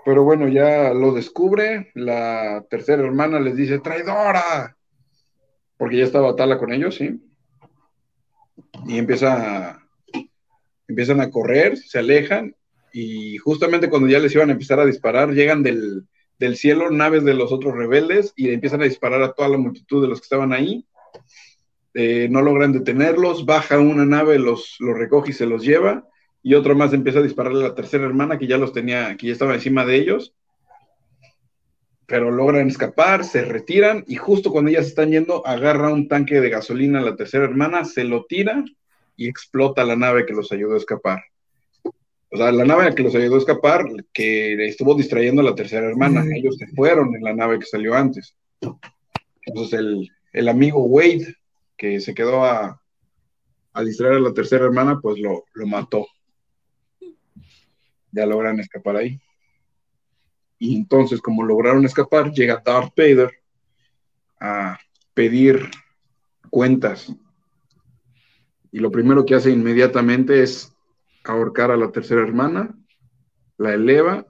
pero 0.05 0.25
bueno, 0.25 0.49
ya 0.49 0.93
lo 0.93 1.13
descubre. 1.13 1.91
La 1.95 2.65
tercera 2.69 3.03
hermana 3.03 3.41
les 3.41 3.57
dice, 3.57 3.79
traidora. 3.79 4.77
Porque 5.77 5.99
ya 5.99 6.05
estaba 6.05 6.37
Tala 6.37 6.59
con 6.59 6.73
ellos, 6.73 6.95
¿sí? 6.97 7.21
Y 8.87 8.99
empieza 8.99 9.81
empiezan 10.89 11.21
a 11.21 11.31
correr, 11.31 11.77
se 11.77 11.99
alejan 11.99 12.55
y 12.93 13.39
justamente 13.39 13.89
cuando 13.89 14.09
ya 14.09 14.19
les 14.19 14.35
iban 14.35 14.51
a 14.51 14.53
empezar 14.53 14.79
a 14.79 14.87
disparar, 14.87 15.33
llegan 15.33 15.63
del, 15.63 16.07
cielo 16.55 16.91
naves 16.91 17.25
de 17.25 17.35
los 17.35 17.53
otros 17.53 17.75
rebeldes 17.75 18.33
y 18.37 18.51
empiezan 18.51 18.83
a 18.83 18.85
disparar 18.85 19.23
a 19.23 19.33
toda 19.33 19.49
la 19.49 19.57
multitud 19.57 20.03
de 20.03 20.09
los 20.09 20.21
que 20.21 20.25
estaban 20.25 20.53
ahí. 20.53 20.87
Eh, 21.95 22.29
no 22.29 22.43
logran 22.43 22.73
detenerlos, 22.73 23.47
baja 23.47 23.79
una 23.79 24.05
nave, 24.05 24.39
los, 24.39 24.77
los 24.81 24.99
recoge 24.99 25.31
y 25.31 25.35
se 25.35 25.47
los 25.47 25.65
lleva, 25.65 26.09
y 26.43 26.55
otra 26.55 26.75
más 26.75 26.93
empieza 26.93 27.21
a 27.21 27.23
dispararle 27.23 27.65
a 27.65 27.69
la 27.69 27.75
tercera 27.75 28.05
hermana 28.05 28.37
que 28.37 28.49
ya 28.49 28.59
los 28.59 28.73
tenía, 28.73 29.17
que 29.17 29.29
ya 29.29 29.33
estaba 29.33 29.55
encima 29.55 29.85
de 29.85 29.97
ellos, 29.97 30.35
pero 32.07 32.31
logran 32.31 32.69
escapar, 32.69 33.25
se 33.25 33.45
retiran, 33.45 34.05
y 34.09 34.17
justo 34.17 34.51
cuando 34.51 34.71
ellas 34.71 34.87
están 34.87 35.11
yendo, 35.11 35.47
agarra 35.47 35.93
un 35.93 36.09
tanque 36.09 36.41
de 36.41 36.51
gasolina 36.51 36.99
a 36.99 37.03
la 37.03 37.17
tercera 37.17 37.45
hermana, 37.45 37.85
se 37.85 38.05
lo 38.05 38.25
tira 38.25 38.65
y 39.17 39.29
explota 39.29 39.85
la 39.85 39.97
nave 39.97 40.27
que 40.27 40.35
los 40.35 40.51
ayudó 40.53 40.75
a 40.75 40.79
escapar. 40.79 41.23
O 42.31 42.37
sea, 42.37 42.51
la 42.51 42.65
nave 42.65 42.93
que 42.97 43.05
los 43.05 43.15
ayudó 43.15 43.37
a 43.37 43.39
escapar, 43.39 43.87
que 44.13 44.67
estuvo 44.67 44.97
distrayendo 44.97 45.41
a 45.41 45.45
la 45.45 45.55
tercera 45.55 45.87
hermana, 45.87 46.25
ellos 46.35 46.57
se 46.57 46.67
fueron 46.67 47.15
en 47.15 47.23
la 47.23 47.33
nave 47.33 47.61
que 47.61 47.67
salió 47.67 47.95
antes. 47.95 48.35
Entonces 49.47 49.79
el, 49.79 50.11
el 50.33 50.49
amigo 50.49 50.83
Wade, 50.83 51.37
que 51.77 52.01
se 52.01 52.15
quedó 52.15 52.45
a, 52.45 52.81
distraer 53.85 54.15
a 54.15 54.21
la 54.21 54.33
tercera 54.33 54.65
hermana, 54.65 55.01
pues 55.01 55.19
lo, 55.19 55.45
lo 55.53 55.67
mató. 55.67 56.07
Ya 58.13 58.27
logran 58.27 58.61
escapar 58.61 58.97
ahí. 58.97 59.21
Y 60.59 60.77
entonces, 60.77 61.21
como 61.21 61.43
lograron 61.43 61.85
escapar, 61.85 62.33
llega 62.33 62.63
Darth 62.65 62.93
Vader 62.97 63.33
a 64.41 64.79
pedir 65.15 65.71
cuentas 66.51 67.13
y 68.75 68.81
lo 68.81 68.91
primero 68.91 69.25
que 69.25 69.37
hace 69.37 69.53
inmediatamente 69.53 70.43
es 70.43 70.75
ahorcar 71.23 71.71
a 71.71 71.77
la 71.77 71.93
tercera 71.93 72.23
hermana, 72.23 72.77
la 73.57 73.73
eleva 73.73 74.27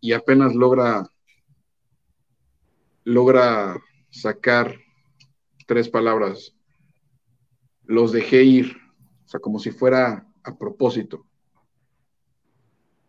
y 0.00 0.14
apenas 0.14 0.54
logra 0.54 1.10
logra 3.04 3.76
sacar 4.08 4.78
tres 5.66 5.90
palabras. 5.90 6.56
Los 7.84 8.12
dejé 8.12 8.44
ir, 8.44 8.76
o 9.24 9.28
sea, 9.28 9.40
como 9.40 9.58
si 9.58 9.70
fuera 9.70 10.26
a 10.44 10.56
propósito. 10.56 11.26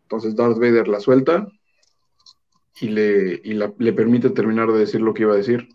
Entonces 0.02 0.36
Darth 0.36 0.58
Vader 0.58 0.88
la 0.88 1.00
suelta 1.00 1.46
y 2.80 2.88
le, 2.88 3.40
y 3.44 3.54
le 3.54 3.92
permite 3.92 4.30
terminar 4.30 4.70
de 4.70 4.78
decir 4.78 5.00
lo 5.00 5.14
que 5.14 5.22
iba 5.22 5.32
a 5.32 5.38
decir. 5.38 5.68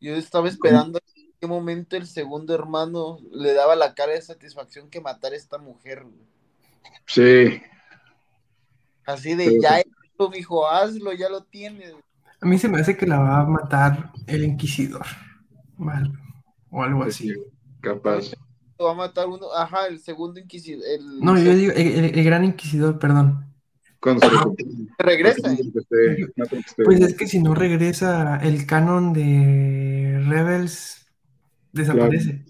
Yo 0.00 0.14
estaba 0.14 0.48
esperando 0.48 1.00
qué 1.40 1.46
momento 1.46 1.96
el 1.96 2.06
segundo 2.06 2.54
hermano 2.54 3.18
le 3.32 3.54
daba 3.54 3.74
la 3.74 3.94
cara 3.94 4.12
de 4.12 4.22
satisfacción 4.22 4.90
que 4.90 5.00
matar 5.00 5.32
a 5.32 5.36
esta 5.36 5.58
mujer. 5.58 6.04
Sí. 7.06 7.60
Así 9.06 9.34
de 9.34 9.58
ya 9.60 9.82
mi 10.18 10.28
mijo, 10.28 10.68
hazlo, 10.68 11.12
ya 11.12 11.28
lo 11.28 11.42
tienes. 11.44 11.94
A 12.40 12.46
mí 12.46 12.58
se 12.58 12.68
me 12.68 12.80
hace 12.80 12.96
que 12.96 13.06
la 13.06 13.18
va 13.18 13.40
a 13.40 13.46
matar 13.46 14.12
el 14.26 14.44
inquisidor. 14.44 15.04
Mal. 15.76 16.12
O 16.70 16.82
algo 16.82 17.02
así. 17.02 17.32
Capaz. 17.80 18.32
Lo 18.78 18.86
va 18.86 18.92
a 18.92 18.94
matar 18.94 19.28
uno, 19.28 19.52
ajá, 19.54 19.86
el 19.86 20.00
segundo 20.00 20.40
inquisidor. 20.40 20.82
No, 21.20 21.38
yo 21.38 21.54
digo, 21.54 21.72
el, 21.74 22.24
gran 22.24 22.44
inquisidor, 22.44 22.98
perdón. 22.98 23.46
Cuando 24.00 24.26
se 24.26 25.04
regresa. 25.04 25.54
Pues 26.84 27.00
es 27.00 27.14
que 27.14 27.26
si 27.26 27.40
no 27.40 27.54
regresa 27.54 28.38
el 28.38 28.66
canon 28.66 29.12
de 29.12 30.24
Rebels, 30.26 31.06
desaparece. 31.72 32.46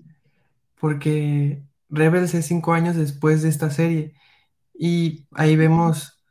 Porque 0.78 1.64
Rebels 1.88 2.34
es 2.34 2.46
cinco 2.46 2.72
años 2.72 2.96
después 2.96 3.42
de 3.42 3.48
esta 3.48 3.70
serie. 3.70 4.14
Y 4.72 5.26
ahí 5.32 5.56
vemos 5.56 6.22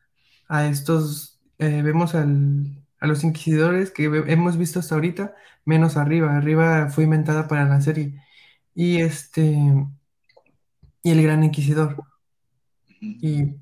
a 0.47 0.67
estos, 0.67 1.41
eh, 1.57 1.81
vemos 1.83 2.15
al, 2.15 2.81
a 2.99 3.07
los 3.07 3.23
inquisidores 3.23 3.91
que 3.91 4.05
hemos 4.05 4.57
visto 4.57 4.79
hasta 4.79 4.95
ahorita, 4.95 5.35
menos 5.65 5.97
arriba. 5.97 6.35
Arriba 6.35 6.89
fue 6.89 7.03
inventada 7.03 7.47
para 7.47 7.65
la 7.65 7.81
serie. 7.81 8.21
Y 8.75 9.01
este, 9.01 9.57
y 11.03 11.11
el 11.11 11.23
gran 11.23 11.43
inquisidor. 11.43 12.03
Y... 12.99 13.55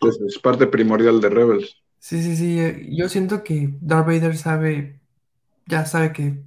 Pues 0.00 0.18
es 0.26 0.38
parte 0.38 0.66
primordial 0.66 1.20
de 1.20 1.28
Rebels. 1.28 1.82
Sí, 1.98 2.22
sí, 2.22 2.36
sí. 2.36 2.58
Eh, 2.58 2.88
yo 2.90 3.08
siento 3.08 3.44
que 3.44 3.74
Darth 3.80 4.06
Vader 4.06 4.36
sabe, 4.36 5.00
ya 5.66 5.86
sabe 5.86 6.12
que 6.12 6.42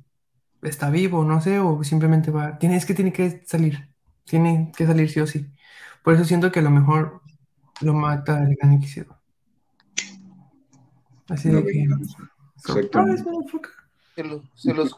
está 0.62 0.89
vivo, 0.89 1.24
no 1.24 1.41
sé, 1.41 1.60
o 1.60 1.84
simplemente 1.84 2.32
va, 2.32 2.58
tiene, 2.58 2.76
es 2.76 2.86
que 2.86 2.93
tiene 2.93 3.14
que 3.14 3.43
salir, 3.46 3.89
tiene 4.26 4.72
que 4.76 4.86
salir 4.86 5.10
sí 5.10 5.20
o 5.22 5.28
sí. 5.28 5.46
Por 6.04 6.14
eso 6.14 6.26
siento 6.26 6.52
que 6.52 6.60
a 6.60 6.64
lo 6.64 6.72
mejor 6.72 7.22
lo 7.82 7.93
mata 7.93 8.43
el 8.43 8.56
gran 8.56 8.74
inquisidor. 8.74 9.16
Así 11.30 11.50
de 11.50 11.64
que... 11.64 11.88
Se, 12.58 12.74
se, 12.74 14.24
los, 14.24 14.41
se 14.56 14.74
los 14.74 14.96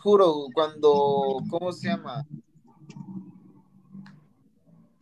juro, 0.00 0.46
cuando, 0.54 1.42
¿cómo 1.48 1.72
se 1.72 1.88
llama? 1.88 2.26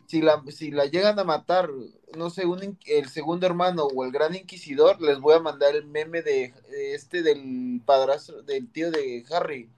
Si 0.06 0.20
la, 0.20 0.42
si 0.48 0.70
la 0.70 0.86
llegan 0.86 1.18
a 1.18 1.24
matar, 1.24 1.68
no 2.16 2.30
sé, 2.30 2.46
un, 2.46 2.78
el 2.86 3.08
segundo 3.08 3.46
hermano 3.46 3.84
o 3.84 4.04
el 4.04 4.10
gran 4.10 4.34
inquisidor, 4.34 5.00
les 5.00 5.20
voy 5.20 5.34
a 5.34 5.40
mandar 5.40 5.76
el 5.76 5.86
meme 5.86 6.22
de 6.22 6.52
este 6.94 7.22
del 7.22 7.80
padrastro, 7.84 8.42
del 8.42 8.68
tío 8.68 8.90
de 8.90 9.24
Harry, 9.30 9.70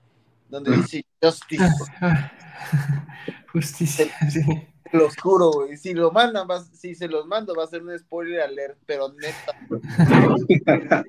donde 0.49 0.77
dice 0.77 1.05
Justice. 1.23 1.65
Justicia, 3.53 4.07
sí. 4.31 4.72
Lo 4.93 5.07
oscuro, 5.07 5.51
güey. 5.51 5.77
Si 5.77 5.95
lo 5.95 6.11
mandan, 6.13 6.47
si 6.73 6.95
se 6.95 7.09
los 7.09 7.27
mando, 7.27 7.55
va 7.55 7.65
a 7.65 7.69
ser 7.69 7.83
un 7.83 7.99
spoiler 7.99 8.41
alert, 8.41 8.79
pero 8.87 9.13
neta. 9.15 9.57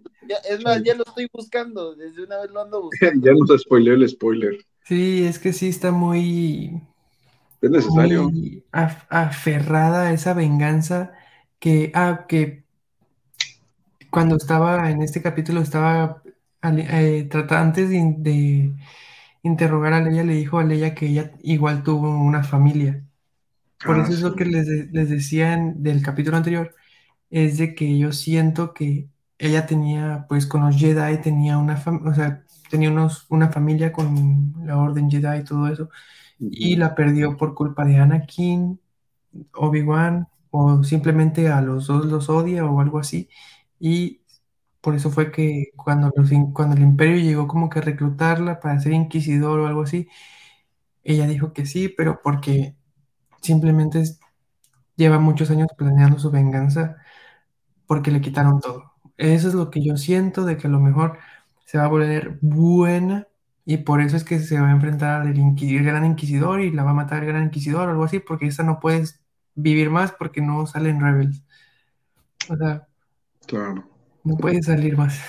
es 0.49 0.63
más, 0.63 0.81
ya 0.83 0.95
lo 0.95 1.03
estoy 1.05 1.27
buscando. 1.31 1.95
Desde 1.95 2.23
una 2.23 2.39
vez 2.41 2.51
lo 2.51 2.61
ando 2.61 2.83
buscando. 2.83 3.25
ya 3.25 3.33
nos 3.33 3.61
spoileó 3.61 3.93
el 3.93 4.07
spoiler. 4.07 4.57
Sí, 4.85 5.25
es 5.25 5.39
que 5.39 5.53
sí 5.53 5.69
está 5.69 5.91
muy. 5.91 6.81
Es 7.61 7.69
necesario. 7.69 8.29
Muy 8.29 8.63
aferrada 8.71 10.13
esa 10.13 10.33
venganza 10.33 11.13
que. 11.59 11.91
Ah, 11.93 12.25
que. 12.27 12.63
Cuando 14.09 14.37
estaba 14.37 14.91
en 14.91 15.01
este 15.01 15.21
capítulo, 15.21 15.61
estaba 15.61 16.21
eh, 16.61 17.27
tratando 17.29 17.63
antes 17.63 17.89
de 17.89 18.73
interrogar 19.43 19.93
a 19.93 20.01
Leia, 20.01 20.23
le 20.23 20.33
dijo 20.33 20.59
a 20.59 20.63
Leia 20.63 20.95
que 20.95 21.07
ella 21.07 21.31
igual 21.41 21.83
tuvo 21.83 22.09
una 22.09 22.43
familia. 22.43 23.03
Por 23.85 23.99
ah, 23.99 24.03
eso 24.03 24.13
es 24.13 24.21
lo 24.21 24.35
que 24.35 24.45
les, 24.45 24.67
les 24.91 25.09
decían 25.09 25.81
del 25.83 26.01
capítulo 26.01 26.37
anterior, 26.37 26.75
es 27.29 27.57
de 27.57 27.75
que 27.75 27.97
yo 27.97 28.11
siento 28.11 28.73
que 28.73 29.09
ella 29.37 29.65
tenía, 29.65 30.25
pues 30.29 30.45
con 30.45 30.65
los 30.65 30.75
Jedi 30.77 31.21
tenía 31.21 31.57
una, 31.57 31.81
o 32.05 32.13
sea, 32.13 32.43
tenía 32.69 32.91
unos, 32.91 33.25
una 33.29 33.49
familia 33.49 33.91
con 33.91 34.53
la 34.65 34.77
Orden 34.77 35.09
Jedi 35.09 35.39
y 35.39 35.43
todo 35.43 35.67
eso, 35.67 35.89
y 36.39 36.75
la 36.75 36.95
perdió 36.95 37.37
por 37.37 37.53
culpa 37.55 37.85
de 37.85 37.97
Anakin, 37.97 38.79
Obi-Wan, 39.53 40.27
o 40.51 40.83
simplemente 40.83 41.49
a 41.49 41.61
los 41.61 41.87
dos 41.87 42.05
los 42.05 42.29
odia 42.29 42.65
o 42.65 42.79
algo 42.79 42.99
así, 42.99 43.29
y 43.79 44.21
por 44.81 44.95
eso 44.95 45.09
fue 45.11 45.31
que 45.31 45.71
cuando, 45.75 46.11
cuando 46.53 46.75
el 46.75 46.83
imperio 46.83 47.17
llegó 47.17 47.47
como 47.47 47.69
que 47.69 47.79
a 47.79 47.81
reclutarla 47.81 48.59
para 48.59 48.79
ser 48.79 48.93
inquisidor 48.93 49.59
o 49.61 49.67
algo 49.67 49.83
así, 49.83 50.07
ella 51.03 51.27
dijo 51.27 51.53
que 51.53 51.65
sí, 51.65 51.89
pero 51.89 52.21
porque 52.23 52.75
simplemente 53.43 54.03
lleva 54.95 55.19
muchos 55.19 55.51
años 55.51 55.67
planeando 55.77 56.17
su 56.17 56.31
venganza 56.31 56.97
porque 57.85 58.09
le 58.09 58.21
quitaron 58.21 58.59
todo. 58.59 58.93
Eso 59.17 59.47
es 59.49 59.53
lo 59.53 59.69
que 59.69 59.83
yo 59.85 59.97
siento 59.97 60.45
de 60.45 60.57
que 60.57 60.67
a 60.67 60.71
lo 60.71 60.79
mejor 60.79 61.19
se 61.65 61.77
va 61.77 61.85
a 61.85 61.89
volver 61.89 62.39
buena 62.41 63.27
y 63.65 63.77
por 63.77 64.01
eso 64.01 64.17
es 64.17 64.23
que 64.23 64.39
se 64.39 64.59
va 64.59 64.69
a 64.69 64.71
enfrentar 64.71 65.21
al 65.21 65.33
gran 65.33 66.05
inquisidor 66.05 66.61
y 66.61 66.71
la 66.71 66.83
va 66.83 66.91
a 66.91 66.95
matar 66.95 67.23
el 67.23 67.29
gran 67.29 67.43
inquisidor 67.43 67.87
o 67.87 67.91
algo 67.91 68.03
así, 68.03 68.19
porque 68.19 68.47
esa 68.47 68.63
no 68.63 68.79
puedes 68.79 69.21
vivir 69.55 69.89
más 69.89 70.11
porque 70.11 70.41
no 70.41 70.65
salen 70.65 70.99
rebels. 70.99 71.43
O 72.49 72.57
sea, 72.57 72.87
claro. 73.47 73.87
No 74.23 74.35
puede 74.37 74.61
salir 74.63 74.97
más. 74.97 75.21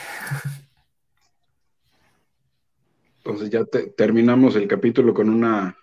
Entonces 3.18 3.50
ya 3.50 3.64
terminamos 3.96 4.56
el 4.56 4.68
capítulo 4.68 5.14
con 5.14 5.30
una, 5.30 5.76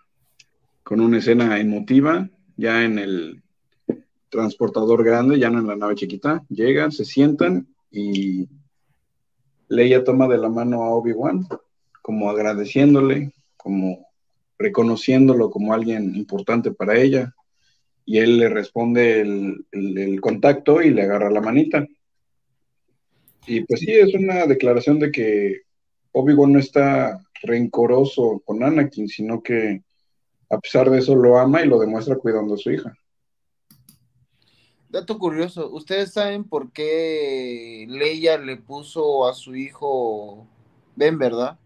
con 0.91 0.99
una 0.99 1.19
escena 1.19 1.57
emotiva, 1.57 2.29
ya 2.57 2.83
en 2.83 2.99
el 2.99 3.41
transportador 4.27 5.05
grande, 5.05 5.39
ya 5.39 5.49
no 5.49 5.59
en 5.59 5.67
la 5.67 5.77
nave 5.77 5.95
chiquita. 5.95 6.43
Llegan, 6.49 6.91
se 6.91 7.05
sientan 7.05 7.65
y 7.89 8.49
Leia 9.69 10.03
toma 10.03 10.27
de 10.27 10.37
la 10.37 10.49
mano 10.49 10.83
a 10.83 10.89
Obi-Wan, 10.89 11.47
como 12.01 12.29
agradeciéndole, 12.29 13.31
como 13.55 14.05
reconociéndolo 14.59 15.49
como 15.49 15.73
alguien 15.73 16.13
importante 16.13 16.71
para 16.71 16.99
ella, 16.99 17.33
y 18.05 18.17
él 18.17 18.37
le 18.37 18.49
responde 18.49 19.21
el, 19.21 20.19
contacto 20.19 20.81
y 20.81 20.89
le 20.89 21.03
agarra 21.03 21.31
la 21.31 21.39
manita. 21.39 21.87
Y 23.47 23.61
pues 23.61 23.79
sí, 23.79 23.93
es 23.93 24.13
una 24.13 24.45
declaración 24.45 24.99
de 24.99 25.09
que 25.09 25.61
Obi-Wan 26.11 26.51
no 26.51 26.59
está 26.59 27.17
rencoroso 27.43 28.41
con 28.43 28.61
Anakin, 28.61 29.07
sino 29.07 29.41
que 29.41 29.83
a 30.51 30.59
pesar 30.59 30.89
de 30.89 30.99
eso 30.99 31.15
lo 31.15 31.39
ama 31.39 31.61
y 31.61 31.67
lo 31.67 31.79
demuestra 31.79 32.17
cuidando 32.17 32.55
a 32.55 32.57
su 32.57 32.71
hija. 32.71 32.93
Dato 34.89 35.17
curioso, 35.17 35.71
¿ustedes 35.71 36.11
saben 36.11 36.43
por 36.43 36.73
qué 36.73 37.85
Leia 37.87 38.37
le 38.37 38.57
puso 38.57 39.25
a 39.25 39.33
su 39.33 39.55
hijo 39.55 40.45
Ben, 40.97 41.17
verdad? 41.17 41.57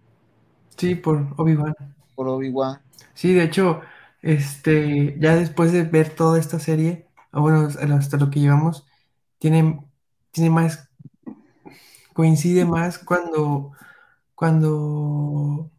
Sí, 0.78 0.94
por 0.94 1.26
Obi-Wan. 1.38 1.74
Por 2.14 2.28
Obi-Wan. 2.28 2.80
Sí, 3.16 3.34
de 3.34 3.44
hecho, 3.44 3.82
este, 4.22 5.18
ya 5.20 5.36
después 5.36 5.72
de 5.72 5.84
ver 5.84 6.10
toda 6.10 6.40
esta 6.40 6.60
serie, 6.60 7.08
o 7.32 7.42
bueno, 7.42 7.68
hasta 7.68 8.18
lo 8.18 8.30
que 8.30 8.42
llevamos, 8.42 8.86
tiene, 9.40 9.84
tiene 10.30 10.52
más, 10.52 10.88
coincide 12.14 12.64
más 12.66 13.00
cuando, 13.00 13.72
cuando, 14.36 15.72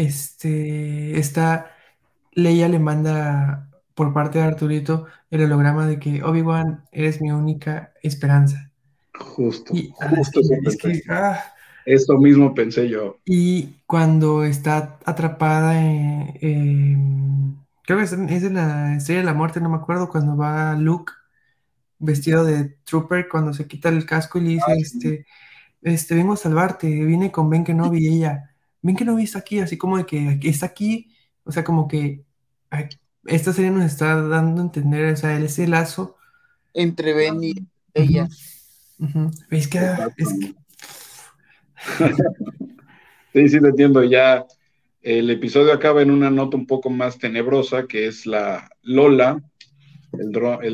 este, 0.00 1.18
está, 1.18 1.72
Leia 2.32 2.68
le 2.68 2.78
manda 2.78 3.68
por 3.94 4.12
parte 4.12 4.38
de 4.38 4.44
Arturito 4.44 5.06
el 5.30 5.42
holograma 5.42 5.86
de 5.86 5.98
que 5.98 6.22
Obi-Wan 6.22 6.84
eres 6.90 7.20
mi 7.20 7.30
única 7.30 7.92
esperanza. 8.02 8.70
Justo, 9.18 9.74
justo 9.74 10.40
eso 11.84 12.18
mismo 12.18 12.54
pensé 12.54 12.88
yo. 12.88 13.18
Y 13.24 13.74
cuando 13.86 14.44
está 14.44 14.98
atrapada 15.04 15.80
en, 15.80 17.56
creo 17.84 17.98
que 17.98 18.04
es 18.04 18.12
en 18.12 18.54
la 18.54 18.96
Estrella 18.96 19.20
de 19.20 19.26
la 19.26 19.34
Muerte, 19.34 19.60
no 19.60 19.68
me 19.68 19.76
acuerdo, 19.76 20.08
cuando 20.08 20.36
va 20.36 20.74
Luke 20.76 21.12
vestido 21.98 22.44
de 22.44 22.76
trooper, 22.84 23.28
cuando 23.28 23.52
se 23.52 23.66
quita 23.66 23.90
el 23.90 24.06
casco 24.06 24.38
y 24.38 24.42
le 24.42 24.48
dice, 24.50 24.72
este, 24.78 25.26
este, 25.82 26.14
vengo 26.14 26.32
a 26.32 26.36
salvarte, 26.36 26.88
vine 26.88 27.30
con 27.30 27.50
Ben 27.50 27.64
Kenobi 27.64 27.98
y 27.98 28.16
ella, 28.16 28.49
Ben 28.82 28.96
Kenobi 28.96 29.24
está 29.24 29.40
aquí, 29.40 29.60
así 29.60 29.76
como 29.76 29.98
de 29.98 30.06
que 30.06 30.38
está 30.42 30.66
aquí, 30.66 31.10
o 31.44 31.52
sea, 31.52 31.64
como 31.64 31.88
que 31.88 32.24
esta 33.26 33.52
serie 33.52 33.70
nos 33.70 33.84
está 33.84 34.20
dando 34.22 34.62
a 34.62 34.64
entender, 34.64 35.12
o 35.12 35.16
sea, 35.16 35.38
ese 35.38 35.66
lazo. 35.66 36.16
Entre 36.72 37.12
Ben 37.12 37.42
y 37.42 37.54
ella. 37.94 38.28
Es 39.50 39.68
que, 39.68 39.78
es 39.78 40.28
que 40.28 40.54
sí, 43.32 43.48
sí, 43.48 43.60
te 43.60 43.68
entiendo. 43.68 44.04
Ya 44.04 44.46
el 45.02 45.30
episodio 45.30 45.72
acaba 45.72 46.02
en 46.02 46.10
una 46.10 46.30
nota 46.30 46.56
un 46.56 46.66
poco 46.66 46.90
más 46.90 47.18
tenebrosa, 47.18 47.86
que 47.86 48.06
es 48.06 48.26
la 48.26 48.70
Lola, 48.82 49.42
el, 50.12 50.30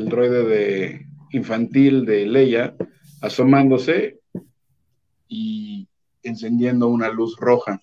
droide 0.09 0.43
de 0.43 1.05
infantil 1.31 2.05
de 2.05 2.25
Leia, 2.25 2.75
asomándose 3.21 4.19
y 5.27 5.87
encendiendo 6.23 6.87
una 6.87 7.09
luz 7.09 7.37
roja, 7.37 7.81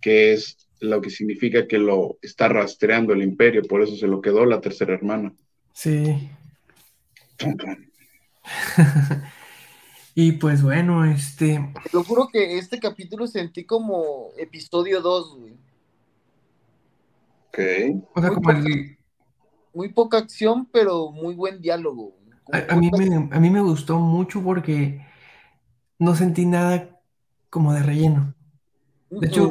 que 0.00 0.32
es 0.32 0.68
lo 0.80 1.00
que 1.00 1.10
significa 1.10 1.66
que 1.66 1.78
lo 1.78 2.18
está 2.22 2.48
rastreando 2.48 3.12
el 3.12 3.22
imperio, 3.22 3.62
por 3.62 3.82
eso 3.82 3.96
se 3.96 4.06
lo 4.06 4.20
quedó 4.20 4.44
la 4.44 4.60
tercera 4.60 4.94
hermana. 4.94 5.32
Sí. 5.72 6.30
Y 10.18 10.32
pues 10.32 10.62
bueno, 10.62 11.04
este. 11.04 11.62
Te 11.82 11.90
lo 11.92 12.02
juro 12.02 12.28
que 12.32 12.56
este 12.56 12.80
capítulo 12.80 13.26
sentí 13.26 13.64
como 13.64 14.30
episodio 14.38 15.02
2, 15.02 15.38
güey. 15.38 15.52
Ok. 17.48 17.58
O 18.14 18.20
sea, 18.22 18.30
muy 18.30 18.34
como 18.36 18.40
poca, 18.40 18.58
el. 18.58 18.98
Muy 19.74 19.88
poca 19.90 20.16
acción, 20.16 20.66
pero 20.72 21.10
muy 21.10 21.34
buen 21.34 21.60
diálogo. 21.60 22.16
A, 22.50 22.72
a, 22.72 22.76
mí 22.76 22.90
me, 22.96 23.28
a 23.30 23.38
mí 23.38 23.50
me 23.50 23.60
gustó 23.60 23.98
mucho 23.98 24.42
porque 24.42 25.04
no 25.98 26.16
sentí 26.16 26.46
nada 26.46 26.98
como 27.50 27.74
de 27.74 27.82
relleno. 27.82 28.34
De 29.10 29.26
hecho, 29.26 29.50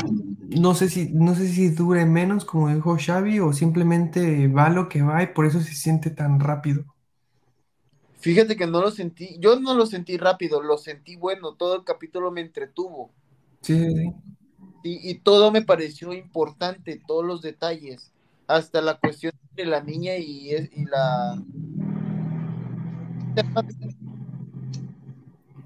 no 0.50 0.76
sé 0.76 0.90
si, 0.90 1.10
no 1.14 1.36
sé 1.36 1.48
si 1.50 1.70
dure 1.70 2.06
menos, 2.06 2.46
como 2.46 2.74
dijo 2.74 2.98
Xavi, 3.00 3.40
o 3.40 3.54
simplemente 3.54 4.48
va 4.48 4.70
lo 4.70 4.90
que 4.90 5.02
va 5.02 5.24
y 5.24 5.28
por 5.28 5.46
eso 5.46 5.60
se 5.62 5.74
siente 5.76 6.10
tan 6.12 6.40
rápido. 6.40 6.86
Fíjate 8.20 8.58
que 8.58 8.68
no 8.68 8.82
lo 8.82 8.92
sentí, 8.92 9.38
yo 9.40 9.58
no 9.60 9.74
lo 9.74 9.86
sentí 9.86 10.18
rápido, 10.18 10.62
lo 10.62 10.78
sentí 10.78 11.16
bueno, 11.16 11.56
todo 11.56 11.76
el 11.76 11.84
capítulo 11.86 12.32
me 12.32 12.42
entretuvo. 12.42 13.14
Sí, 13.62 13.74
sí, 13.92 14.14
Y, 14.84 15.10
y 15.12 15.20
todo 15.20 15.52
me 15.52 15.64
pareció 15.64 16.14
importante, 16.14 17.02
todos 17.06 17.26
los 17.26 17.42
detalles, 17.42 18.14
hasta 18.48 18.82
la 18.82 19.00
cuestión 19.00 19.34
de 19.56 19.66
la 19.66 19.82
niña 19.82 20.16
y, 20.18 20.52
y 20.54 20.86
la... 20.86 21.44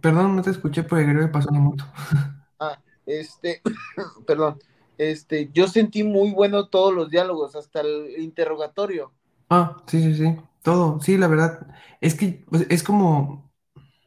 Perdón, 0.02 0.36
no 0.36 0.42
te 0.42 0.50
escuché 0.52 0.84
porque 0.84 1.06
creo 1.06 1.22
que 1.22 1.28
pasó 1.32 1.50
una 1.50 1.60
moto. 1.60 1.86
Ah, 2.60 2.82
este, 3.06 3.62
perdón, 4.28 4.60
este, 5.00 5.50
yo 5.54 5.68
sentí 5.68 6.04
muy 6.04 6.32
bueno 6.34 6.68
todos 6.70 6.94
los 6.94 7.10
diálogos, 7.10 7.56
hasta 7.56 7.82
el 7.82 8.20
interrogatorio. 8.20 9.12
Ah, 9.50 9.78
sí, 9.88 10.02
sí, 10.02 10.16
sí. 10.16 10.38
Todo, 10.62 11.02
sí, 11.02 11.18
la 11.18 11.28
verdad. 11.28 11.68
Es 12.02 12.16
que 12.16 12.46
pues, 12.50 12.68
es 12.70 12.84
como, 12.84 13.52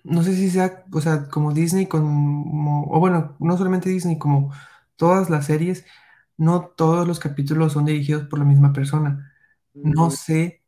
no 0.04 0.22
sé 0.22 0.34
si 0.36 0.50
sea, 0.50 0.84
o 0.92 1.00
sea, 1.00 1.28
como 1.28 1.54
Disney, 1.54 1.86
como, 1.86 2.86
o 2.90 3.00
bueno, 3.00 3.36
no 3.40 3.58
solamente 3.58 3.90
Disney, 3.90 4.18
como 4.18 4.52
todas 4.96 5.30
las 5.30 5.46
series, 5.46 5.84
no 6.38 6.66
todos 6.76 7.06
los 7.08 7.20
capítulos 7.20 7.72
son 7.74 7.86
dirigidos 7.86 8.28
por 8.28 8.38
la 8.40 8.44
misma 8.46 8.72
persona. 8.72 9.32
No 9.74 10.10
sé 10.10 10.62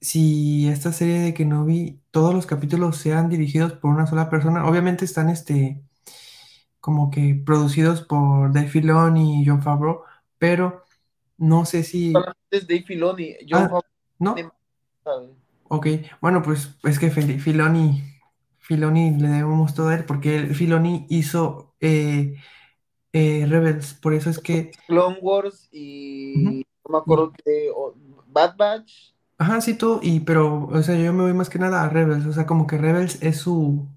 si 0.00 0.68
esta 0.68 0.92
serie 0.92 1.20
de 1.20 1.34
Kenobi, 1.34 2.02
todos 2.12 2.34
los 2.34 2.46
capítulos 2.46 2.98
sean 2.98 3.28
dirigidos 3.30 3.74
por 3.74 3.92
una 3.94 4.06
sola 4.08 4.30
persona. 4.30 4.66
Obviamente 4.68 5.04
están, 5.06 5.30
este, 5.30 5.84
como 6.86 7.10
que 7.10 7.34
producidos 7.44 8.00
por 8.02 8.52
Dave 8.52 8.68
Filoni 8.68 9.42
y 9.42 9.44
John 9.44 9.60
Favreau, 9.60 10.02
pero 10.38 10.84
no 11.36 11.64
sé 11.64 11.82
si... 11.82 12.12
Es 12.48 12.68
Dave 12.68 12.84
Filoni, 12.84 13.34
John 13.50 13.64
Ah, 13.64 13.68
Favreau. 13.68 13.82
¿no? 14.20 14.36
Ok, 15.64 15.88
bueno, 16.20 16.42
pues 16.42 16.78
es 16.84 17.00
que 17.00 17.10
Filoni, 17.10 18.04
Filoni 18.60 19.18
le 19.18 19.26
debemos 19.26 19.74
todo 19.74 19.88
a 19.88 19.96
él, 19.96 20.04
porque 20.04 20.54
Filoni 20.54 21.06
hizo 21.08 21.74
eh, 21.80 22.36
eh, 23.12 23.46
Rebels, 23.48 23.94
por 23.94 24.14
eso 24.14 24.30
es 24.30 24.38
que, 24.38 24.70
Clone 24.86 25.18
Wars 25.20 25.68
y 25.72 26.64
no 26.84 26.92
me 26.92 26.98
acuerdo 26.98 27.32
que 27.32 27.72
Bad 28.28 28.56
Batch. 28.56 29.12
ajá, 29.38 29.60
sí, 29.60 29.74
todo, 29.76 30.00
y, 30.02 30.20
pero, 30.20 30.66
o 30.68 30.82
sea, 30.84 30.96
yo 30.96 31.12
me 31.12 31.22
voy 31.24 31.34
más 31.34 31.50
que 31.50 31.58
nada 31.58 31.82
a 31.82 31.88
Rebels, 31.88 32.26
o 32.26 32.32
sea, 32.32 32.46
como 32.46 32.66
que 32.68 32.78
Rebels 32.78 33.20
es 33.22 33.38
su, 33.38 33.88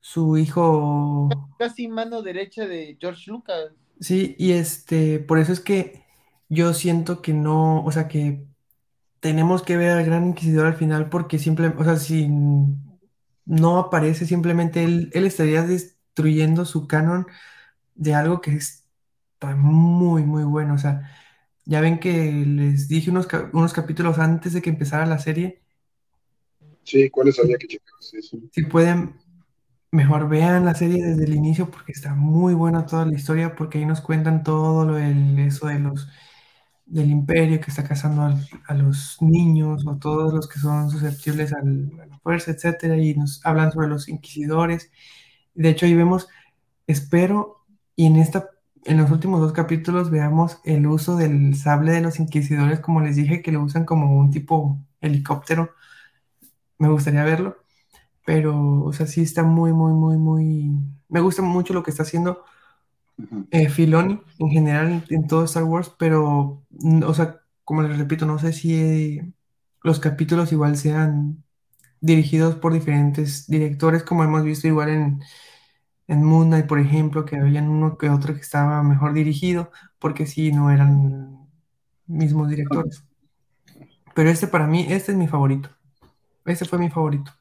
su 0.00 0.36
hijo, 0.36 1.50
Casi 1.58 1.86
mano 1.86 2.22
derecha 2.22 2.66
de 2.66 2.96
George 3.00 3.30
Lucas. 3.30 3.72
sí, 4.00 4.36
y 4.38 4.52
este, 4.52 5.18
por 5.20 5.38
eso 5.38 5.52
es 5.52 5.60
que 5.60 6.04
yo 6.48 6.74
siento 6.74 7.22
que 7.22 7.32
no, 7.34 7.84
o 7.84 7.92
sea, 7.92 8.08
que 8.08 8.46
tenemos 9.20 9.62
que 9.62 9.76
ver 9.76 9.92
al 9.92 10.04
Gran 10.06 10.28
Inquisidor 10.28 10.66
al 10.66 10.74
final, 10.76 11.10
porque 11.10 11.38
simple, 11.38 11.68
o 11.78 11.84
sea, 11.84 11.96
si 11.98 12.28
no 13.44 13.78
aparece, 13.78 14.26
simplemente 14.26 14.84
él, 14.84 15.10
él 15.14 15.26
estaría 15.26 15.62
destruyendo 15.62 16.64
su 16.64 16.86
canon 16.86 17.26
de 17.94 18.14
algo 18.14 18.40
que 18.40 18.52
está 18.56 19.56
muy, 19.56 20.24
muy 20.24 20.44
bueno. 20.44 20.74
O 20.74 20.78
sea, 20.78 21.10
ya 21.66 21.80
ven 21.80 22.00
que 22.00 22.32
les 22.46 22.88
dije 22.88 23.10
unos, 23.10 23.28
unos 23.52 23.72
capítulos 23.74 24.18
antes 24.18 24.52
de 24.54 24.62
que 24.62 24.70
empezara 24.70 25.06
la 25.06 25.18
serie. 25.18 25.62
Sí, 26.84 27.08
¿cuáles 27.08 27.38
había 27.38 27.56
que 27.56 27.66
checar? 27.68 27.94
Sí, 28.00 28.20
sí. 28.20 28.50
Si 28.50 28.62
pueden, 28.64 29.20
mejor 29.92 30.28
vean 30.28 30.64
la 30.64 30.74
serie 30.74 31.04
desde 31.04 31.24
el 31.24 31.34
inicio 31.34 31.70
porque 31.70 31.92
está 31.92 32.14
muy 32.14 32.54
buena 32.54 32.86
toda 32.86 33.06
la 33.06 33.14
historia, 33.14 33.54
porque 33.56 33.78
ahí 33.78 33.86
nos 33.86 34.00
cuentan 34.00 34.42
todo 34.44 34.84
lo 34.84 34.94
del, 34.94 35.38
eso 35.40 35.66
de 35.68 35.78
los 35.80 36.08
del 36.86 37.10
imperio 37.10 37.60
que 37.60 37.70
está 37.70 37.84
cazando 37.84 38.22
a 38.68 38.74
los 38.74 39.18
niños 39.22 39.86
o 39.86 39.96
todos 39.98 40.34
los 40.34 40.48
que 40.48 40.58
son 40.60 40.90
susceptibles 40.90 41.52
al- 41.52 41.90
a 42.02 42.06
la 42.06 42.18
fuerza, 42.20 42.50
etcétera, 42.52 42.96
y 42.98 43.14
nos 43.14 43.44
hablan 43.46 43.72
sobre 43.72 43.88
los 43.88 44.08
inquisidores. 44.08 44.90
De 45.54 45.70
hecho, 45.70 45.86
ahí 45.86 45.94
vemos, 45.94 46.28
espero, 46.86 47.64
y 47.96 48.06
en 48.06 48.16
esta, 48.16 48.50
en 48.84 48.98
los 48.98 49.10
últimos 49.10 49.40
dos 49.40 49.52
capítulos 49.54 50.10
veamos 50.10 50.60
el 50.64 50.86
uso 50.86 51.16
del 51.16 51.56
sable 51.56 51.92
de 51.92 52.02
los 52.02 52.20
inquisidores, 52.20 52.80
como 52.80 53.00
les 53.02 53.16
dije, 53.16 53.42
que 53.42 53.52
lo 53.52 53.62
usan 53.62 53.84
como 53.86 54.16
un 54.18 54.30
tipo 54.32 54.78
helicóptero. 55.00 55.70
Me 56.78 56.88
gustaría 56.88 57.22
verlo, 57.24 57.59
pero, 58.30 58.84
o 58.84 58.92
sea, 58.92 59.08
sí 59.08 59.22
está 59.22 59.42
muy, 59.42 59.72
muy, 59.72 59.92
muy, 59.92 60.16
muy. 60.16 60.70
Me 61.08 61.18
gusta 61.20 61.42
mucho 61.42 61.74
lo 61.74 61.82
que 61.82 61.90
está 61.90 62.04
haciendo 62.04 62.44
eh, 63.50 63.68
Filoni 63.68 64.20
en 64.38 64.48
general 64.50 65.04
en 65.10 65.26
todo 65.26 65.44
Star 65.44 65.64
Wars, 65.64 65.92
pero, 65.98 66.62
o 67.06 67.14
sea, 67.14 67.40
como 67.64 67.82
les 67.82 67.98
repito, 67.98 68.26
no 68.26 68.38
sé 68.38 68.52
si 68.52 68.74
eh, 68.74 69.32
los 69.82 70.00
capítulos 70.00 70.52
igual 70.52 70.76
sean 70.76 71.42
dirigidos 72.00 72.56
por 72.56 72.72
diferentes 72.74 73.48
directores, 73.48 74.04
como 74.04 74.24
hemos 74.24 74.44
visto 74.44 74.68
igual 74.68 74.90
en 74.90 75.20
en 76.08 76.24
Moon 76.24 76.48
Knight, 76.48 76.66
por 76.66 76.80
ejemplo, 76.80 77.24
que 77.24 77.36
había 77.36 77.62
uno 77.62 77.98
que 77.98 78.10
otro 78.10 78.34
que 78.34 78.40
estaba 78.40 78.82
mejor 78.82 79.14
dirigido, 79.14 79.70
porque 80.00 80.26
sí, 80.26 80.52
no 80.52 80.70
eran 80.70 81.48
mismos 82.06 82.48
directores. 82.50 83.04
Pero 84.14 84.30
este 84.30 84.46
para 84.46 84.66
mí, 84.66 84.86
este 84.88 85.12
es 85.12 85.18
mi 85.18 85.26
favorito. 85.28 85.70
Este 86.46 86.64
fue 86.66 86.78
mi 86.78 86.90
favorito. 86.90 87.32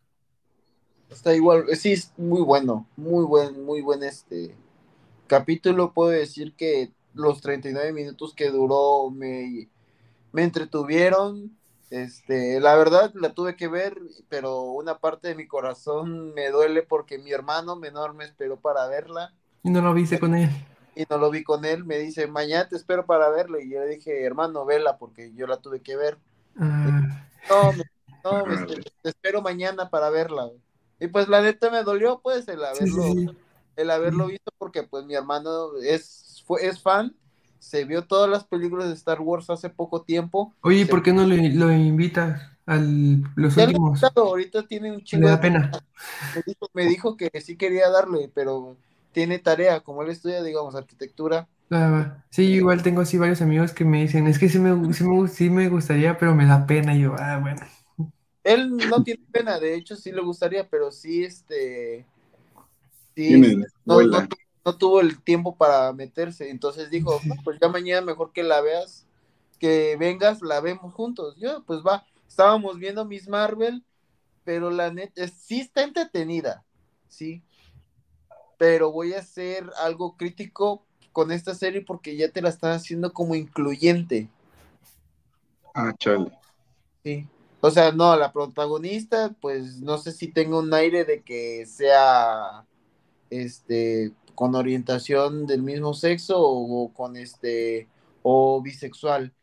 Está 1.09 1.33
igual, 1.33 1.65
sí, 1.75 1.93
es 1.93 2.13
muy 2.17 2.41
bueno, 2.41 2.85
muy 2.95 3.25
buen, 3.25 3.63
muy 3.65 3.81
buen 3.81 4.03
este 4.03 4.55
capítulo. 5.27 5.91
Puedo 5.93 6.11
decir 6.11 6.53
que 6.55 6.91
los 7.13 7.41
39 7.41 7.93
minutos 7.93 8.33
que 8.35 8.49
duró 8.51 9.09
me, 9.09 9.69
me 10.31 10.43
entretuvieron. 10.43 11.57
Este, 11.89 12.59
la 12.59 12.75
verdad 12.75 13.11
la 13.15 13.33
tuve 13.33 13.55
que 13.55 13.67
ver, 13.67 13.97
pero 14.29 14.61
una 14.61 14.99
parte 14.99 15.29
de 15.29 15.35
mi 15.35 15.47
corazón 15.47 16.33
me 16.35 16.49
duele 16.51 16.83
porque 16.83 17.17
mi 17.17 17.31
hermano 17.31 17.75
menor 17.75 18.13
me 18.13 18.25
esperó 18.25 18.57
para 18.59 18.87
verla. 18.87 19.33
Y 19.63 19.71
no 19.71 19.81
lo 19.81 19.93
viste 19.93 20.19
con 20.19 20.35
él. 20.35 20.49
Y 20.95 21.05
no 21.09 21.17
lo 21.17 21.31
vi 21.31 21.43
con 21.43 21.65
él, 21.65 21.83
me 21.85 21.97
dice, 21.97 22.27
mañana 22.27 22.67
te 22.69 22.75
espero 22.75 23.05
para 23.07 23.29
verla. 23.29 23.59
Y 23.61 23.69
yo 23.71 23.79
le 23.79 23.87
dije, 23.87 24.23
hermano, 24.23 24.65
vela 24.65 24.97
porque 24.97 25.33
yo 25.33 25.47
la 25.47 25.57
tuve 25.57 25.81
que 25.81 25.95
ver. 25.95 26.17
Ah, 26.59 26.85
No, 27.49 27.73
me- 27.73 27.83
no, 28.23 28.45
me- 28.45 28.65
te 29.01 29.09
espero 29.09 29.41
mañana 29.41 29.89
para 29.89 30.09
verla. 30.11 30.51
Y 30.99 31.07
pues 31.07 31.27
la 31.29 31.41
neta 31.41 31.69
me 31.71 31.83
dolió 31.83 32.21
pues 32.21 32.47
el 32.47 32.63
haberlo, 32.63 33.01
sí, 33.01 33.27
sí. 33.27 33.39
el 33.75 33.91
haberlo 33.91 34.27
visto 34.27 34.51
porque 34.57 34.83
pues 34.83 35.05
mi 35.05 35.15
hermano 35.15 35.77
es, 35.83 36.43
fue, 36.45 36.67
es 36.67 36.81
fan, 36.81 37.15
se 37.59 37.85
vio 37.85 38.05
todas 38.07 38.29
las 38.29 38.45
películas 38.45 38.87
de 38.89 38.93
Star 38.95 39.21
Wars 39.21 39.49
hace 39.49 39.69
poco 39.69 40.03
tiempo. 40.03 40.55
Oye, 40.61 40.81
¿y 40.81 40.85
Se- 40.85 40.85
por 40.85 41.03
qué 41.03 41.13
no 41.13 41.25
lo, 41.25 41.35
lo 41.35 41.71
invitas 41.73 42.41
a 42.65 42.77
los 42.77 43.57
Ya 43.57 43.65
lo 43.65 43.71
últimos? 43.71 43.99
invitado, 44.01 44.27
ahorita 44.29 44.67
tiene 44.67 44.91
un 44.91 45.03
Le 45.11 45.19
chingo 45.19 45.29
da 45.29 45.39
pena. 45.41 45.61
me 46.33 46.41
dijo, 46.45 46.69
me 46.73 46.85
dijo 46.85 47.17
que 47.17 47.29
sí 47.41 47.57
quería 47.57 47.89
darle, 47.89 48.29
pero 48.33 48.77
tiene 49.11 49.39
tarea, 49.39 49.81
como 49.81 50.03
él 50.03 50.09
estudia, 50.09 50.43
digamos, 50.43 50.75
arquitectura. 50.75 51.49
Ah, 51.71 52.25
sí, 52.31 52.43
igual 52.53 52.81
tengo 52.81 53.01
así 53.01 53.17
varios 53.19 53.41
amigos 53.43 53.73
que 53.73 53.85
me 53.85 54.01
dicen, 54.01 54.25
es 54.27 54.39
que 54.39 54.49
sí 54.49 54.57
me, 54.59 54.91
sí 54.93 55.03
me, 55.03 55.27
sí 55.27 55.49
me 55.51 55.69
gustaría, 55.69 56.17
pero 56.17 56.33
me 56.35 56.45
da 56.47 56.65
pena. 56.65 56.95
Y 56.95 57.01
yo, 57.01 57.15
ah, 57.19 57.37
bueno. 57.39 57.61
Él 58.43 58.89
no 58.89 59.03
tiene 59.03 59.23
pena, 59.31 59.59
de 59.59 59.75
hecho 59.75 59.95
sí 59.95 60.11
le 60.11 60.21
gustaría, 60.21 60.67
pero 60.69 60.91
sí, 60.91 61.23
este, 61.23 62.05
sí, 63.15 63.41
no, 63.85 63.99
tuvo 64.77 65.01
el 65.01 65.21
tiempo 65.23 65.55
para 65.55 65.91
meterse, 65.93 66.49
entonces 66.49 66.89
dijo, 66.89 67.21
"No, 67.25 67.35
pues 67.43 67.59
ya 67.61 67.69
mañana 67.69 68.01
mejor 68.05 68.31
que 68.33 68.43
la 68.43 68.61
veas, 68.61 69.05
que 69.59 69.97
vengas, 69.97 70.41
la 70.41 70.61
vemos 70.61 70.93
juntos. 70.93 71.35
Yo, 71.39 71.63
pues 71.65 71.81
va, 71.81 72.05
estábamos 72.27 72.77
viendo 72.79 73.05
Miss 73.05 73.27
Marvel, 73.27 73.83
pero 74.45 74.71
la 74.71 74.91
neta, 74.93 75.23
es- 75.25 75.33
sí 75.33 75.61
está 75.61 75.83
entretenida, 75.83 76.65
sí, 77.09 77.43
pero 78.57 78.91
voy 78.91 79.13
a 79.13 79.19
hacer 79.19 79.71
algo 79.81 80.15
crítico 80.17 80.83
con 81.11 81.31
esta 81.31 81.55
serie 81.55 81.81
porque 81.81 82.15
ya 82.15 82.29
te 82.31 82.41
la 82.41 82.49
están 82.49 82.71
haciendo 82.73 83.11
como 83.13 83.35
incluyente. 83.35 84.29
Ah, 85.73 85.93
chale. 85.99 86.29
Sí. 87.03 87.27
O 87.61 87.71
sea, 87.71 87.91
no, 87.91 88.15
la 88.15 88.31
protagonista, 88.31 89.35
pues 89.41 89.81
no 89.81 89.97
sé 89.97 90.11
si 90.11 90.27
tenga 90.27 90.57
un 90.59 90.73
aire 90.73 91.03
de 91.03 91.21
que 91.21 91.65
sea 91.65 92.65
este 93.29 94.13
con 94.35 94.55
orientación 94.55 95.45
del 95.45 95.61
mismo 95.61 95.93
sexo 95.93 96.41
o, 96.41 96.93
con 96.93 97.17
este 97.17 97.87
o 98.23 98.61
bisexual. 98.61 99.33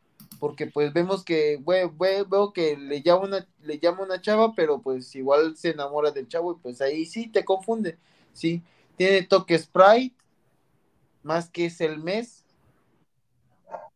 Porque 0.40 0.66
pues 0.66 0.92
vemos 0.92 1.24
que 1.24 1.62
veo 1.64 2.52
que 2.52 2.76
le 2.76 3.02
llama 3.02 3.24
una 3.24 3.46
le 3.62 3.78
llama 3.78 4.02
una 4.02 4.20
chava, 4.20 4.54
pero 4.54 4.80
pues 4.80 5.14
igual 5.14 5.56
se 5.56 5.70
enamora 5.70 6.10
del 6.10 6.28
chavo 6.28 6.52
y 6.52 6.62
pues 6.62 6.80
ahí 6.80 7.04
sí 7.04 7.28
te 7.28 7.44
confunde. 7.44 7.98
Sí, 8.32 8.62
tiene 8.96 9.22
toque 9.22 9.58
Sprite 9.58 10.16
más 11.22 11.50
que 11.50 11.66
es 11.66 11.80
el 11.80 11.98
mes. 11.98 12.44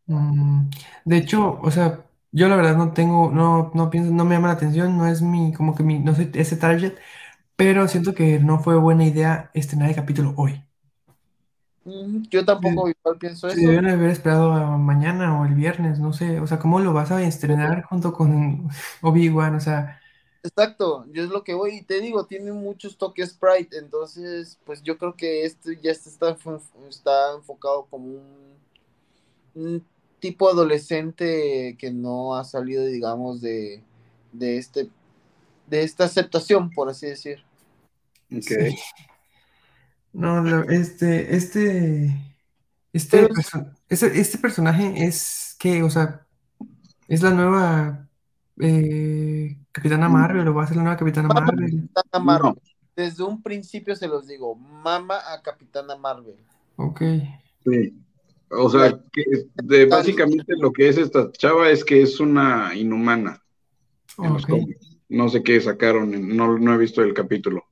Mm, 0.05 0.69
de 1.05 1.17
hecho, 1.17 1.59
o 1.61 1.71
sea, 1.71 2.05
yo 2.31 2.47
la 2.49 2.55
verdad 2.55 2.75
no 2.77 2.93
tengo, 2.93 3.31
no, 3.31 3.71
no 3.73 3.89
pienso, 3.89 4.11
no 4.13 4.25
me 4.25 4.35
llama 4.35 4.47
la 4.49 4.53
atención, 4.55 4.97
no 4.97 5.07
es 5.07 5.21
mi, 5.21 5.53
como 5.53 5.75
que 5.75 5.83
mi, 5.83 5.99
no 5.99 6.15
soy 6.15 6.31
ese 6.35 6.57
target, 6.57 6.95
pero 7.57 7.87
siento 7.89 8.13
que 8.15 8.39
no 8.39 8.59
fue 8.59 8.77
buena 8.77 9.05
idea 9.05 9.51
estrenar 9.55 9.89
el 9.89 9.95
capítulo 9.95 10.33
hoy. 10.37 10.63
Mm, 11.83 12.23
Yo 12.31 12.43
tampoco 12.45 12.89
igual 12.89 13.17
pienso 13.19 13.47
Se 13.47 13.59
eso. 13.59 13.61
debieron 13.61 13.87
haber 13.91 14.09
esperado 14.11 14.53
a 14.53 14.77
mañana 14.77 15.39
o 15.39 15.45
el 15.45 15.53
viernes, 15.55 15.99
no 15.99 16.13
sé, 16.13 16.39
o 16.39 16.47
sea, 16.47 16.57
¿cómo 16.59 16.79
lo 16.79 16.93
vas 16.93 17.11
a 17.11 17.21
estrenar 17.23 17.83
junto 17.83 18.13
con 18.13 18.69
Obi-Wan? 19.01 19.55
O 19.55 19.59
sea, 19.59 20.01
Exacto, 20.43 21.05
yo 21.11 21.23
es 21.23 21.29
lo 21.29 21.43
que 21.43 21.53
voy 21.53 21.77
y 21.77 21.83
te 21.83 21.99
digo, 22.01 22.25
tiene 22.25 22.51
muchos 22.51 22.97
toques 22.97 23.29
Sprite, 23.31 23.77
entonces 23.77 24.59
pues 24.65 24.81
yo 24.81 24.97
creo 24.97 25.15
que 25.15 25.45
esto 25.45 25.71
ya 25.71 25.91
está, 25.91 26.09
está, 26.31 26.59
está 26.89 27.33
enfocado 27.35 27.85
como 27.85 28.05
un, 28.07 28.57
un 29.55 29.85
tipo 30.21 30.47
adolescente 30.49 31.75
que 31.77 31.91
no 31.91 32.35
ha 32.35 32.45
salido, 32.45 32.85
digamos, 32.85 33.41
de, 33.41 33.83
de 34.31 34.57
este 34.57 34.89
de 35.67 35.83
esta 35.83 36.05
aceptación, 36.05 36.69
por 36.69 36.89
así 36.89 37.07
decir. 37.07 37.39
Ok. 38.33 38.41
sí. 38.43 38.77
No, 40.13 40.41
lo- 40.41 40.63
este, 40.69 41.35
este, 41.35 42.05
este, 42.93 43.17
Pero- 43.21 43.33
perso- 43.33 43.73
este, 43.89 44.19
este 44.19 44.37
personaje 44.37 45.05
es 45.05 45.55
que, 45.57 45.81
o 45.83 45.89
sea, 45.89 46.25
es 47.07 47.21
la 47.21 47.31
nueva 47.31 48.07
eh, 48.59 49.57
Capitana 49.71 50.09
Marvel 50.09 50.47
o 50.49 50.53
va 50.53 50.63
a 50.65 50.67
ser 50.67 50.75
la 50.77 50.83
nueva 50.83 50.97
Capitana 50.97 51.29
Marvel. 51.29 51.89
Capitana 51.93 52.23
Marvel. 52.25 52.53
No, 52.53 52.61
Desde 52.95 53.23
un 53.23 53.41
principio 53.41 53.95
se 53.95 54.07
los 54.07 54.27
digo, 54.27 54.55
mama 54.55 55.15
a 55.33 55.41
Capitana 55.41 55.95
Marvel. 55.95 56.35
Ok. 56.75 57.01
sí. 57.65 57.97
O 58.51 58.69
sea, 58.69 58.99
que 59.11 59.23
de, 59.55 59.85
básicamente 59.85 60.53
lo 60.57 60.71
que 60.71 60.89
es 60.89 60.97
esta 60.97 61.31
chava 61.31 61.69
es 61.69 61.85
que 61.85 62.01
es 62.01 62.19
una 62.19 62.75
inhumana. 62.75 63.41
No 65.09 65.29
sé 65.29 65.43
qué 65.43 65.59
sacaron, 65.59 66.35
no, 66.35 66.57
no 66.57 66.73
he 66.73 66.77
visto 66.77 67.01
el 67.01 67.13
capítulo. 67.13 67.65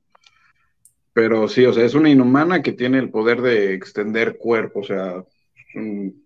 Pero 1.12 1.48
sí, 1.48 1.64
o 1.66 1.72
sea, 1.72 1.84
es 1.84 1.94
una 1.94 2.08
inhumana 2.08 2.62
que 2.62 2.72
tiene 2.72 2.98
el 2.98 3.10
poder 3.10 3.42
de 3.42 3.74
extender 3.74 4.38
cuerpo, 4.38 4.80
o 4.80 4.84
sea, 4.84 5.24
un- 5.74 6.24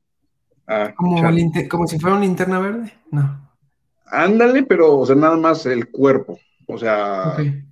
ah, 0.66 0.92
Como, 0.94 1.20
como 1.68 1.86
si 1.86 1.98
fuera 1.98 2.16
una 2.16 2.24
linterna 2.24 2.58
verde. 2.58 2.92
No. 3.10 3.50
Ándale, 4.06 4.62
pero, 4.64 4.98
o 4.98 5.06
sea, 5.06 5.16
nada 5.16 5.36
más 5.36 5.66
el 5.66 5.90
cuerpo. 5.90 6.38
O 6.66 6.78
sea, 6.78 7.36
ay, 7.36 7.64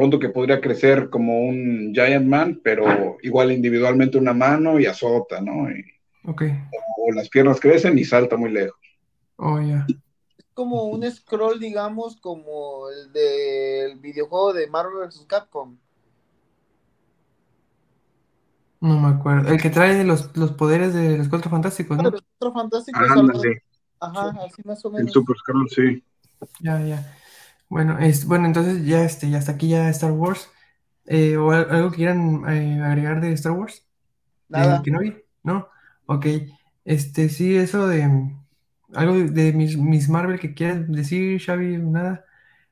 punto 0.00 0.18
que 0.18 0.30
podría 0.30 0.60
crecer 0.60 1.10
como 1.10 1.40
un 1.40 1.92
Giant 1.94 2.26
Man, 2.26 2.60
pero 2.64 3.18
igual 3.22 3.52
individualmente 3.52 4.18
una 4.18 4.32
mano 4.32 4.80
y 4.80 4.86
azota, 4.86 5.40
¿no? 5.40 5.70
Y- 5.70 5.84
Ok. 6.24 6.42
o 6.98 7.12
las 7.12 7.28
piernas 7.28 7.60
crecen 7.60 7.98
y 7.98 8.04
salta 8.04 8.36
muy 8.36 8.50
lejos. 8.50 8.78
Oh, 9.36 9.60
ya. 9.60 9.86
Es 10.38 10.44
como 10.54 10.84
un 10.84 11.10
scroll, 11.10 11.58
digamos, 11.58 12.16
como 12.20 12.88
el 12.90 13.12
del 13.12 13.98
videojuego 13.98 14.52
de 14.52 14.66
Marvel 14.68 15.06
vs. 15.08 15.24
Capcom. 15.26 15.76
No 18.80 18.98
me 18.98 19.08
acuerdo. 19.08 19.48
El 19.50 19.60
que 19.60 19.70
trae 19.70 20.04
los, 20.04 20.34
los 20.36 20.52
poderes 20.52 20.94
de 20.94 21.18
los 21.18 21.28
cuatro 21.28 21.50
fantásticos, 21.50 21.96
¿no? 21.98 22.10
Los 22.10 22.22
Cuatro 22.38 22.52
Fantásticos, 22.58 23.10
algo- 23.10 23.42
ajá, 24.00 24.28
así 24.46 24.62
más 24.64 24.82
o 24.84 24.88
el 24.88 24.94
menos. 24.94 25.12
Super 25.12 25.36
Scroll, 25.36 25.68
sí. 25.70 26.02
Ya, 26.60 26.80
ya. 26.80 27.16
Bueno, 27.70 27.98
es, 27.98 28.26
bueno, 28.26 28.44
entonces 28.46 28.84
ya 28.84 29.02
este, 29.04 29.30
ya 29.30 29.38
hasta 29.38 29.52
aquí 29.52 29.70
ya 29.70 29.88
Star 29.88 30.12
Wars. 30.12 30.50
Eh, 31.06 31.36
¿o 31.38 31.50
al- 31.52 31.70
algo 31.70 31.90
que 31.90 31.96
quieran 31.98 32.42
eh, 32.48 32.82
agregar 32.82 33.20
de 33.22 33.32
Star 33.32 33.52
Wars? 33.52 33.86
¿De 34.48 34.58
Nada. 34.58 34.82
Kenobi? 34.82 35.16
¿No? 35.42 35.68
Ok. 36.06 36.26
Este, 36.84 37.28
sí, 37.30 37.56
eso 37.56 37.86
de 37.88 38.06
mm, 38.06 38.44
algo 38.94 39.14
de, 39.14 39.30
de 39.30 39.52
Miss, 39.52 39.76
Miss 39.78 40.08
Marvel 40.08 40.38
que 40.38 40.52
quieras 40.52 40.86
decir, 40.90 41.40
Xavi, 41.40 41.78
nada. 41.78 42.24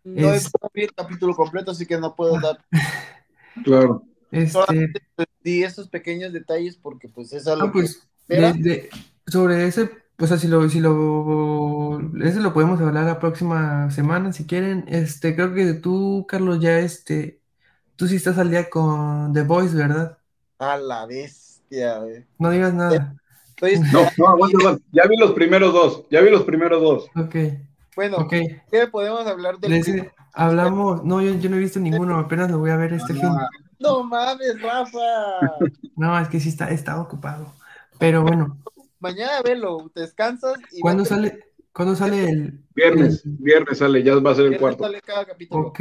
No 0.05 0.33
Es- 0.35 0.47
he 0.47 0.51
vi 0.75 0.83
el 0.83 0.93
capítulo 0.95 1.35
completo, 1.35 1.71
así 1.71 1.87
que 1.87 1.97
no 1.99 2.15
puedo 2.15 2.39
dar. 2.41 2.59
Claro. 3.65 4.05
Este, 4.31 4.51
Solamente 4.53 5.01
pues, 5.17 5.27
di 5.43 5.63
esos 5.65 5.89
pequeños 5.89 6.33
detalles 6.33 6.77
porque 6.77 7.09
pues 7.09 7.33
es 7.33 7.47
algo 7.47 7.69
ah, 7.69 7.73
pues, 7.73 8.09
que 8.29 8.37
de- 8.37 8.47
espera. 8.49 8.53
de- 8.53 8.91
sobre 9.27 9.67
ese, 9.67 9.91
o 10.21 10.27
sea, 10.27 10.37
si 10.37 10.49
lo, 10.49 10.69
si 10.69 10.81
lo, 10.81 12.01
ese 12.23 12.41
lo 12.41 12.53
podemos 12.53 12.81
hablar 12.81 13.05
la 13.05 13.21
próxima 13.21 13.91
semana, 13.91 14.33
si 14.33 14.47
quieren. 14.47 14.85
Este, 14.89 15.35
creo 15.35 15.55
que 15.55 15.75
tú, 15.75 16.27
Carlos, 16.29 16.61
ya 16.61 16.79
este, 16.81 17.41
tú 17.97 18.09
sí 18.09 18.17
estás 18.17 18.39
al 18.39 18.51
día 18.51 18.69
con 18.69 19.33
The 19.33 19.43
Voice, 19.43 19.77
¿verdad? 19.77 20.19
A 20.59 20.77
la 20.77 21.07
bestia, 21.07 21.99
güey. 21.99 22.27
No 22.39 22.51
digas 22.51 22.75
nada. 22.75 23.15
Estoy 23.49 23.79
No, 23.93 24.03
no, 24.19 24.29
aguanta, 24.29 24.59
aguanta. 24.59 24.85
Ya 24.93 25.03
vi 25.09 25.17
los 25.17 25.33
primeros 25.33 25.73
dos, 25.73 26.05
ya 26.11 26.21
vi 26.21 26.31
los 26.31 26.43
primeros 26.43 26.83
dos. 26.83 27.11
Ok, 27.17 27.37
Bueno, 27.95 28.17
ok. 28.19 28.35
¿qué 28.71 28.87
podemos 28.91 29.27
hablar 29.27 29.59
del 29.59 29.71
De 29.71 29.79
ese 29.79 30.13
hablamos, 30.33 31.05
no, 31.05 31.21
yo, 31.23 31.35
yo 31.35 31.51
no 31.51 31.57
he 31.57 31.61
visto 31.61 31.79
ninguno, 31.81 32.19
apenas 32.19 32.51
lo 32.51 32.59
voy 32.59 32.71
a 32.71 32.77
ver 32.77 32.93
este 32.93 33.15
fin. 33.15 33.25
Ah, 33.25 33.49
No 33.79 34.03
mames, 34.03 34.61
Rafa. 34.61 34.99
No, 35.97 36.19
es 36.19 36.29
que 36.29 36.41
sí 36.41 36.49
está, 36.49 36.71
está 36.71 37.01
ocupado. 37.01 37.53
Pero 37.99 38.23
bueno, 38.23 38.57
Mañana 39.01 39.43
velo, 39.43 39.91
descansas 39.95 40.57
y 40.71 40.83
¿cuándo 40.83 41.05
vete. 41.05 41.09
sale, 41.09 41.45
¿cuándo 41.73 41.95
sale 41.97 42.29
el, 42.31 42.65
Viernes, 42.75 43.23
el- 43.25 43.39
viernes 43.39 43.79
sale, 43.79 44.03
ya 44.03 44.15
va 44.17 44.31
a 44.31 44.35
ser 44.35 44.47
el 44.47 44.51
Viernes 44.51 44.57
cuarto. 44.57 44.85
sale 44.85 45.01
cada 45.03 45.25
capítulo. 45.27 45.69
Ok, 45.69 45.81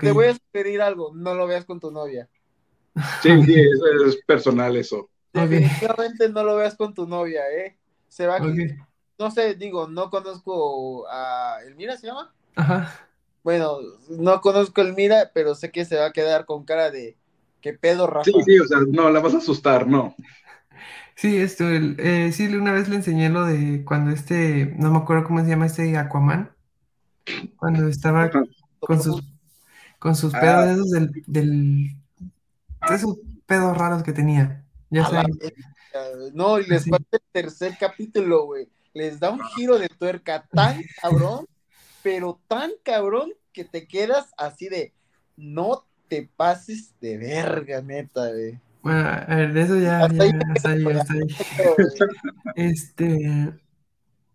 Te 0.00 0.12
voy 0.12 0.28
a 0.28 0.36
pedir 0.52 0.82
algo, 0.82 1.12
no 1.14 1.34
lo 1.34 1.46
veas 1.46 1.64
con 1.64 1.80
tu 1.80 1.90
novia. 1.90 2.28
Sí, 3.20 3.30
sí, 3.44 3.54
eso 3.54 4.06
es 4.06 4.16
personal 4.26 4.76
eso. 4.76 5.08
Definitivamente 5.32 6.28
no 6.28 6.42
lo 6.44 6.56
veas 6.56 6.76
con 6.76 6.94
tu 6.94 7.06
novia, 7.06 7.42
¿eh? 7.50 7.78
Se 8.08 8.26
va 8.26 8.36
a... 8.38 8.40
No 9.18 9.30
sé, 9.30 9.54
digo, 9.54 9.88
no 9.88 10.10
conozco 10.10 11.06
a 11.08 11.60
Elmira, 11.66 11.96
¿se 11.96 12.08
llama? 12.08 12.34
Ajá. 12.56 13.08
Bueno, 13.42 13.78
no 14.08 14.40
conozco 14.40 14.80
a 14.80 14.84
Elmira, 14.84 15.30
pero 15.34 15.54
sé 15.54 15.70
que 15.72 15.84
se 15.84 15.96
va 15.96 16.06
a 16.06 16.12
quedar 16.12 16.44
con 16.46 16.64
cara 16.64 16.90
de 16.90 17.16
¿qué 17.60 17.72
pedo, 17.74 18.06
Rafa? 18.06 18.30
Sí, 18.34 18.42
sí, 18.44 18.58
o 18.58 18.66
sea, 18.66 18.78
no, 18.88 19.10
la 19.10 19.20
vas 19.20 19.34
a 19.34 19.38
asustar, 19.38 19.86
no. 19.86 20.14
Sí, 21.22 21.36
esto, 21.36 21.66
eh, 21.70 22.32
sí, 22.32 22.48
una 22.48 22.72
vez 22.72 22.88
le 22.88 22.96
enseñé 22.96 23.28
lo 23.28 23.46
de 23.46 23.84
cuando 23.84 24.10
este, 24.10 24.74
no 24.76 24.90
me 24.90 24.98
acuerdo 24.98 25.22
cómo 25.22 25.40
se 25.40 25.50
llama 25.50 25.66
este 25.66 25.96
Aquaman, 25.96 26.50
cuando 27.54 27.86
estaba 27.86 28.28
con 28.80 29.00
sus, 29.00 29.22
con 30.00 30.16
sus 30.16 30.32
pedos 30.32 30.64
ah. 30.66 30.72
esos 30.72 30.90
del, 30.90 31.12
del, 31.28 31.96
de 32.88 32.94
esos 32.96 33.18
pedos 33.46 33.78
raros 33.78 34.02
que 34.02 34.12
tenía. 34.12 34.64
Ya 34.90 35.06
sabes. 35.06 35.36
No, 36.34 36.58
y 36.58 36.66
les 36.66 36.88
falta 36.90 37.16
el 37.16 37.22
tercer 37.30 37.76
capítulo, 37.78 38.46
güey. 38.46 38.68
Les 38.92 39.20
da 39.20 39.30
un 39.30 39.44
giro 39.54 39.78
de 39.78 39.88
tuerca 39.90 40.44
tan 40.50 40.82
cabrón, 41.02 41.46
pero 42.02 42.40
tan 42.48 42.72
cabrón 42.82 43.32
que 43.52 43.64
te 43.64 43.86
quedas 43.86 44.34
así 44.36 44.68
de, 44.68 44.92
no 45.36 45.86
te 46.08 46.28
pases 46.36 46.98
de 47.00 47.16
verga, 47.16 47.80
neta, 47.80 48.28
güey. 48.28 48.58
Bueno, 48.82 49.00
a 49.00 49.36
ver, 49.36 49.52
de 49.52 49.62
eso 49.62 49.78
ya, 49.78 50.08
ya, 50.08 50.24
hasta 50.54 50.70
ahí, 50.70 50.84
hasta 50.86 51.14
ahí. 51.14 51.20
Este, 52.56 53.54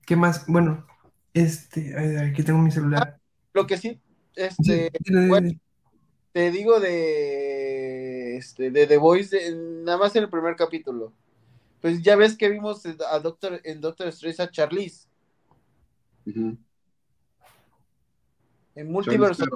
¿qué 0.06 0.16
más? 0.16 0.48
Bueno, 0.48 0.88
este, 1.34 1.94
aquí 2.20 2.44
tengo 2.44 2.60
mi 2.60 2.72
celular. 2.72 3.16
Ah, 3.16 3.18
lo 3.54 3.68
que 3.68 3.78
sí, 3.78 4.00
este, 4.36 4.90
bueno, 5.28 5.52
te 6.32 6.50
digo 6.52 6.80
de, 6.80 8.38
este, 8.38 8.72
de 8.72 8.88
The 8.88 8.96
Voice, 8.98 9.54
nada 9.84 9.98
más 9.98 10.16
en 10.16 10.24
el 10.24 10.30
primer 10.30 10.56
capítulo. 10.56 11.12
Pues 11.82 12.02
ya 12.02 12.16
ves 12.16 12.38
que 12.38 12.48
vimos 12.50 12.86
a 12.86 13.20
Doctor, 13.20 13.60
en 13.64 13.82
Doctor 13.82 14.08
Strange 14.08 14.44
a 14.44 14.50
Charlize. 14.50 15.10
En 16.26 16.58
Multiverse 18.92 19.44
of 19.44 19.50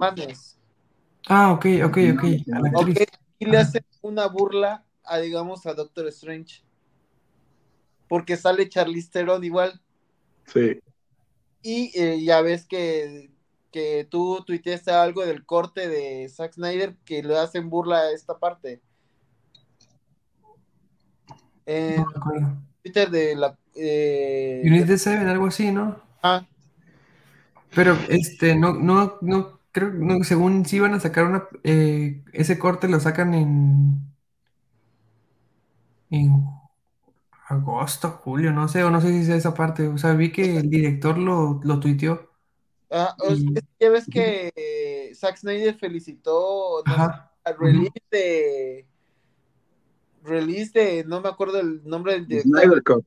Ah, 1.28 1.54
ok, 1.54 1.66
ok, 1.86 1.98
ok. 2.14 2.24
Y 3.42 3.46
le 3.46 3.58
hace 3.58 3.84
una 4.04 4.28
burla 4.28 4.86
a, 5.04 5.18
digamos, 5.18 5.66
a 5.66 5.74
Doctor 5.74 6.08
Strange. 6.10 6.62
Porque 8.08 8.38
sale 8.38 8.70
Charlize 8.70 9.10
Theron 9.10 9.44
igual. 9.44 9.82
Sí. 10.46 10.80
Y 11.64 11.92
eh, 12.00 12.24
ya 12.24 12.42
ves 12.42 12.68
que, 12.68 13.32
que 13.72 14.08
tú 14.08 14.44
tuiteaste 14.46 14.92
algo 14.92 15.26
del 15.26 15.44
corte 15.44 15.90
de 15.90 16.30
Zack 16.30 16.54
Snyder 16.54 16.96
que 17.04 17.24
le 17.24 17.36
hacen 17.36 17.72
burla 17.72 17.98
a 17.98 18.12
esta 18.12 18.38
parte. 18.38 18.80
En 21.66 22.06
Twitter 22.84 23.10
de 23.10 23.36
la. 23.36 23.58
Eh, 23.74 24.62
Unit 24.66 24.98
Seven, 24.98 25.28
algo 25.28 25.48
así, 25.48 25.72
¿no? 25.72 26.00
Ah. 26.22 26.46
Pero 27.74 27.98
este, 28.08 28.56
no, 28.56 28.74
no, 28.74 29.18
no 29.22 29.61
creo, 29.72 29.92
no, 29.92 30.24
según 30.24 30.66
si 30.66 30.80
van 30.80 30.94
a 30.94 31.00
sacar 31.00 31.26
una, 31.26 31.44
eh, 31.64 32.24
ese 32.34 32.60
corte 32.60 32.88
lo 32.88 33.00
sacan 33.00 33.34
en, 33.34 34.02
en 36.10 36.46
agosto, 37.48 38.10
julio, 38.24 38.52
no 38.52 38.68
sé, 38.68 38.84
o 38.84 38.92
no 38.92 39.02
sé 39.02 39.10
si 39.10 39.26
sea 39.26 39.36
esa 39.36 39.54
parte, 39.54 39.88
o 39.88 39.98
sea, 39.98 40.14
vi 40.14 40.32
que 40.32 40.58
el 40.58 40.70
director 40.70 41.18
lo, 41.18 41.60
lo 41.64 41.80
tuiteó. 41.80 42.30
Ah, 42.90 43.16
ya 43.80 43.90
ves 43.90 44.06
que 44.10 45.12
Zack 45.16 45.38
Snyder 45.38 45.76
felicitó 45.76 46.84
al 46.86 47.58
release 47.58 48.02
de 48.12 48.86
release 50.24 50.72
de, 50.74 51.04
no 51.06 51.22
me 51.22 51.30
acuerdo 51.30 51.60
el 51.60 51.82
nombre 51.86 52.14
del 52.14 52.28
director. 52.28 52.62
Snyder 52.62 52.84
Cut. 52.84 53.06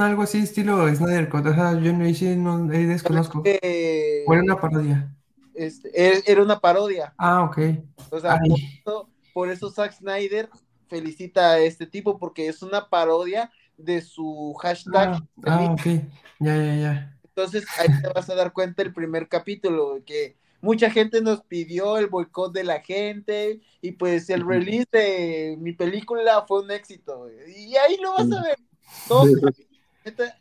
algo 0.00 0.22
así, 0.22 0.38
estilo 0.38 0.88
Snyder 0.94 1.28
Cut, 1.28 1.46
o 1.46 1.54
sea, 1.54 1.78
yo 1.80 1.92
no, 1.92 2.58
no 2.58 2.66
desconozco. 2.68 3.40
¿O 3.40 4.32
era 4.32 4.42
una 4.42 4.60
parodia? 4.60 5.12
Este, 5.54 6.30
era 6.30 6.42
una 6.42 6.58
parodia. 6.58 7.14
Ah, 7.18 7.44
ok. 7.44 7.58
O 8.10 8.20
sea, 8.20 8.40
por 9.32 9.48
eso, 9.48 9.70
Zack 9.70 9.92
Snyder 9.92 10.48
felicita 10.88 11.52
a 11.52 11.58
este 11.58 11.86
tipo 11.86 12.18
porque 12.18 12.48
es 12.48 12.62
una 12.62 12.88
parodia 12.88 13.50
de 13.76 14.00
su 14.00 14.54
hashtag. 14.60 15.14
Ah, 15.14 15.22
ah 15.46 15.72
ok. 15.72 15.84
Ya, 16.38 16.56
ya, 16.56 16.76
ya. 16.76 17.18
Entonces 17.24 17.64
ahí 17.78 17.88
te 18.02 18.08
vas 18.08 18.28
a 18.28 18.34
dar 18.34 18.52
cuenta 18.52 18.82
el 18.82 18.92
primer 18.92 19.26
capítulo, 19.28 20.02
que 20.04 20.36
mucha 20.60 20.90
gente 20.90 21.22
nos 21.22 21.42
pidió 21.42 21.96
el 21.96 22.08
boicot 22.08 22.52
de 22.52 22.64
la 22.64 22.80
gente 22.80 23.60
y 23.80 23.92
pues 23.92 24.28
el 24.28 24.46
release 24.46 24.86
de 24.92 25.56
mi 25.58 25.72
película 25.72 26.44
fue 26.46 26.62
un 26.62 26.70
éxito. 26.70 27.28
Y 27.56 27.74
ahí 27.76 27.96
lo 27.96 28.12
vas 28.12 28.30
a 28.30 28.42
ver. 28.42 28.58
Todo 29.08 29.26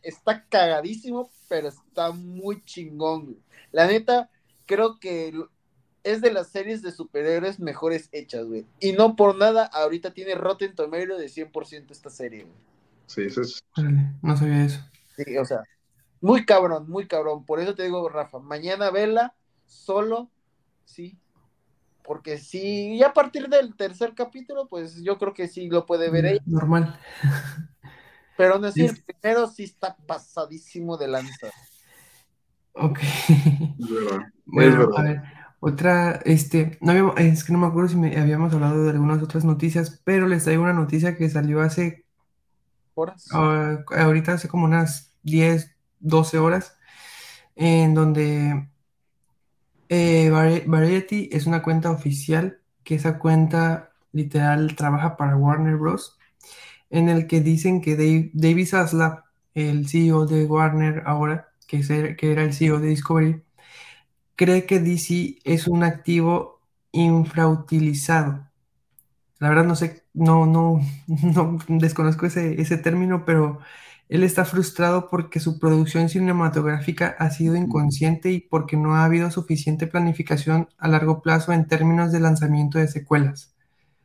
está 0.04 0.46
cagadísimo, 0.50 1.30
pero 1.48 1.70
está 1.70 2.12
muy 2.12 2.64
chingón. 2.66 3.38
La 3.72 3.88
neta, 3.88 4.30
creo 4.66 5.00
que 5.00 5.34
es 6.04 6.22
de 6.22 6.32
las 6.32 6.48
series 6.48 6.82
de 6.82 6.92
superhéroes 6.92 7.60
mejores 7.60 8.10
hechas, 8.12 8.46
güey. 8.46 8.66
Y 8.80 8.94
no 8.94 9.16
por 9.16 9.36
nada, 9.38 9.66
ahorita 9.66 10.14
tiene 10.14 10.36
Rotten 10.36 10.76
Tomato 10.76 11.18
de 11.18 11.28
100% 11.28 11.92
esta 11.92 12.10
serie, 12.10 12.44
güey. 12.44 12.56
Sí, 13.08 13.24
eso 13.24 13.42
es. 13.42 13.64
No 14.22 14.38
sabía 14.38 14.66
eso. 14.66 14.80
Sí, 15.18 15.38
o 15.38 15.46
sea, 15.46 15.64
muy 16.22 16.46
cabrón, 16.46 16.90
muy 16.90 17.08
cabrón. 17.08 17.46
Por 17.46 17.60
eso 17.60 17.76
te 17.76 17.84
digo, 17.84 18.08
Rafa, 18.10 18.40
mañana 18.40 18.90
vela 18.90 19.36
solo, 19.68 20.30
sí. 20.86 21.18
Porque 22.04 22.38
sí, 22.38 22.96
y 22.96 23.04
a 23.04 23.14
partir 23.14 23.48
del 23.48 23.76
tercer 23.76 24.16
capítulo, 24.16 24.68
pues 24.68 25.02
yo 25.04 25.18
creo 25.18 25.34
que 25.34 25.48
sí 25.48 25.70
lo 25.70 25.86
puede 25.86 26.10
ver 26.10 26.26
ella. 26.26 26.42
Normal. 26.46 27.00
Pero 28.38 28.58
no 28.58 28.72
sé, 28.72 28.86
el 28.86 29.04
primero 29.04 29.48
sí 29.48 29.66
está 29.66 29.96
pasadísimo 29.96 30.98
de 30.98 31.08
lanza. 31.08 31.52
Ok. 32.74 33.00
bueno, 34.46 34.90
a 34.96 35.02
ver, 35.04 35.22
otra, 35.60 36.14
este, 36.26 36.80
no 36.82 37.16
es 37.18 37.44
que 37.44 37.54
no 37.54 37.60
me 37.60 37.68
acuerdo 37.68 37.90
si 37.90 37.96
me, 37.96 38.18
habíamos 38.18 38.52
hablado 38.52 38.84
de 38.84 38.90
algunas 38.90 39.22
otras 39.22 39.46
noticias, 39.46 40.02
pero 40.04 40.28
les 40.28 40.44
traigo 40.44 40.64
una 40.64 40.74
noticia 40.74 41.16
que 41.16 41.30
salió 41.30 41.62
hace, 41.62 42.06
¿Horas? 42.96 43.28
Ah, 43.32 43.78
ahorita 43.96 44.34
hace 44.34 44.48
como 44.48 44.66
unas 44.66 45.14
10, 45.22 45.76
12 46.00 46.40
horas, 46.40 46.78
en 47.56 47.94
donde 47.94 48.70
eh, 49.90 50.30
Variety 50.66 51.30
es 51.32 51.46
una 51.46 51.62
cuenta 51.62 51.92
oficial, 51.92 52.60
que 52.84 52.96
esa 52.96 53.20
cuenta 53.20 53.92
literal 54.14 54.76
trabaja 54.76 55.16
para 55.16 55.38
Warner 55.38 55.76
Bros., 55.76 56.18
en 56.90 57.08
el 57.08 57.28
que 57.28 57.40
dicen 57.40 57.82
que 57.82 58.32
David 58.34 58.68
Zaslav, 58.68 59.26
el 59.54 59.88
CEO 59.88 60.26
de 60.26 60.46
Warner 60.46 61.04
ahora, 61.06 61.51
que, 61.80 62.32
era 62.32 62.44
el 62.44 62.54
CEO 62.54 62.80
de 62.80 62.90
Discovery, 62.90 63.44
cree 64.36 64.66
que 64.66 64.80
DC 64.80 65.40
es 65.44 65.68
un 65.68 65.84
activo 65.84 66.62
infrautilizado. 66.92 68.48
La 69.40 69.50
verdad 69.50 69.66
no 69.66 69.76
sé, 69.76 70.04
no, 70.14 70.46
no, 70.46 70.82
no 71.08 71.58
desconozco 71.68 72.26
ese, 72.26 72.62
ese 72.62 72.78
término, 72.78 73.26
pero 73.26 73.60
él 74.10 74.24
está 74.24 74.44
frustrado 74.46 75.10
porque 75.10 75.40
su 75.40 75.60
producción 75.60 76.10
cinematográfica 76.10 77.16
ha 77.18 77.32
sido 77.32 77.56
inconsciente 77.56 78.32
y 78.32 78.42
porque 78.42 78.76
no 78.76 78.96
ha 78.96 79.06
habido 79.06 79.32
suficiente 79.32 79.88
planificación 79.88 80.68
a 80.78 80.90
largo 80.90 81.22
plazo 81.22 81.54
en 81.54 81.68
términos 81.68 82.12
de 82.12 82.20
lanzamiento 82.20 82.78
de 82.78 82.90
secuelas. 82.90 83.56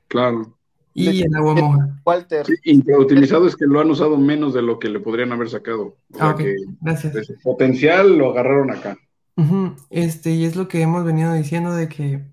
Claro. 0.08 0.55
Y 0.98 1.22
en 1.22 1.36
agua 1.36 1.54
moja. 1.54 2.00
Walter. 2.06 2.46
infrautilizado 2.64 3.46
es 3.46 3.54
que 3.54 3.66
lo 3.66 3.80
han 3.80 3.90
usado 3.90 4.16
menos 4.16 4.54
de 4.54 4.62
lo 4.62 4.78
que 4.78 4.88
le 4.88 4.98
podrían 4.98 5.30
haber 5.30 5.50
sacado. 5.50 5.96
ah, 6.18 6.34
Gracias. 6.80 7.32
potencial 7.42 8.16
lo 8.16 8.30
agarraron 8.30 8.70
acá. 8.70 8.96
Este, 9.90 10.30
y 10.30 10.46
es 10.46 10.56
lo 10.56 10.68
que 10.68 10.80
hemos 10.80 11.04
venido 11.04 11.34
diciendo 11.34 11.74
de 11.74 11.90
que 11.90 12.24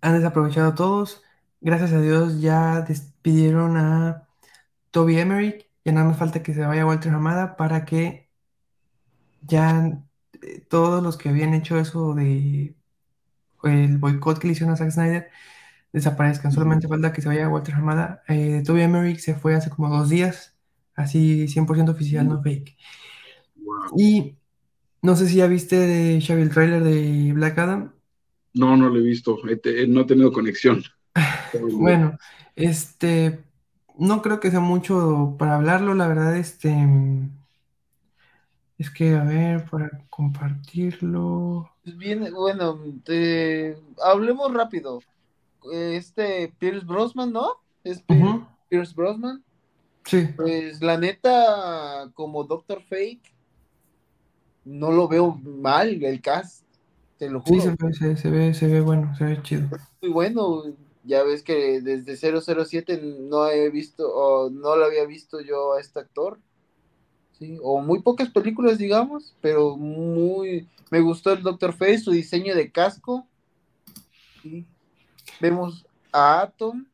han 0.00 0.14
desaprovechado 0.16 0.74
todos. 0.74 1.22
Gracias 1.60 1.92
a 1.92 2.00
Dios 2.00 2.40
ya 2.40 2.80
despidieron 2.80 3.76
a 3.76 4.26
Toby 4.90 5.20
Emmerich. 5.20 5.68
Ya 5.84 5.92
nada 5.92 6.08
más 6.08 6.18
falta 6.18 6.42
que 6.42 6.52
se 6.52 6.66
vaya 6.66 6.84
Walter 6.84 7.12
Hamada 7.12 7.56
para 7.56 7.84
que 7.84 8.28
ya 9.42 10.02
eh, 10.42 10.64
todos 10.68 11.00
los 11.00 11.16
que 11.16 11.28
habían 11.28 11.54
hecho 11.54 11.78
eso 11.78 12.14
de 12.14 12.74
el 13.62 13.98
boicot 13.98 14.38
que 14.40 14.48
le 14.48 14.52
hicieron 14.54 14.74
a 14.74 14.76
Zack 14.76 14.90
Snyder 14.90 15.30
desaparezcan. 15.94 16.50
Solamente 16.50 16.88
falta 16.88 17.12
que 17.12 17.22
se 17.22 17.28
vaya 17.28 17.48
Walter 17.48 17.76
Armada. 17.76 18.24
Eh, 18.26 18.62
Toby 18.66 18.82
Emmerich 18.82 19.20
se 19.20 19.34
fue 19.34 19.54
hace 19.54 19.70
como 19.70 19.88
dos 19.88 20.08
días, 20.08 20.56
así 20.96 21.46
100% 21.46 21.90
oficial, 21.90 22.28
no 22.28 22.42
fake. 22.42 22.76
Y 23.96 24.36
no 25.02 25.14
sé 25.14 25.28
si 25.28 25.36
ya 25.36 25.46
viste 25.46 25.76
de 25.76 26.20
Xavi 26.20 26.42
el 26.42 26.50
trailer 26.50 26.82
de 26.82 27.32
Black 27.32 27.58
Adam. 27.58 27.92
No, 28.54 28.76
no 28.76 28.88
lo 28.88 28.98
he 28.98 29.02
visto, 29.02 29.38
no 29.88 30.00
he 30.00 30.04
tenido 30.04 30.32
conexión. 30.32 30.82
bueno, 31.72 32.18
este, 32.56 33.44
no 33.96 34.20
creo 34.20 34.40
que 34.40 34.50
sea 34.50 34.60
mucho 34.60 35.36
para 35.38 35.54
hablarlo, 35.54 35.94
la 35.94 36.08
verdad, 36.08 36.36
este, 36.36 36.74
Es 38.78 38.90
que, 38.90 39.14
a 39.14 39.22
ver, 39.22 39.64
para 39.70 39.90
compartirlo. 40.10 41.70
Pues 41.84 41.96
bien, 41.96 42.28
bueno, 42.34 42.80
te... 43.04 43.76
hablemos 44.04 44.52
rápido. 44.52 44.98
Este 45.72 46.52
Pierce 46.58 46.84
Brosnan, 46.84 47.32
¿no? 47.32 47.48
Es 47.82 48.02
Pierce 48.68 48.94
Brosnan. 48.94 49.42
Sí. 50.04 50.28
Pues 50.36 50.82
la 50.82 50.98
neta, 50.98 52.10
como 52.14 52.44
Doctor 52.44 52.82
Fate, 52.82 53.22
no 54.64 54.92
lo 54.92 55.08
veo 55.08 55.34
mal 55.42 56.02
el 56.02 56.20
cast, 56.20 56.64
te 57.18 57.30
lo 57.30 57.40
juro. 57.40 57.60
Sí, 57.60 58.16
se 58.16 58.30
ve, 58.30 58.54
se, 58.54 58.66
ve, 58.66 58.80
bueno, 58.80 59.14
se 59.16 59.24
ve 59.24 59.42
chido. 59.42 59.68
Muy 60.02 60.10
bueno, 60.10 60.64
ya 61.04 61.22
ves 61.22 61.42
que 61.42 61.80
desde 61.80 62.16
007 62.16 63.00
no 63.02 63.48
he 63.48 63.70
visto, 63.70 64.08
o 64.14 64.50
no 64.50 64.76
lo 64.76 64.84
había 64.84 65.06
visto 65.06 65.40
yo 65.40 65.74
a 65.74 65.80
este 65.80 66.00
actor, 66.00 66.38
sí, 67.38 67.58
o 67.62 67.80
muy 67.80 68.00
pocas 68.02 68.30
películas, 68.30 68.78
digamos, 68.78 69.34
pero 69.40 69.76
muy, 69.76 70.68
me 70.90 71.00
gustó 71.00 71.32
el 71.32 71.42
Doctor 71.42 71.72
Fate, 71.72 71.98
su 71.98 72.10
diseño 72.10 72.54
de 72.54 72.70
casco, 72.70 73.26
sí. 74.42 74.66
Vemos 75.44 75.86
a 76.10 76.40
Atom. 76.40 76.86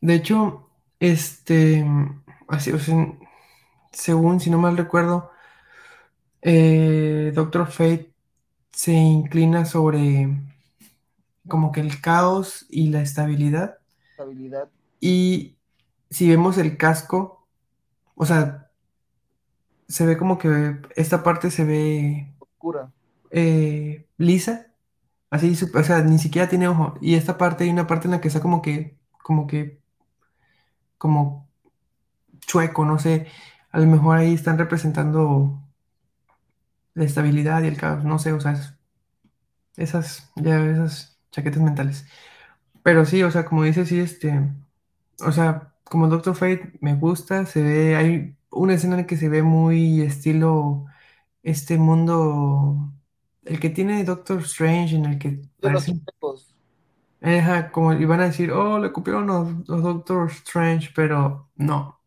De 0.00 0.14
hecho, 0.14 0.70
este, 0.98 1.86
así, 2.48 2.72
o 2.72 2.78
sea, 2.78 3.12
según, 3.92 4.40
si 4.40 4.48
no 4.48 4.56
mal 4.56 4.78
recuerdo, 4.78 5.30
eh, 6.40 7.30
Doctor 7.34 7.66
Fate 7.66 8.10
se 8.72 8.92
inclina 8.92 9.66
sobre 9.66 10.30
como 11.46 11.72
que 11.72 11.82
el 11.82 12.00
caos 12.00 12.64
y 12.70 12.88
la 12.88 13.02
estabilidad. 13.02 13.80
Estabilidad. 14.12 14.70
Y 14.98 15.58
si 16.08 16.26
vemos 16.26 16.56
el 16.56 16.78
casco, 16.78 17.46
o 18.14 18.24
sea, 18.24 18.70
se 19.88 20.06
ve 20.06 20.16
como 20.16 20.38
que 20.38 20.78
esta 20.96 21.22
parte 21.22 21.50
se 21.50 21.64
ve 21.64 22.32
oscura, 22.38 22.90
eh, 23.30 24.06
lisa, 24.16 24.67
así, 25.30 25.56
o 25.74 25.82
sea, 25.82 26.02
ni 26.02 26.18
siquiera 26.18 26.48
tiene 26.48 26.68
ojo. 26.68 26.94
Y 27.00 27.14
esta 27.14 27.38
parte 27.38 27.64
hay 27.64 27.70
una 27.70 27.86
parte 27.86 28.06
en 28.08 28.12
la 28.12 28.20
que 28.20 28.28
está 28.28 28.40
como 28.40 28.62
que, 28.62 28.98
como 29.22 29.46
que, 29.46 29.80
como 30.98 31.48
chueco, 32.40 32.84
no 32.84 32.98
sé. 32.98 33.28
A 33.70 33.80
lo 33.80 33.86
mejor 33.86 34.18
ahí 34.18 34.34
están 34.34 34.58
representando 34.58 35.62
la 36.94 37.04
estabilidad 37.04 37.62
y 37.62 37.68
el 37.68 37.76
caos, 37.78 38.04
no 38.04 38.18
sé, 38.18 38.32
o 38.32 38.40
sea, 38.40 38.54
esas, 39.76 40.30
ya 40.36 40.64
esas 40.64 41.18
chaquetas 41.30 41.62
mentales. 41.62 42.06
Pero 42.82 43.04
sí, 43.06 43.22
o 43.22 43.30
sea, 43.30 43.44
como 43.44 43.64
dice, 43.64 43.86
sí, 43.86 44.00
este, 44.00 44.50
o 45.20 45.32
sea, 45.32 45.74
como 45.84 46.08
Doctor 46.08 46.34
Fate 46.36 46.78
me 46.80 46.94
gusta, 46.96 47.46
se 47.46 47.62
ve, 47.62 47.96
hay 47.96 48.36
una 48.50 48.74
escena 48.74 48.94
en 48.96 49.02
la 49.02 49.06
que 49.06 49.16
se 49.16 49.28
ve 49.28 49.42
muy 49.42 50.02
estilo 50.02 50.86
este 51.42 51.78
mundo, 51.78 52.92
el 53.48 53.60
que 53.60 53.70
tiene 53.70 54.04
Doctor 54.04 54.40
Strange, 54.42 54.96
en 54.96 55.06
el 55.06 55.18
que 55.18 55.40
parece... 55.60 56.00
Ajá, 57.20 57.72
como 57.72 57.92
iban 57.94 58.20
a 58.20 58.26
decir, 58.26 58.52
oh, 58.52 58.78
le 58.78 58.92
copiaron 58.92 59.26
los, 59.26 59.68
los 59.68 59.82
Doctor 59.82 60.30
Strange, 60.30 60.90
pero 60.94 61.50
no. 61.56 61.98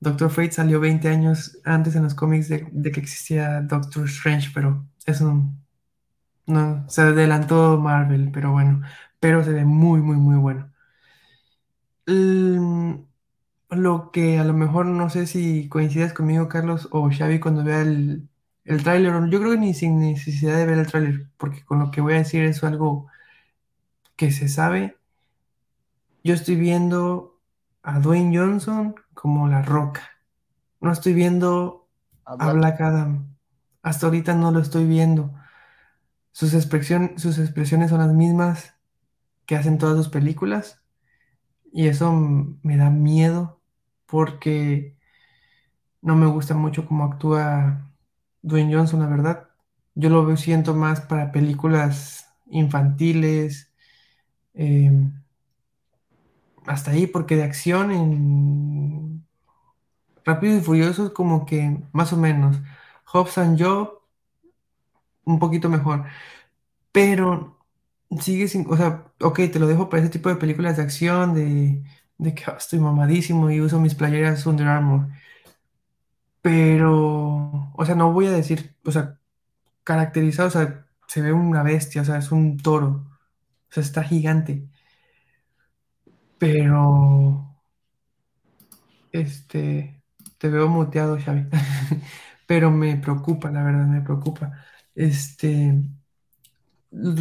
Doctor 0.00 0.30
Fate 0.30 0.52
salió 0.52 0.80
20 0.80 1.08
años 1.08 1.58
antes 1.64 1.96
en 1.96 2.02
los 2.04 2.14
cómics 2.14 2.48
de, 2.48 2.92
que 2.92 3.00
existía 3.00 3.62
Doctor 3.62 4.04
Strange, 4.06 4.50
pero 4.54 4.84
eso 5.06 5.42
no, 6.46 6.84
se 6.88 7.02
adelantó 7.02 7.78
Marvel, 7.78 8.30
pero 8.32 8.52
bueno, 8.52 8.82
pero 9.20 9.42
se 9.44 9.52
ve 9.52 9.64
muy, 9.64 10.00
muy, 10.02 10.16
muy 10.16 10.36
bueno. 10.36 10.70
lo 13.70 14.10
que 14.12 14.38
a 14.38 14.44
lo 14.44 14.52
mejor 14.54 14.86
no 14.86 15.10
sé 15.10 15.26
si 15.26 15.68
coincides 15.68 16.12
conmigo, 16.12 16.48
Carlos, 16.48 16.88
o 16.92 17.10
Xavi, 17.10 17.40
cuando 17.40 17.64
vea 17.64 17.80
el, 17.82 18.28
el 18.64 18.82
tráiler, 18.82 19.12
yo 19.30 19.40
creo 19.40 19.52
que 19.52 19.58
ni 19.58 19.74
sin 19.74 19.98
necesidad 19.98 20.56
de 20.56 20.66
ver 20.66 20.78
el 20.78 20.86
tráiler, 20.86 21.28
porque 21.36 21.64
con 21.64 21.78
lo 21.78 21.90
que 21.90 22.00
voy 22.00 22.14
a 22.14 22.18
decir 22.18 22.44
es 22.44 22.64
algo 22.64 23.08
que 24.16 24.30
se 24.30 24.48
sabe. 24.48 24.96
Yo 26.22 26.34
estoy 26.34 26.56
viendo 26.56 27.40
a 27.82 28.00
Dwayne 28.00 28.36
Johnson 28.36 28.94
como 29.12 29.48
la 29.48 29.62
roca. 29.62 30.02
No 30.80 30.92
estoy 30.92 31.12
viendo 31.12 31.88
a 32.24 32.52
Black 32.52 32.80
Adam. 32.80 33.36
Hasta 33.82 34.06
ahorita 34.06 34.34
no 34.34 34.50
lo 34.50 34.60
estoy 34.60 34.86
viendo. 34.86 35.34
Sus, 36.32 36.50
sus 36.50 37.38
expresiones 37.38 37.90
son 37.90 37.98
las 37.98 38.12
mismas 38.12 38.74
que 39.46 39.56
hacen 39.56 39.78
todas 39.78 39.96
sus 39.96 40.08
películas. 40.08 40.82
Y 41.72 41.88
eso 41.88 42.12
me 42.12 42.76
da 42.76 42.88
miedo 42.88 43.60
porque 44.06 44.96
no 46.00 46.16
me 46.16 46.26
gusta 46.26 46.54
mucho 46.54 46.86
cómo 46.86 47.04
actúa 47.04 47.93
Dwayne 48.44 48.74
Johnson, 48.74 49.00
la 49.00 49.06
verdad. 49.08 49.48
Yo 49.94 50.10
lo 50.10 50.36
siento 50.36 50.74
más 50.74 51.00
para 51.00 51.32
películas 51.32 52.28
infantiles. 52.50 53.72
Em, 54.54 55.12
hasta 56.66 56.92
ahí, 56.92 57.06
porque 57.06 57.36
de 57.36 57.44
acción 57.44 57.90
en 57.90 59.24
Rápido 60.24 60.56
y 60.56 60.60
Furioso 60.60 61.12
como 61.14 61.46
que 61.46 61.78
más 61.92 62.12
o 62.12 62.16
menos. 62.16 62.58
Hobbs 63.06 63.38
and 63.38 63.60
Job 63.62 64.00
un 65.24 65.38
poquito 65.38 65.68
mejor. 65.68 66.04
Pero 66.92 67.58
sigue 68.20 68.48
sin, 68.48 68.66
o 68.70 68.76
sea, 68.76 69.06
ok, 69.20 69.36
te 69.52 69.58
lo 69.58 69.66
dejo 69.66 69.88
para 69.88 70.02
ese 70.02 70.10
tipo 70.12 70.28
de 70.28 70.36
películas 70.36 70.76
de 70.76 70.82
acción, 70.84 71.34
de, 71.34 71.82
que 72.34 72.44
ah, 72.46 72.56
estoy 72.58 72.78
mamadísimo 72.80 73.50
y 73.50 73.60
uso 73.60 73.80
mis 73.80 73.94
playeras 73.94 74.46
Under 74.46 74.68
Armour. 74.68 75.08
Pero, 76.44 77.72
o 77.74 77.84
sea, 77.86 77.94
no 77.94 78.12
voy 78.12 78.26
a 78.26 78.30
decir, 78.32 78.76
o 78.84 78.92
sea, 78.92 79.18
caracterizado, 79.84 80.48
o 80.48 80.50
sea, 80.52 80.86
se 81.08 81.22
ve 81.22 81.32
una 81.32 81.62
bestia, 81.62 82.02
o 82.02 82.04
sea, 82.04 82.18
es 82.18 82.32
un 82.32 82.58
toro, 82.58 82.88
o 83.70 83.72
sea, 83.72 83.82
está 83.82 84.04
gigante. 84.04 84.68
Pero, 86.38 87.56
este, 89.12 90.02
te 90.38 90.48
veo 90.50 90.68
muteado, 90.68 91.18
Xavi. 91.18 91.46
Pero 92.46 92.70
me 92.70 92.96
preocupa, 92.98 93.50
la 93.50 93.62
verdad, 93.62 93.86
me 93.86 94.02
preocupa. 94.02 94.52
Este, 94.94 95.82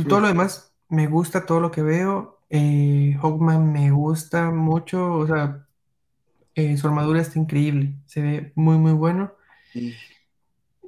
todo 0.09 0.19
lo 0.19 0.28
demás, 0.28 0.76
me 0.89 1.07
gusta 1.07 1.45
todo 1.45 1.61
lo 1.61 1.71
que 1.71 1.82
veo. 1.82 2.41
Eh, 2.49 3.17
Hawkman 3.21 3.71
me 3.71 3.91
gusta 3.91 4.51
mucho, 4.51 5.13
o 5.15 5.28
sea, 5.28 5.65
eh, 6.56 6.78
su 6.78 6.88
armadura 6.88 7.22
está 7.22 7.39
increíble, 7.39 7.95
se 8.06 8.22
ve 8.22 8.54
muy, 8.56 8.78
muy 8.78 8.93
bueno. 8.93 9.34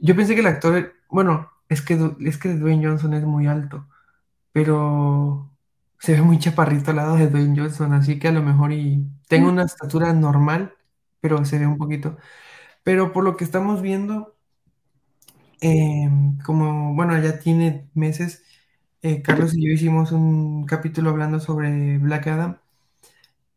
Yo 0.02 0.16
pensé 0.16 0.36
que 0.36 0.42
el 0.42 0.48
actor, 0.48 0.94
bueno, 1.10 1.52
es 1.70 1.82
que, 1.82 1.98
es 2.22 2.38
que 2.38 2.54
Dwayne 2.56 2.86
Johnson 2.86 3.14
es 3.14 3.24
muy 3.24 3.48
alto, 3.48 3.88
pero 4.52 5.52
se 6.00 6.14
ve 6.14 6.22
muy 6.22 6.40
chaparrito 6.40 6.92
al 6.92 6.98
lado 6.98 7.18
de 7.18 7.30
Dwayne 7.30 7.60
Johnson, 7.60 7.94
así 7.94 8.20
que 8.20 8.28
a 8.30 8.32
lo 8.32 8.44
mejor 8.44 8.72
y 8.74 9.08
tengo 9.28 9.50
una 9.50 9.64
estatura 9.64 10.14
normal, 10.14 10.76
pero 11.22 11.46
se 11.46 11.60
ve 11.60 11.68
un 11.68 11.78
poquito. 11.78 12.18
Pero 12.84 13.14
por 13.14 13.24
lo 13.26 13.38
que 13.38 13.46
estamos 13.46 13.82
viendo, 13.82 14.36
em, 15.62 16.38
como, 16.40 16.94
bueno, 16.96 17.18
ya 17.22 17.40
tiene 17.40 17.90
meses, 17.94 18.44
eh, 19.02 19.22
Carlos 19.22 19.54
y 19.56 19.66
yo 19.68 19.74
hicimos 19.74 20.12
un 20.12 20.66
capítulo 20.66 21.10
hablando 21.12 21.40
sobre 21.40 21.98
Black 22.00 22.28
Adam. 22.28 22.60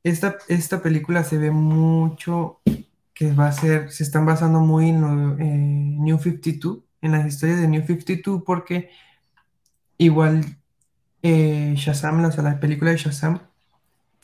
Esta, 0.03 0.37
esta 0.49 0.83
película 0.83 1.25
se 1.25 1.39
ve 1.39 1.51
mucho 1.51 2.61
que 3.15 3.33
va 3.33 3.49
a 3.49 3.53
ser, 3.53 3.91
se 3.91 4.05
están 4.05 4.27
basando 4.27 4.61
muy 4.61 4.91
en 4.91 5.01
lo, 5.01 5.39
eh, 5.39 5.45
New 5.45 6.19
52, 6.19 6.79
en 7.03 7.13
las 7.13 7.27
historias 7.27 7.61
de 7.61 7.69
New 7.69 7.85
52, 7.85 8.43
porque 8.45 8.91
igual 9.99 10.45
eh, 11.23 11.75
Shazam, 11.77 12.25
o 12.25 12.33
sea, 12.33 12.45
la 12.45 12.61
película 12.61 12.93
de 12.93 12.97
Shazam, 12.99 13.41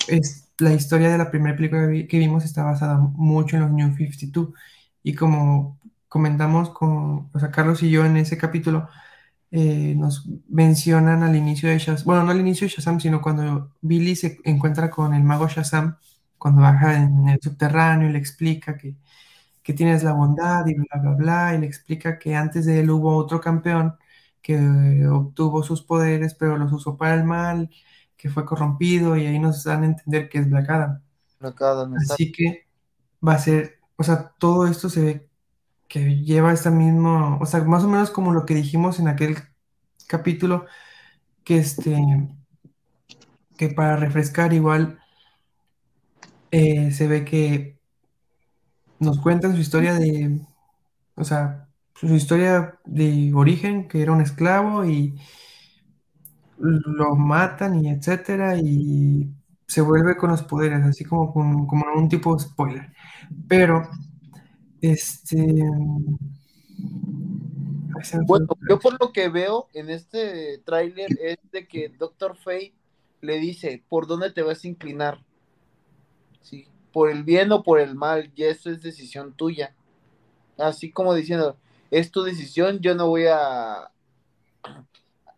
es 0.08 0.52
la 0.58 0.72
historia 0.74 1.10
de 1.10 1.18
la 1.18 1.30
primera 1.30 1.56
película 1.56 1.88
que, 2.08 2.18
vimos 2.18 2.44
está 2.44 2.62
basada 2.64 2.98
mucho 2.98 3.56
en 3.56 3.62
los 3.62 3.70
New 3.72 3.96
52. 3.96 4.50
Y 5.02 5.14
como 5.14 5.80
comentamos 6.08 6.70
con, 6.70 7.30
o 7.32 7.40
sea, 7.40 7.50
Carlos 7.50 7.82
y 7.82 7.90
yo 7.90 8.04
en 8.04 8.16
ese 8.16 8.38
capítulo, 8.38 8.88
eh, 9.56 9.94
nos 9.96 10.28
mencionan 10.48 11.22
al 11.22 11.36
inicio 11.36 11.68
de 11.68 11.78
Shazam, 11.78 12.04
bueno, 12.06 12.24
no 12.24 12.32
al 12.32 12.40
inicio 12.40 12.66
de 12.66 12.74
Shazam, 12.74 12.98
sino 12.98 13.22
cuando 13.22 13.70
Billy 13.82 14.16
se 14.16 14.40
encuentra 14.42 14.90
con 14.90 15.14
el 15.14 15.22
mago 15.22 15.46
Shazam, 15.46 15.96
cuando 16.38 16.62
baja 16.62 16.96
en 16.96 17.28
el 17.28 17.38
subterráneo 17.40 18.08
y 18.08 18.12
le 18.12 18.18
explica 18.18 18.76
que, 18.76 18.96
que 19.62 19.72
tienes 19.72 20.02
la 20.02 20.12
bondad 20.12 20.66
y 20.66 20.74
bla, 20.74 21.00
bla, 21.00 21.12
bla, 21.12 21.54
y 21.54 21.60
le 21.60 21.66
explica 21.66 22.18
que 22.18 22.34
antes 22.34 22.66
de 22.66 22.80
él 22.80 22.90
hubo 22.90 23.14
otro 23.16 23.40
campeón 23.40 23.94
que 24.42 25.06
obtuvo 25.06 25.62
sus 25.62 25.82
poderes, 25.82 26.34
pero 26.34 26.58
los 26.58 26.72
usó 26.72 26.96
para 26.96 27.14
el 27.14 27.22
mal, 27.22 27.70
que 28.16 28.30
fue 28.30 28.44
corrompido, 28.44 29.16
y 29.16 29.26
ahí 29.26 29.38
nos 29.38 29.62
dan 29.62 29.84
a 29.84 29.86
entender 29.86 30.28
que 30.28 30.38
es 30.38 30.50
Black 30.50 30.68
Adam. 30.68 31.00
Así 32.10 32.32
que 32.32 32.66
va 33.26 33.34
a 33.34 33.38
ser, 33.38 33.78
o 33.94 34.02
sea, 34.02 34.32
todo 34.36 34.66
esto 34.66 34.90
se 34.90 35.00
ve 35.00 35.28
que 35.94 36.16
lleva 36.24 36.52
esta 36.52 36.72
misma, 36.72 37.36
o 37.38 37.46
sea, 37.46 37.62
más 37.62 37.84
o 37.84 37.88
menos 37.88 38.10
como 38.10 38.32
lo 38.32 38.44
que 38.44 38.54
dijimos 38.56 38.98
en 38.98 39.06
aquel 39.06 39.36
capítulo, 40.08 40.66
que 41.44 41.58
este, 41.58 41.96
que 43.56 43.68
para 43.68 43.94
refrescar 43.96 44.52
igual 44.52 44.98
eh, 46.50 46.90
se 46.90 47.06
ve 47.06 47.24
que 47.24 47.78
nos 48.98 49.20
cuentan 49.20 49.54
su 49.54 49.60
historia 49.60 49.94
de 49.94 50.40
o 51.14 51.22
sea, 51.22 51.68
su 51.94 52.12
historia 52.14 52.80
de 52.84 53.32
origen, 53.34 53.86
que 53.86 54.02
era 54.02 54.10
un 54.12 54.20
esclavo 54.20 54.84
y 54.84 55.14
lo 56.58 57.14
matan 57.14 57.84
y 57.84 57.90
etcétera, 57.90 58.56
y 58.58 59.30
se 59.66 59.80
vuelve 59.80 60.16
con 60.16 60.30
los 60.30 60.42
poderes, 60.42 60.82
así 60.84 61.04
como, 61.04 61.32
con, 61.32 61.66
como 61.66 61.84
un 61.94 62.08
tipo 62.08 62.34
de 62.36 62.42
spoiler. 62.42 62.92
Pero, 63.48 63.88
este... 64.90 65.46
Bueno, 68.26 68.48
yo 68.68 68.78
por 68.78 69.00
lo 69.00 69.12
que 69.12 69.28
veo 69.28 69.68
en 69.72 69.88
este 69.88 70.58
tráiler 70.58 71.08
es 71.22 71.38
de 71.52 71.66
que 71.66 71.88
Doctor 71.88 72.36
Fate 72.36 72.74
le 73.20 73.38
dice, 73.38 73.82
¿por 73.88 74.06
dónde 74.06 74.30
te 74.30 74.42
vas 74.42 74.64
a 74.64 74.68
inclinar? 74.68 75.24
Sí, 76.42 76.68
por 76.92 77.10
el 77.10 77.24
bien 77.24 77.50
o 77.52 77.62
por 77.62 77.80
el 77.80 77.94
mal, 77.94 78.30
y 78.34 78.44
eso 78.44 78.70
es 78.70 78.82
decisión 78.82 79.32
tuya. 79.32 79.74
Así 80.58 80.92
como 80.92 81.14
diciendo, 81.14 81.56
es 81.90 82.10
tu 82.10 82.22
decisión, 82.22 82.80
yo 82.80 82.94
no 82.94 83.08
voy 83.08 83.26
a 83.26 83.90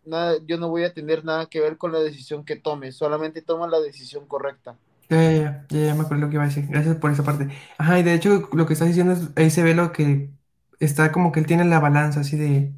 nada, 0.05 0.37
yo 0.47 0.57
no 0.57 0.69
voy 0.69 0.85
a 0.85 0.95
tener 0.95 1.25
nada 1.25 1.47
que 1.47 1.61
ver 1.61 1.77
con 1.77 1.93
la 1.93 2.01
decisión 2.01 2.45
que 2.45 2.57
tomes, 2.57 2.97
solamente 2.97 3.43
toma 3.43 3.69
la 3.69 3.81
decisión 3.81 4.27
correcta. 4.27 4.77
Ya, 5.09 5.33
ya, 5.33 5.67
ya, 5.71 5.87
ya 5.87 5.95
me 5.95 6.03
acuerdo 6.03 6.25
lo 6.25 6.29
que 6.31 6.35
iba 6.37 6.45
a 6.45 6.47
decir. 6.49 6.67
Gracias 6.69 6.97
por 6.97 7.13
esa 7.13 7.25
parte. 7.25 7.49
Ajá, 7.79 7.99
y 7.99 8.03
de 8.03 8.15
hecho 8.15 8.49
lo 8.53 8.67
que 8.67 8.73
estás 8.73 8.89
diciendo 8.89 9.13
es, 9.13 9.31
ahí 9.37 9.51
se 9.51 9.63
ve 9.63 9.75
lo 9.75 9.93
que 9.93 10.33
está 10.81 11.13
como 11.13 11.31
que 11.33 11.41
él 11.41 11.47
tiene 11.47 11.65
la 11.65 11.79
balanza 11.81 12.21
así 12.21 12.37
de... 12.37 12.75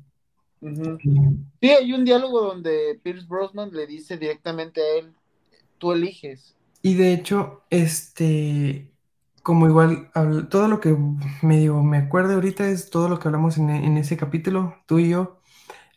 Sí, 1.60 1.70
hay 1.70 1.92
un 1.92 2.04
diálogo 2.04 2.40
donde 2.40 3.00
Pierce 3.02 3.26
Brosnan 3.26 3.70
le 3.72 3.86
dice 3.86 4.16
directamente 4.16 4.80
a 4.80 4.98
él, 4.98 5.14
tú 5.78 5.92
eliges. 5.92 6.56
Y 6.82 6.94
de 6.94 7.12
hecho, 7.12 7.64
este, 7.70 8.94
como 9.42 9.66
igual, 9.68 10.10
todo 10.50 10.68
lo 10.68 10.80
que 10.80 10.96
me 11.42 11.58
digo, 11.58 11.82
me 11.82 11.98
acuerdo 11.98 12.34
ahorita 12.34 12.68
es 12.68 12.90
todo 12.90 13.08
lo 13.08 13.18
que 13.18 13.28
hablamos 13.28 13.58
en, 13.58 13.70
en 13.70 13.96
ese 13.98 14.16
capítulo, 14.16 14.76
tú 14.86 14.98
y 14.98 15.08
yo, 15.10 15.40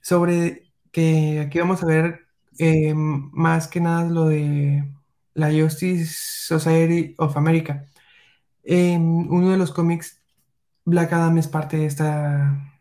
sobre 0.01 0.73
que 0.91 1.41
aquí 1.41 1.59
vamos 1.59 1.83
a 1.83 1.87
ver 1.87 2.27
eh, 2.59 2.93
más 2.95 3.67
que 3.67 3.81
nada 3.81 4.05
lo 4.09 4.27
de 4.27 4.91
la 5.33 5.51
Justice 5.51 6.13
Society 6.13 7.15
of 7.17 7.37
America. 7.37 7.85
En 8.63 9.01
uno 9.29 9.51
de 9.51 9.57
los 9.57 9.71
cómics, 9.71 10.21
Black 10.85 11.13
Adam 11.13 11.37
es 11.37 11.47
parte 11.47 11.77
de 11.77 11.85
esta 11.85 12.71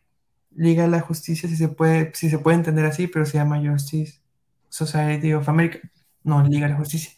Liga 0.51 0.83
de 0.85 0.89
la 0.91 1.01
Justicia, 1.01 1.49
si 1.49 1.57
se 1.57 1.69
puede, 1.69 2.13
si 2.15 2.31
se 2.31 2.39
puede 2.39 2.57
entender 2.57 2.85
así, 2.87 3.07
pero 3.07 3.27
se 3.27 3.39
llama 3.39 3.61
Justice 3.65 4.21
Society 4.69 5.33
of 5.33 5.49
America, 5.49 5.81
no 6.25 6.43
Liga 6.43 6.67
de 6.67 6.73
la 6.73 6.79
Justicia. 6.79 7.13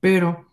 Pero 0.00 0.46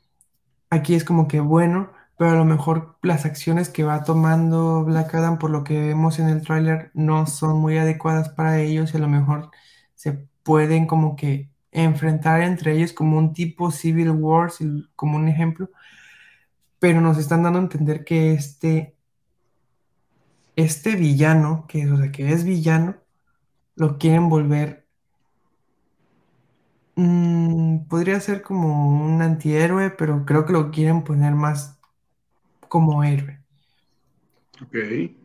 aquí 0.69 0.95
es 0.95 1.03
como 1.03 1.27
que 1.27 1.39
bueno, 1.39 1.91
pero 2.17 2.31
a 2.31 2.35
lo 2.35 2.45
mejor 2.45 2.97
las 3.01 3.25
acciones 3.25 3.69
que 3.69 3.83
va 3.83 4.03
tomando 4.03 4.83
Black 4.85 5.13
Adam, 5.15 5.39
por 5.39 5.51
lo 5.51 5.63
que 5.63 5.79
vemos 5.79 6.19
en 6.19 6.29
el 6.29 6.41
tráiler, 6.41 6.91
no 6.93 7.27
son 7.27 7.59
muy 7.59 7.77
adecuadas 7.77 8.29
para 8.29 8.59
ellos 8.59 8.93
y 8.93 8.97
a 8.97 8.99
lo 9.01 9.09
mejor 9.09 9.51
se 9.95 10.13
pueden 10.43 10.87
como 10.87 11.15
que 11.15 11.50
enfrentar 11.71 12.41
entre 12.41 12.73
ellos 12.73 12.93
como 12.93 13.17
un 13.17 13.33
tipo 13.33 13.71
Civil 13.71 14.11
War, 14.11 14.51
como 14.95 15.17
un 15.17 15.27
ejemplo, 15.27 15.69
pero 16.79 17.01
nos 17.01 17.17
están 17.17 17.43
dando 17.43 17.59
a 17.59 17.63
entender 17.63 18.03
que 18.03 18.33
este, 18.33 18.95
este 20.55 20.95
villano, 20.95 21.65
que, 21.67 21.89
o 21.89 21.97
sea, 21.97 22.11
que 22.11 22.31
es 22.33 22.43
villano, 22.43 22.95
lo 23.75 23.97
quieren 23.97 24.29
volver, 24.29 24.85
mm, 26.95 27.85
podría 27.87 28.19
ser 28.19 28.41
como 28.41 29.05
un 29.05 29.21
antihéroe, 29.21 29.91
pero 29.91 30.25
creo 30.25 30.45
que 30.45 30.53
lo 30.53 30.71
quieren 30.71 31.03
poner 31.03 31.33
más 31.35 31.79
como 32.67 33.03
héroe. 33.03 33.41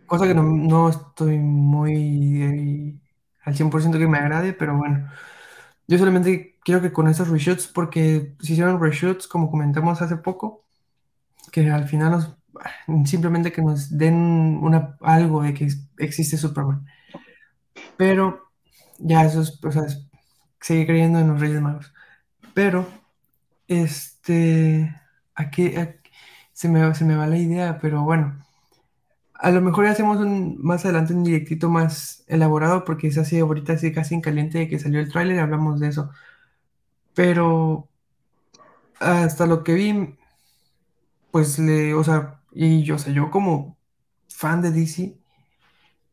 Cosa 0.07 0.27
que 0.27 0.35
no, 0.35 0.89
estoy 0.89 1.39
muy 1.39 2.43
eh, 2.43 2.95
al 3.43 3.55
100% 3.55 3.99
que 3.99 4.07
me 4.07 4.19
agrade, 4.19 4.53
pero 4.53 4.77
bueno. 4.77 5.09
Yo 5.89 5.99
solamente 5.99 6.57
quiero 6.65 6.81
que 6.81 6.93
con 6.93 7.09
estos 7.09 7.29
reshoots, 7.29 7.69
porque 7.69 8.35
se 8.41 8.53
hicieron 8.55 8.81
reshoots, 8.81 9.29
como 9.29 9.51
comentamos 9.51 10.03
hace 10.03 10.17
poco, 10.17 10.65
que 11.53 11.71
al 11.71 11.89
final 11.89 12.11
nos, 12.11 12.37
simplemente 13.09 13.53
que 13.53 13.63
nos 13.63 13.97
den 13.97 14.15
una, 14.63 14.97
algo 15.01 15.43
de 15.43 15.55
que 15.55 15.69
existe 15.99 16.37
Superman. 16.37 16.87
Pero 17.97 18.51
ya 18.99 19.25
eso 19.25 19.43
es, 19.43 19.63
o 19.65 19.71
sea, 19.71 19.85
seguir 20.61 20.87
creyendo 20.87 21.21
en 21.21 21.29
los 21.29 21.41
Reyes 21.41 21.61
Magos. 21.61 21.93
Pero, 22.55 22.89
este, 23.69 24.95
aquí, 25.35 25.73
se, 26.53 26.69
me, 26.69 26.95
se 26.95 27.05
me 27.05 27.17
va 27.17 27.27
la 27.27 27.39
idea, 27.39 27.79
pero 27.81 28.03
bueno. 28.03 28.46
A 29.39 29.51
lo 29.51 29.61
mejor 29.61 29.87
hacemos 29.87 30.19
un, 30.19 30.59
más 30.63 30.85
adelante 30.85 31.15
un 31.15 31.25
directito 31.25 31.69
más 31.71 32.25
elaborado 32.29 32.85
porque 32.85 33.09
es 33.09 33.19
así 33.19 33.39
ahorita 33.39 33.75
así 33.75 33.93
casi 33.93 34.15
en 34.15 34.21
caliente 34.23 34.59
de 34.59 34.69
que 34.69 34.79
salió 34.79 35.01
el 35.01 35.11
tráiler, 35.11 35.41
hablamos 35.41 35.81
de 35.81 35.89
eso. 35.89 36.11
Pero 37.15 37.89
hasta 39.01 39.47
lo 39.47 39.65
que 39.65 39.75
vi, 39.75 40.17
pues 41.31 41.59
le, 41.59 41.95
o 41.95 42.05
sea, 42.05 42.41
y 42.53 42.83
yo, 42.85 42.99
sé 42.99 43.13
yo 43.13 43.31
como 43.31 43.77
fan 44.29 44.63
de 44.63 44.71
DC, 44.73 45.17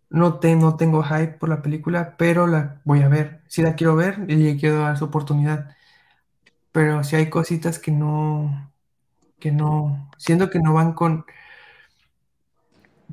no, 0.10 0.40
no 0.42 0.78
tengo 0.78 1.04
hype 1.04 1.34
por 1.40 1.50
la 1.50 1.62
película, 1.62 2.16
pero 2.18 2.48
la 2.48 2.82
voy 2.86 3.02
a 3.02 3.08
ver. 3.10 3.42
Si 3.48 3.62
la 3.64 3.76
quiero 3.76 3.96
ver, 3.96 4.26
y 4.30 4.36
le 4.36 4.58
quiero 4.58 4.80
dar 4.80 4.98
su 4.98 5.06
oportunidad. 5.06 5.76
Pero 6.72 7.04
si 7.04 7.16
hay 7.16 7.30
cositas 7.30 7.80
que 7.80 7.92
no, 7.92 8.72
que 9.40 9.52
no, 9.52 10.10
siento 10.18 10.50
que 10.50 10.60
no 10.60 10.74
van 10.74 10.94
con 10.94 11.26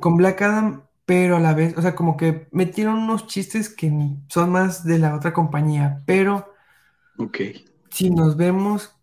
con 0.01 0.17
Black 0.17 0.43
Adam, 0.43 0.85
pero 1.07 1.37
a 1.37 1.41
la 1.41 1.55
vez, 1.55 1.77
o 1.79 1.83
sea, 1.83 1.95
como 1.95 2.17
que 2.17 2.49
metieron 2.53 2.99
unos 2.99 3.27
chistes 3.27 3.69
que 3.69 3.93
son 4.29 4.51
más 4.53 4.85
de 4.85 4.99
la 4.99 5.15
otra 5.15 5.33
compañía, 5.33 6.03
pero 6.07 6.49
Ok. 7.19 7.41
si 7.91 8.11
nos 8.11 8.37
vemos, 8.37 8.97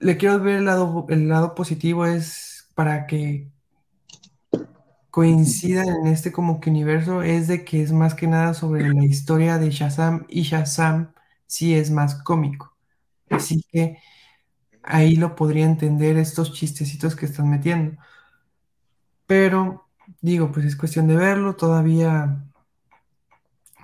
le 0.00 0.16
quiero 0.16 0.40
ver 0.40 0.56
el 0.58 0.64
lado, 0.66 1.06
el 1.08 1.28
lado 1.28 1.54
positivo 1.54 2.06
es 2.06 2.70
para 2.74 3.06
que 3.06 3.50
coincidan 5.10 5.88
en 5.88 6.06
este 6.08 6.32
como 6.32 6.60
que 6.60 6.70
universo, 6.70 7.22
es 7.22 7.46
de 7.48 7.64
que 7.64 7.82
es 7.82 7.92
más 7.92 8.14
que 8.14 8.26
nada 8.26 8.54
sobre 8.54 8.88
la 8.92 9.04
historia 9.04 9.58
de 9.58 9.70
Shazam 9.70 10.26
y 10.28 10.42
Shazam 10.42 11.12
sí 11.46 11.74
es 11.74 11.90
más 11.90 12.16
cómico. 12.22 12.76
Así 13.30 13.64
que 13.72 13.98
ahí 14.82 15.16
lo 15.16 15.36
podría 15.36 15.66
entender 15.66 16.16
estos 16.18 16.52
chistecitos 16.54 17.16
que 17.16 17.26
están 17.26 17.50
metiendo. 17.50 17.98
Pero 19.26 19.88
digo, 20.20 20.52
pues 20.52 20.66
es 20.66 20.76
cuestión 20.76 21.08
de 21.08 21.16
verlo. 21.16 21.56
Todavía 21.56 22.44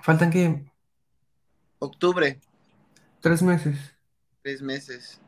faltan 0.01 0.29
que 0.31 0.65
Octubre, 1.79 2.39
tres 3.21 3.41
meses. 3.41 3.77
tres 4.41 4.61
meses. 4.61 5.19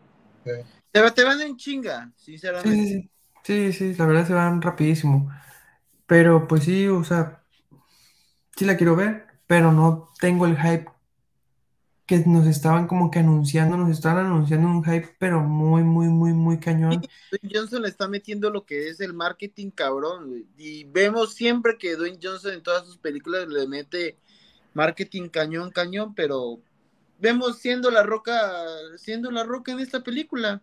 Te, 0.91 1.01
va- 1.01 1.13
te 1.13 1.23
van 1.23 1.41
en 1.41 1.57
chinga, 1.57 2.11
sinceramente. 2.17 2.83
sí, 2.83 2.87
sí. 2.87 3.09
Sí, 3.43 3.73
sí, 3.73 3.93
la 3.95 4.05
verdad 4.05 4.25
se 4.25 4.33
van 4.33 4.61
rapidísimo. 4.61 5.29
Pero 6.07 6.47
pues 6.47 6.63
sí, 6.65 6.87
o 6.87 7.03
sea, 7.03 7.43
sí 8.55 8.65
la 8.65 8.77
quiero 8.77 8.95
ver, 8.95 9.27
pero 9.47 9.71
no 9.71 10.09
tengo 10.19 10.45
el 10.45 10.57
hype 10.57 10.87
que 12.05 12.19
nos 12.25 12.45
estaban 12.47 12.87
como 12.87 13.09
que 13.09 13.19
anunciando, 13.19 13.77
nos 13.77 13.89
estaban 13.89 14.25
anunciando 14.25 14.67
un 14.67 14.83
hype, 14.83 15.15
pero 15.19 15.41
muy, 15.41 15.83
muy, 15.83 16.09
muy, 16.09 16.33
muy 16.33 16.59
cañón. 16.59 17.01
Dwayne 17.31 17.49
Johnson 17.53 17.81
le 17.83 17.87
está 17.87 18.07
metiendo 18.07 18.49
lo 18.49 18.65
que 18.65 18.89
es 18.89 18.99
el 18.99 19.13
marketing 19.13 19.69
cabrón. 19.71 20.45
Y 20.57 20.83
vemos 20.85 21.33
siempre 21.33 21.77
que 21.77 21.95
Dwayne 21.95 22.19
Johnson 22.21 22.53
en 22.53 22.63
todas 22.63 22.85
sus 22.85 22.97
películas 22.97 23.47
le 23.47 23.67
mete 23.67 24.17
marketing 24.73 25.29
cañón, 25.29 25.71
cañón, 25.71 26.13
pero 26.13 26.59
vemos 27.19 27.59
siendo 27.59 27.89
la 27.89 28.03
roca, 28.03 28.35
siendo 28.97 29.31
la 29.31 29.43
roca 29.43 29.71
en 29.71 29.79
esta 29.79 30.03
película. 30.03 30.61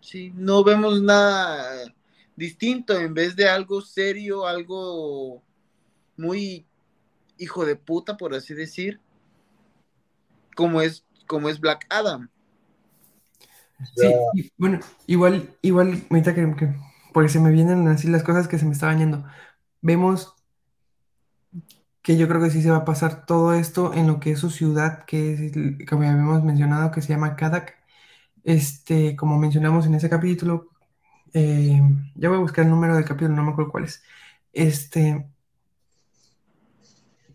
Sí, 0.00 0.32
no 0.34 0.64
vemos 0.64 1.00
nada 1.00 1.92
distinto, 2.36 2.98
en 2.98 3.14
vez 3.14 3.36
de 3.36 3.48
algo 3.48 3.80
serio, 3.80 4.46
algo 4.46 5.42
muy 6.16 6.66
hijo 7.38 7.64
de 7.64 7.76
puta, 7.76 8.16
por 8.16 8.34
así 8.34 8.52
decir, 8.54 9.00
como 10.54 10.80
es, 10.80 11.04
como 11.26 11.48
es 11.48 11.60
Black 11.60 11.86
Adam. 11.90 12.28
Sí, 13.96 14.06
y, 14.34 14.52
bueno, 14.56 14.80
igual, 15.06 15.56
igual, 15.62 16.04
ahorita 16.10 16.34
que, 16.34 16.54
que, 16.56 16.74
porque 17.12 17.28
se 17.28 17.40
me 17.40 17.50
vienen 17.50 17.88
así 17.88 18.08
las 18.08 18.22
cosas 18.22 18.48
que 18.48 18.58
se 18.58 18.64
me 18.64 18.72
estaban 18.72 18.98
yendo. 18.98 19.24
Vemos 19.80 20.34
que 22.02 22.16
yo 22.16 22.28
creo 22.28 22.42
que 22.42 22.50
sí 22.50 22.62
se 22.62 22.70
va 22.70 22.78
a 22.78 22.84
pasar 22.84 23.26
todo 23.26 23.54
esto 23.54 23.94
en 23.94 24.06
lo 24.08 24.20
que 24.20 24.32
es 24.32 24.40
su 24.40 24.50
ciudad, 24.50 25.04
que 25.04 25.46
es, 25.46 25.86
como 25.88 26.02
ya 26.02 26.12
habíamos 26.12 26.42
mencionado, 26.44 26.90
que 26.90 27.02
se 27.02 27.08
llama 27.08 27.36
Kadak. 27.36 27.74
Este, 28.44 29.14
como 29.16 29.38
mencionamos 29.38 29.86
en 29.86 29.94
ese 29.94 30.10
capítulo, 30.10 30.70
eh, 31.32 31.80
ya 32.16 32.28
voy 32.28 32.38
a 32.38 32.40
buscar 32.40 32.64
el 32.64 32.70
número 32.70 32.96
del 32.96 33.04
capítulo, 33.04 33.34
no 33.34 33.44
me 33.44 33.52
acuerdo 33.52 33.70
cuál 33.70 33.84
es. 33.84 34.02
Este, 34.52 35.26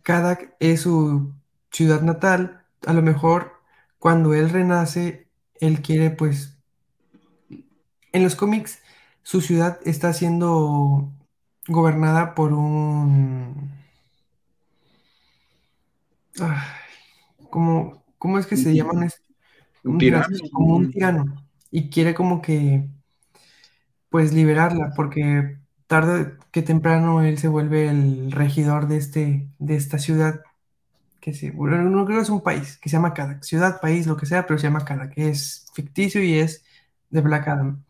Kadak 0.03 0.56
es 0.60 0.81
su 0.81 1.34
ciudad 1.72 2.02
natal. 2.02 2.65
A 2.85 2.93
lo 2.93 3.01
mejor 3.03 3.53
cuando 3.99 4.33
él 4.33 4.49
renace, 4.49 5.27
él 5.59 5.81
quiere, 5.81 6.09
pues, 6.11 6.57
en 8.11 8.23
los 8.23 8.35
cómics, 8.35 8.79
su 9.23 9.41
ciudad 9.41 9.79
está 9.85 10.13
siendo 10.13 11.11
gobernada 11.67 12.35
por 12.35 12.53
un... 12.53 13.71
Ay, 16.39 16.57
¿cómo, 17.49 18.03
cómo 18.17 18.39
es 18.39 18.47
que 18.47 18.57
se 18.57 18.75
llaman? 18.75 19.03
Es- 19.03 19.21
Un 19.83 19.97
tirano. 19.99 20.27
como 20.53 20.75
un 20.77 20.91
tirano. 20.91 21.25
Y 21.71 21.89
quiere 21.89 22.13
como 22.15 22.41
que, 22.41 22.89
pues, 24.09 24.33
liberarla, 24.33 24.91
porque 24.95 25.57
tarde 25.87 26.37
que 26.51 26.61
temprano 26.61 27.21
él 27.21 27.37
se 27.37 27.47
vuelve 27.47 27.89
el 27.89 28.31
regidor 28.31 28.87
de, 28.87 28.97
este, 28.97 29.49
de 29.59 29.75
esta 29.75 29.99
ciudad, 29.99 30.41
que 31.31 31.51
no 31.51 32.05
creo 32.05 32.17
que 32.19 32.23
es 32.23 32.29
un 32.29 32.41
país, 32.41 32.77
que 32.77 32.89
se 32.89 32.97
llama 32.97 33.13
Cada, 33.13 33.41
ciudad, 33.43 33.81
país, 33.81 34.07
lo 34.07 34.17
que 34.17 34.25
sea, 34.25 34.45
pero 34.47 34.59
se 34.59 34.67
llama 34.67 34.85
Cada, 34.85 35.09
que 35.09 35.29
es 35.29 35.67
ficticio 35.73 36.23
y 36.23 36.39
es 36.39 36.63
de 37.09 37.21
Black 37.21 37.47
Adam. 37.47 37.83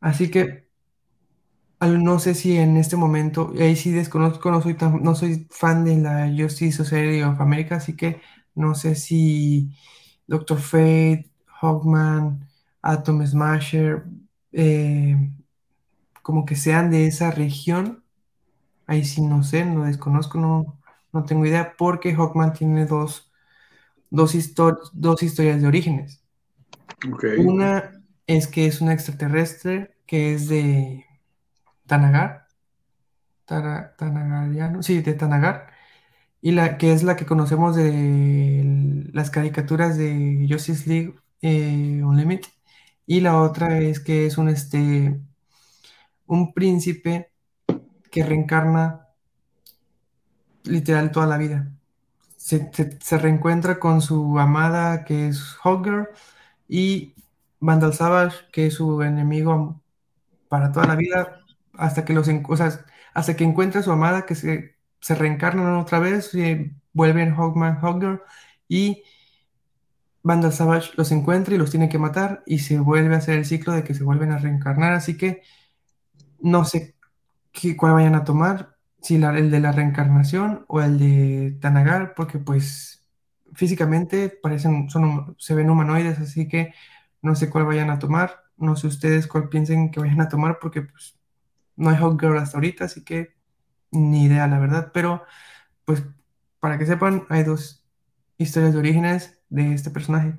Así 0.00 0.30
que 0.30 0.68
no 1.80 2.18
sé 2.18 2.34
si 2.34 2.56
en 2.58 2.76
este 2.76 2.96
momento, 2.96 3.52
y 3.54 3.62
ahí 3.62 3.76
sí 3.76 3.90
desconozco, 3.90 4.50
no 4.50 4.60
soy 4.62 4.74
tan, 4.74 5.02
no 5.02 5.14
soy 5.14 5.46
fan 5.50 5.84
de 5.84 5.96
la 5.98 6.28
Justice 6.28 6.72
Society 6.72 7.22
of 7.22 7.40
America, 7.40 7.76
así 7.76 7.96
que 7.96 8.20
no 8.54 8.74
sé 8.74 8.94
si 8.94 9.74
Doctor 10.26 10.58
Fate, 10.60 11.30
Hawkman, 11.46 12.46
Atom 12.82 13.26
Smasher, 13.26 14.04
eh, 14.52 15.16
como 16.22 16.44
que 16.44 16.56
sean 16.56 16.90
de 16.90 17.06
esa 17.06 17.30
región. 17.30 18.04
Ahí 18.86 19.04
sí 19.04 19.22
no 19.22 19.42
sé, 19.42 19.64
no 19.64 19.84
desconozco, 19.84 20.38
no, 20.38 20.79
no 21.12 21.24
tengo 21.24 21.46
idea, 21.46 21.74
porque 21.76 22.14
Hawkman 22.14 22.52
tiene 22.52 22.86
dos, 22.86 23.32
dos, 24.10 24.34
histo- 24.34 24.90
dos 24.92 25.22
historias 25.22 25.60
de 25.60 25.68
orígenes. 25.68 26.22
Una 27.38 28.02
es 28.26 28.46
que 28.46 28.66
es 28.66 28.80
un 28.80 28.90
extraterrestre 28.90 29.96
que 30.06 30.34
es 30.34 30.48
de 30.48 31.04
Tanagar, 31.86 32.46
Tara- 33.44 33.96
Tanagariano, 33.96 34.82
sí, 34.82 35.00
de 35.02 35.14
Tanagar, 35.14 35.68
y 36.40 36.52
la 36.52 36.78
que 36.78 36.92
es 36.92 37.02
la 37.02 37.16
que 37.16 37.26
conocemos 37.26 37.76
de 37.76 39.08
las 39.12 39.30
caricaturas 39.30 39.96
de 39.98 40.46
Justice 40.48 40.88
League 40.88 41.14
eh, 41.42 42.02
Unlimited, 42.04 42.50
y 43.06 43.20
la 43.20 43.40
otra 43.40 43.78
es 43.80 44.00
que 44.00 44.26
es 44.26 44.38
un, 44.38 44.48
este, 44.48 45.20
un 46.26 46.52
príncipe 46.54 47.32
que 48.10 48.24
reencarna 48.24 49.08
literal 50.64 51.10
toda 51.10 51.26
la 51.26 51.38
vida. 51.38 51.70
Se, 52.36 53.18
reencuentra 53.18 53.78
con 53.78 54.00
su 54.00 54.38
amada 54.38 55.04
que 55.04 55.28
es 55.28 55.56
Hawkgirl 55.62 56.08
y 56.68 57.14
Vandal 57.60 57.92
Savage 57.94 58.36
que 58.50 58.66
es 58.68 58.74
su 58.74 59.02
enemigo 59.02 59.80
para 60.48 60.72
toda 60.72 60.86
la 60.86 60.96
vida 60.96 61.40
hasta 61.74 62.04
que 62.04 62.14
los 62.14 62.28
o 62.28 62.56
sea, 62.56 62.84
hasta 63.14 63.36
que 63.36 63.44
encuentra 63.44 63.80
a 63.80 63.82
su 63.84 63.92
amada 63.92 64.26
que 64.26 64.34
se, 64.34 64.76
se 65.00 65.14
reencarnan 65.14 65.76
otra 65.76 65.98
vez 65.98 66.34
y 66.34 66.72
vuelven 66.92 67.34
Hawkman 67.34 67.78
Hawkgirl 67.80 68.22
y 68.68 69.02
Vandal 70.22 70.52
Savage 70.52 70.92
los 70.96 71.12
encuentra 71.12 71.54
y 71.54 71.58
los 71.58 71.70
tiene 71.70 71.88
que 71.88 71.98
matar 71.98 72.42
y 72.46 72.60
se 72.60 72.78
vuelve 72.78 73.14
a 73.14 73.18
hacer 73.18 73.38
el 73.38 73.44
ciclo 73.44 73.74
de 73.74 73.84
que 73.84 73.94
se 73.94 74.04
vuelven 74.04 74.32
a 74.32 74.38
reencarnar 74.38 74.94
así 74.94 75.16
que 75.16 75.42
no 76.40 76.64
sé 76.64 76.96
qué, 77.52 77.76
cuál 77.76 77.92
vayan 77.92 78.14
a 78.14 78.24
tomar 78.24 78.79
si 79.02 79.16
el 79.16 79.50
de 79.50 79.60
la 79.60 79.72
reencarnación 79.72 80.64
o 80.68 80.80
el 80.80 80.98
de 80.98 81.58
Tanagar 81.60 82.14
porque 82.14 82.38
pues 82.38 83.06
físicamente 83.54 84.28
parecen 84.28 84.90
son 84.90 85.34
se 85.38 85.54
ven 85.54 85.70
humanoides 85.70 86.18
así 86.20 86.48
que 86.48 86.74
no 87.22 87.34
sé 87.34 87.50
cuál 87.50 87.66
vayan 87.66 87.90
a 87.90 87.98
tomar 87.98 88.44
no 88.56 88.76
sé 88.76 88.86
ustedes 88.86 89.26
cuál 89.26 89.48
piensen 89.48 89.90
que 89.90 90.00
vayan 90.00 90.20
a 90.20 90.28
tomar 90.28 90.58
porque 90.60 90.82
pues 90.82 91.20
no 91.80 91.90
hay 91.90 91.96
Hawkgirl 91.96 92.38
hasta 92.38 92.58
ahorita, 92.58 92.84
así 92.84 93.04
que 93.04 93.34
ni 93.90 94.24
idea, 94.24 94.46
la 94.48 94.58
verdad. 94.58 94.92
Pero, 94.94 95.24
pues, 95.84 96.04
para 96.60 96.78
que 96.78 96.86
sepan, 96.86 97.26
hay 97.30 97.44
dos 97.44 97.86
historias 98.38 98.74
de 98.74 98.80
orígenes 98.80 99.38
de 99.50 99.74
este 99.74 99.90
personaje. 99.90 100.34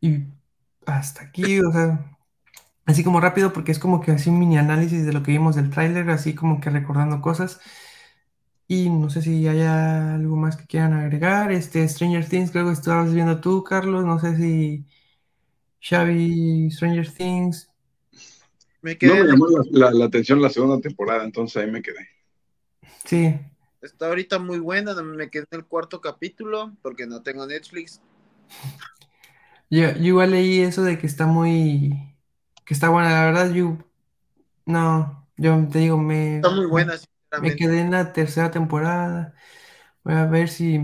Y 0.00 0.26
hasta 0.86 1.22
aquí, 1.24 1.60
o 1.60 1.72
sea, 1.72 2.13
así 2.86 3.04
como 3.04 3.20
rápido, 3.20 3.52
porque 3.52 3.72
es 3.72 3.78
como 3.78 4.00
que 4.00 4.12
así 4.12 4.30
un 4.30 4.38
mini 4.38 4.58
análisis 4.58 5.04
de 5.06 5.12
lo 5.12 5.22
que 5.22 5.32
vimos 5.32 5.56
del 5.56 5.70
tráiler, 5.70 6.10
así 6.10 6.34
como 6.34 6.60
que 6.60 6.70
recordando 6.70 7.20
cosas. 7.20 7.60
Y 8.66 8.88
no 8.90 9.10
sé 9.10 9.22
si 9.22 9.46
haya 9.48 10.14
algo 10.14 10.36
más 10.36 10.56
que 10.56 10.66
quieran 10.66 10.94
agregar. 10.94 11.52
Este, 11.52 11.86
Stranger 11.88 12.26
Things, 12.28 12.50
creo 12.50 12.66
que 12.66 12.72
estabas 12.72 13.12
viendo 13.14 13.40
tú, 13.40 13.62
Carlos. 13.64 14.04
No 14.04 14.18
sé 14.18 14.36
si 14.36 14.86
Xavi, 15.80 16.70
Stranger 16.72 17.10
Things. 17.12 17.68
Me 18.82 18.96
No 19.02 19.14
quedé 19.14 19.18
me 19.18 19.24
en 19.24 19.30
el- 19.30 19.36
llamó 19.36 19.46
la, 19.48 19.62
la- 19.70 19.90
la 19.92 20.04
atención 20.06 20.42
la 20.42 20.50
segunda 20.50 20.80
temporada, 20.80 21.22
entonces 21.24 21.62
ahí 21.62 21.70
me 21.70 21.80
quedé. 21.80 22.08
Sí, 23.04 23.38
está 23.80 24.08
ahorita 24.08 24.40
muy 24.40 24.58
buena, 24.58 25.00
me 25.00 25.30
quedé 25.30 25.46
en 25.52 25.60
el 25.60 25.64
cuarto 25.66 26.00
capítulo 26.00 26.76
porque 26.82 27.06
no 27.06 27.22
tengo 27.22 27.46
Netflix. 27.46 28.00
Yo, 29.70 29.92
yo 29.92 30.02
igual 30.04 30.30
leí 30.32 30.60
eso 30.60 30.82
de 30.82 30.98
que 30.98 31.06
está 31.06 31.26
muy, 31.26 32.13
que 32.64 32.74
está 32.74 32.88
buena, 32.90 33.10
la 33.10 33.24
verdad, 33.26 33.50
yo, 33.52 33.78
no, 34.66 35.28
yo 35.36 35.68
te 35.68 35.80
digo, 35.80 35.98
me, 35.98 36.36
Está 36.36 36.50
muy 36.50 36.66
buena, 36.66 36.94
me 37.40 37.56
quedé 37.56 37.80
en 37.80 37.90
la 37.92 38.12
tercera 38.12 38.50
temporada, 38.50 39.34
voy 40.04 40.14
a 40.14 40.26
ver 40.26 40.48
si 40.48 40.80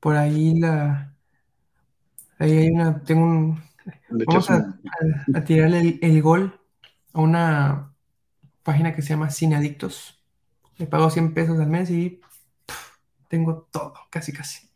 por 0.00 0.16
ahí 0.16 0.58
la, 0.60 1.16
ahí 2.38 2.56
hay 2.58 2.70
una, 2.70 3.02
tengo 3.04 3.24
un, 3.24 3.62
vamos 4.26 4.50
a, 4.50 4.56
a, 4.56 5.38
a 5.38 5.44
tirarle 5.44 5.80
el, 5.80 5.98
el 6.02 6.22
gol 6.22 6.60
a 7.12 7.20
una 7.20 7.94
página 8.62 8.94
que 8.94 9.02
se 9.02 9.10
llama 9.10 9.30
Cineadictos, 9.30 10.22
le 10.78 10.86
pago 10.86 11.10
100 11.10 11.34
pesos 11.34 11.58
al 11.60 11.68
mes 11.68 11.90
y 11.90 12.22
pff, 12.66 12.98
tengo 13.28 13.68
todo, 13.72 13.94
casi 14.10 14.32
casi. 14.32 14.68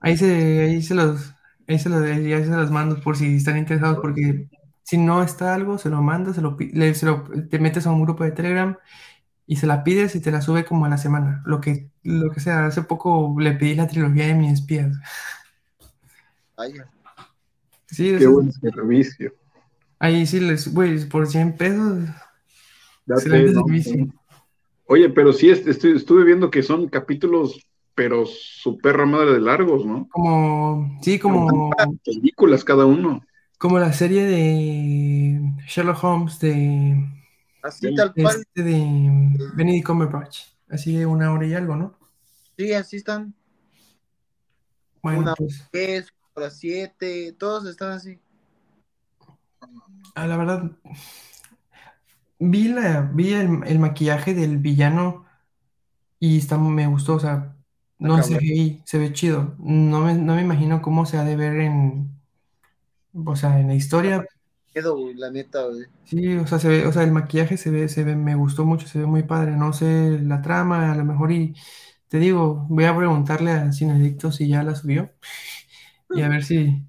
Ahí 0.00 0.16
se, 0.16 0.60
ahí 0.62 0.82
se 0.82 0.94
los, 0.94 1.34
ahí 1.66 1.78
se 1.78 1.88
los, 1.88 2.02
ahí 2.02 2.44
se 2.44 2.46
los 2.50 2.70
mando 2.70 3.00
por 3.00 3.16
si 3.16 3.36
están 3.36 3.58
interesados, 3.58 3.98
porque 4.00 4.48
si 4.88 4.96
no 4.96 5.22
está 5.22 5.52
algo, 5.52 5.76
se 5.76 5.90
lo 5.90 6.00
mandas, 6.00 6.36
se 6.36 6.40
lo, 6.40 6.56
le- 6.58 6.94
se 6.94 7.04
lo- 7.04 7.24
te 7.50 7.58
metes 7.58 7.86
a 7.86 7.90
un 7.92 8.00
grupo 8.00 8.24
de 8.24 8.30
Telegram 8.30 8.74
y 9.46 9.56
se 9.56 9.66
la 9.66 9.84
pides 9.84 10.14
y 10.16 10.20
te 10.22 10.30
la 10.30 10.40
sube 10.40 10.64
como 10.64 10.86
a 10.86 10.88
la 10.88 10.96
semana, 10.96 11.42
lo 11.44 11.60
que, 11.60 11.90
lo 12.04 12.30
que 12.30 12.40
sea. 12.40 12.64
Hace 12.64 12.80
poco 12.80 13.36
le 13.38 13.52
pedí 13.52 13.74
la 13.74 13.86
trilogía 13.86 14.26
de 14.28 14.34
mis 14.34 14.54
espías. 14.54 14.96
Vaya. 16.56 16.88
Sí, 17.86 18.14
Qué 18.18 18.26
buen 18.26 18.50
servicio. 18.50 19.34
ahí 19.98 20.26
sí 20.26 20.40
les, 20.40 20.72
güey, 20.72 21.06
por 21.06 21.26
100 21.26 21.54
pesos, 21.58 22.08
excelente 23.06 23.52
¿no? 23.52 23.64
servicio. 23.64 24.06
Oye, 24.86 25.10
pero 25.10 25.34
sí, 25.34 25.50
est- 25.50 25.66
estu- 25.66 25.94
estuve 25.94 26.24
viendo 26.24 26.50
que 26.50 26.62
son 26.62 26.88
capítulos, 26.88 27.60
pero 27.94 28.24
su 28.24 28.78
perra 28.78 29.04
madre 29.04 29.34
de 29.34 29.40
largos, 29.40 29.84
¿no? 29.84 30.08
Como, 30.08 30.98
sí, 31.02 31.18
como, 31.18 31.70
Películas 32.02 32.64
cada 32.64 32.86
uno. 32.86 33.20
Como 33.58 33.78
la 33.78 33.92
serie 33.92 34.24
de 34.24 35.52
Sherlock 35.66 36.02
Holmes 36.02 36.38
de, 36.40 37.04
Así 37.62 37.94
tal 37.94 38.12
de 38.14 38.22
cual. 38.22 38.36
este 38.40 38.62
de 38.62 39.50
Benedict 39.54 39.86
Cumberbatch. 39.86 40.38
Así 40.70 40.96
de 40.96 41.06
una 41.06 41.32
hora 41.32 41.46
y 41.46 41.54
algo, 41.54 41.76
¿no? 41.76 41.98
Sí, 42.56 42.72
así 42.72 42.96
están. 42.96 43.34
Bueno, 45.02 45.20
Una- 45.20 45.34
pues. 45.34 45.68
10, 45.72 46.08
horas 46.34 46.56
7, 46.58 47.34
todos 47.38 47.66
están 47.66 47.92
así. 47.92 48.18
Ah, 50.14 50.26
la 50.26 50.36
verdad, 50.36 50.70
vi, 52.38 52.68
la, 52.68 53.02
vi 53.02 53.32
el, 53.32 53.60
el 53.66 53.78
maquillaje 53.78 54.34
del 54.34 54.58
villano 54.58 55.24
y 56.18 56.38
está, 56.38 56.58
me 56.58 56.86
gustó, 56.86 57.14
o 57.14 57.20
sea, 57.20 57.54
no 57.98 58.16
cabrón. 58.16 58.38
CGI, 58.38 58.82
se 58.84 58.98
ve 58.98 59.12
chido. 59.12 59.54
No 59.58 60.00
me, 60.00 60.14
no 60.14 60.34
me 60.34 60.42
imagino 60.42 60.82
cómo 60.82 61.06
se 61.06 61.18
ha 61.18 61.24
de 61.24 61.36
ver 61.36 61.60
en, 61.60 62.17
o 63.24 63.36
sea, 63.36 63.58
en 63.60 63.68
la 63.68 63.74
historia. 63.74 64.24
Quedo, 64.72 64.96
güey, 64.96 65.14
la 65.14 65.30
neta, 65.30 65.64
güey. 65.64 65.86
Sí, 66.04 66.36
o 66.36 66.46
sea, 66.46 66.58
se 66.58 66.68
ve, 66.68 66.86
o 66.86 66.92
sea, 66.92 67.02
el 67.02 67.12
maquillaje 67.12 67.56
se 67.56 67.70
ve, 67.70 67.88
se 67.88 68.04
ve, 68.04 68.16
me 68.16 68.34
gustó 68.34 68.64
mucho, 68.64 68.86
se 68.86 68.98
ve 68.98 69.06
muy 69.06 69.22
padre. 69.22 69.52
No 69.52 69.72
sé 69.72 70.18
la 70.22 70.42
trama, 70.42 70.92
a 70.92 70.94
lo 70.94 71.04
mejor 71.04 71.32
y 71.32 71.54
te 72.08 72.18
digo, 72.18 72.66
voy 72.68 72.84
a 72.84 72.96
preguntarle 72.96 73.50
a 73.52 73.72
Cinedicto 73.72 74.32
si 74.32 74.48
ya 74.48 74.62
la 74.62 74.74
subió 74.74 75.10
y 76.10 76.22
a 76.22 76.28
ver 76.28 76.44
si, 76.44 76.82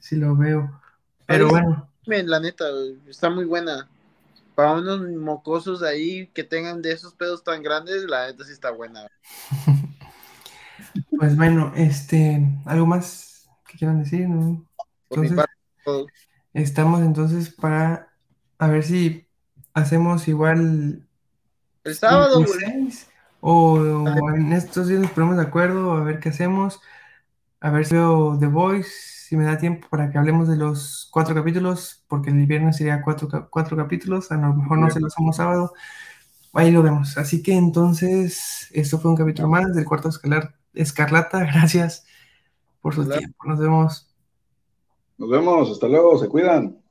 si 0.00 0.16
lo 0.16 0.36
veo. 0.36 0.80
Pero 1.26 1.48
bueno. 1.48 1.88
La 2.06 2.38
neta, 2.38 2.70
güey, 2.70 2.98
está 3.08 3.30
muy 3.30 3.46
buena. 3.46 3.88
Para 4.54 4.72
unos 4.72 5.00
mocosos 5.00 5.82
ahí 5.82 6.28
que 6.28 6.44
tengan 6.44 6.82
de 6.82 6.92
esos 6.92 7.14
pedos 7.14 7.42
tan 7.42 7.62
grandes, 7.62 8.04
la 8.04 8.26
neta 8.26 8.44
sí 8.44 8.52
está 8.52 8.70
buena. 8.70 9.06
Pues 11.16 11.36
bueno, 11.36 11.72
este, 11.76 12.40
¿algo 12.66 12.86
más 12.86 13.48
que 13.66 13.78
quieran 13.78 14.02
decir? 14.02 14.28
no? 14.28 14.64
Por 15.08 15.20
mi 15.20 15.28
Entonces, 15.28 15.36
parte, 15.36 15.52
estamos 16.52 17.02
entonces 17.02 17.50
para 17.50 18.08
a 18.58 18.68
ver 18.68 18.84
si 18.84 19.26
hacemos 19.72 20.28
igual 20.28 21.06
El 21.84 21.94
sábado, 21.94 22.44
o, 23.40 23.74
o 23.74 24.30
en 24.30 24.52
estos 24.52 24.88
días 24.88 25.00
nos 25.02 25.10
ponemos 25.10 25.36
de 25.36 25.42
acuerdo 25.42 25.92
a 25.92 26.04
ver 26.04 26.18
qué 26.18 26.30
hacemos, 26.30 26.80
a 27.60 27.70
ver 27.70 27.84
si 27.84 27.94
veo 27.94 28.38
The 28.38 28.46
Voice, 28.46 28.90
si 29.28 29.36
me 29.36 29.44
da 29.44 29.58
tiempo 29.58 29.88
para 29.90 30.10
que 30.10 30.16
hablemos 30.16 30.48
de 30.48 30.56
los 30.56 31.08
cuatro 31.10 31.34
capítulos, 31.34 32.04
porque 32.08 32.30
el 32.30 32.46
viernes 32.46 32.76
sería 32.76 33.02
cuatro, 33.02 33.28
cuatro 33.50 33.76
capítulos, 33.76 34.30
a 34.30 34.36
lo 34.36 34.54
mejor 34.54 34.78
no 34.78 34.90
se 34.90 35.00
los 35.00 35.12
hacemos 35.12 35.36
sábado, 35.36 35.72
ahí 36.54 36.70
lo 36.70 36.82
vemos. 36.82 37.18
Así 37.18 37.42
que 37.42 37.54
entonces, 37.54 38.68
esto 38.72 38.98
fue 38.98 39.10
un 39.10 39.16
capítulo 39.16 39.48
más 39.48 39.74
del 39.74 39.84
cuarto 39.84 40.08
escalar, 40.08 40.54
escarlata, 40.72 41.40
gracias 41.52 42.06
por 42.80 42.94
su 42.94 43.08
tiempo, 43.08 43.46
nos 43.46 43.58
vemos. 43.58 44.13
Nos 45.18 45.28
vemos, 45.28 45.70
hasta 45.70 45.88
luego, 45.88 46.18
se 46.18 46.28
cuidan. 46.28 46.83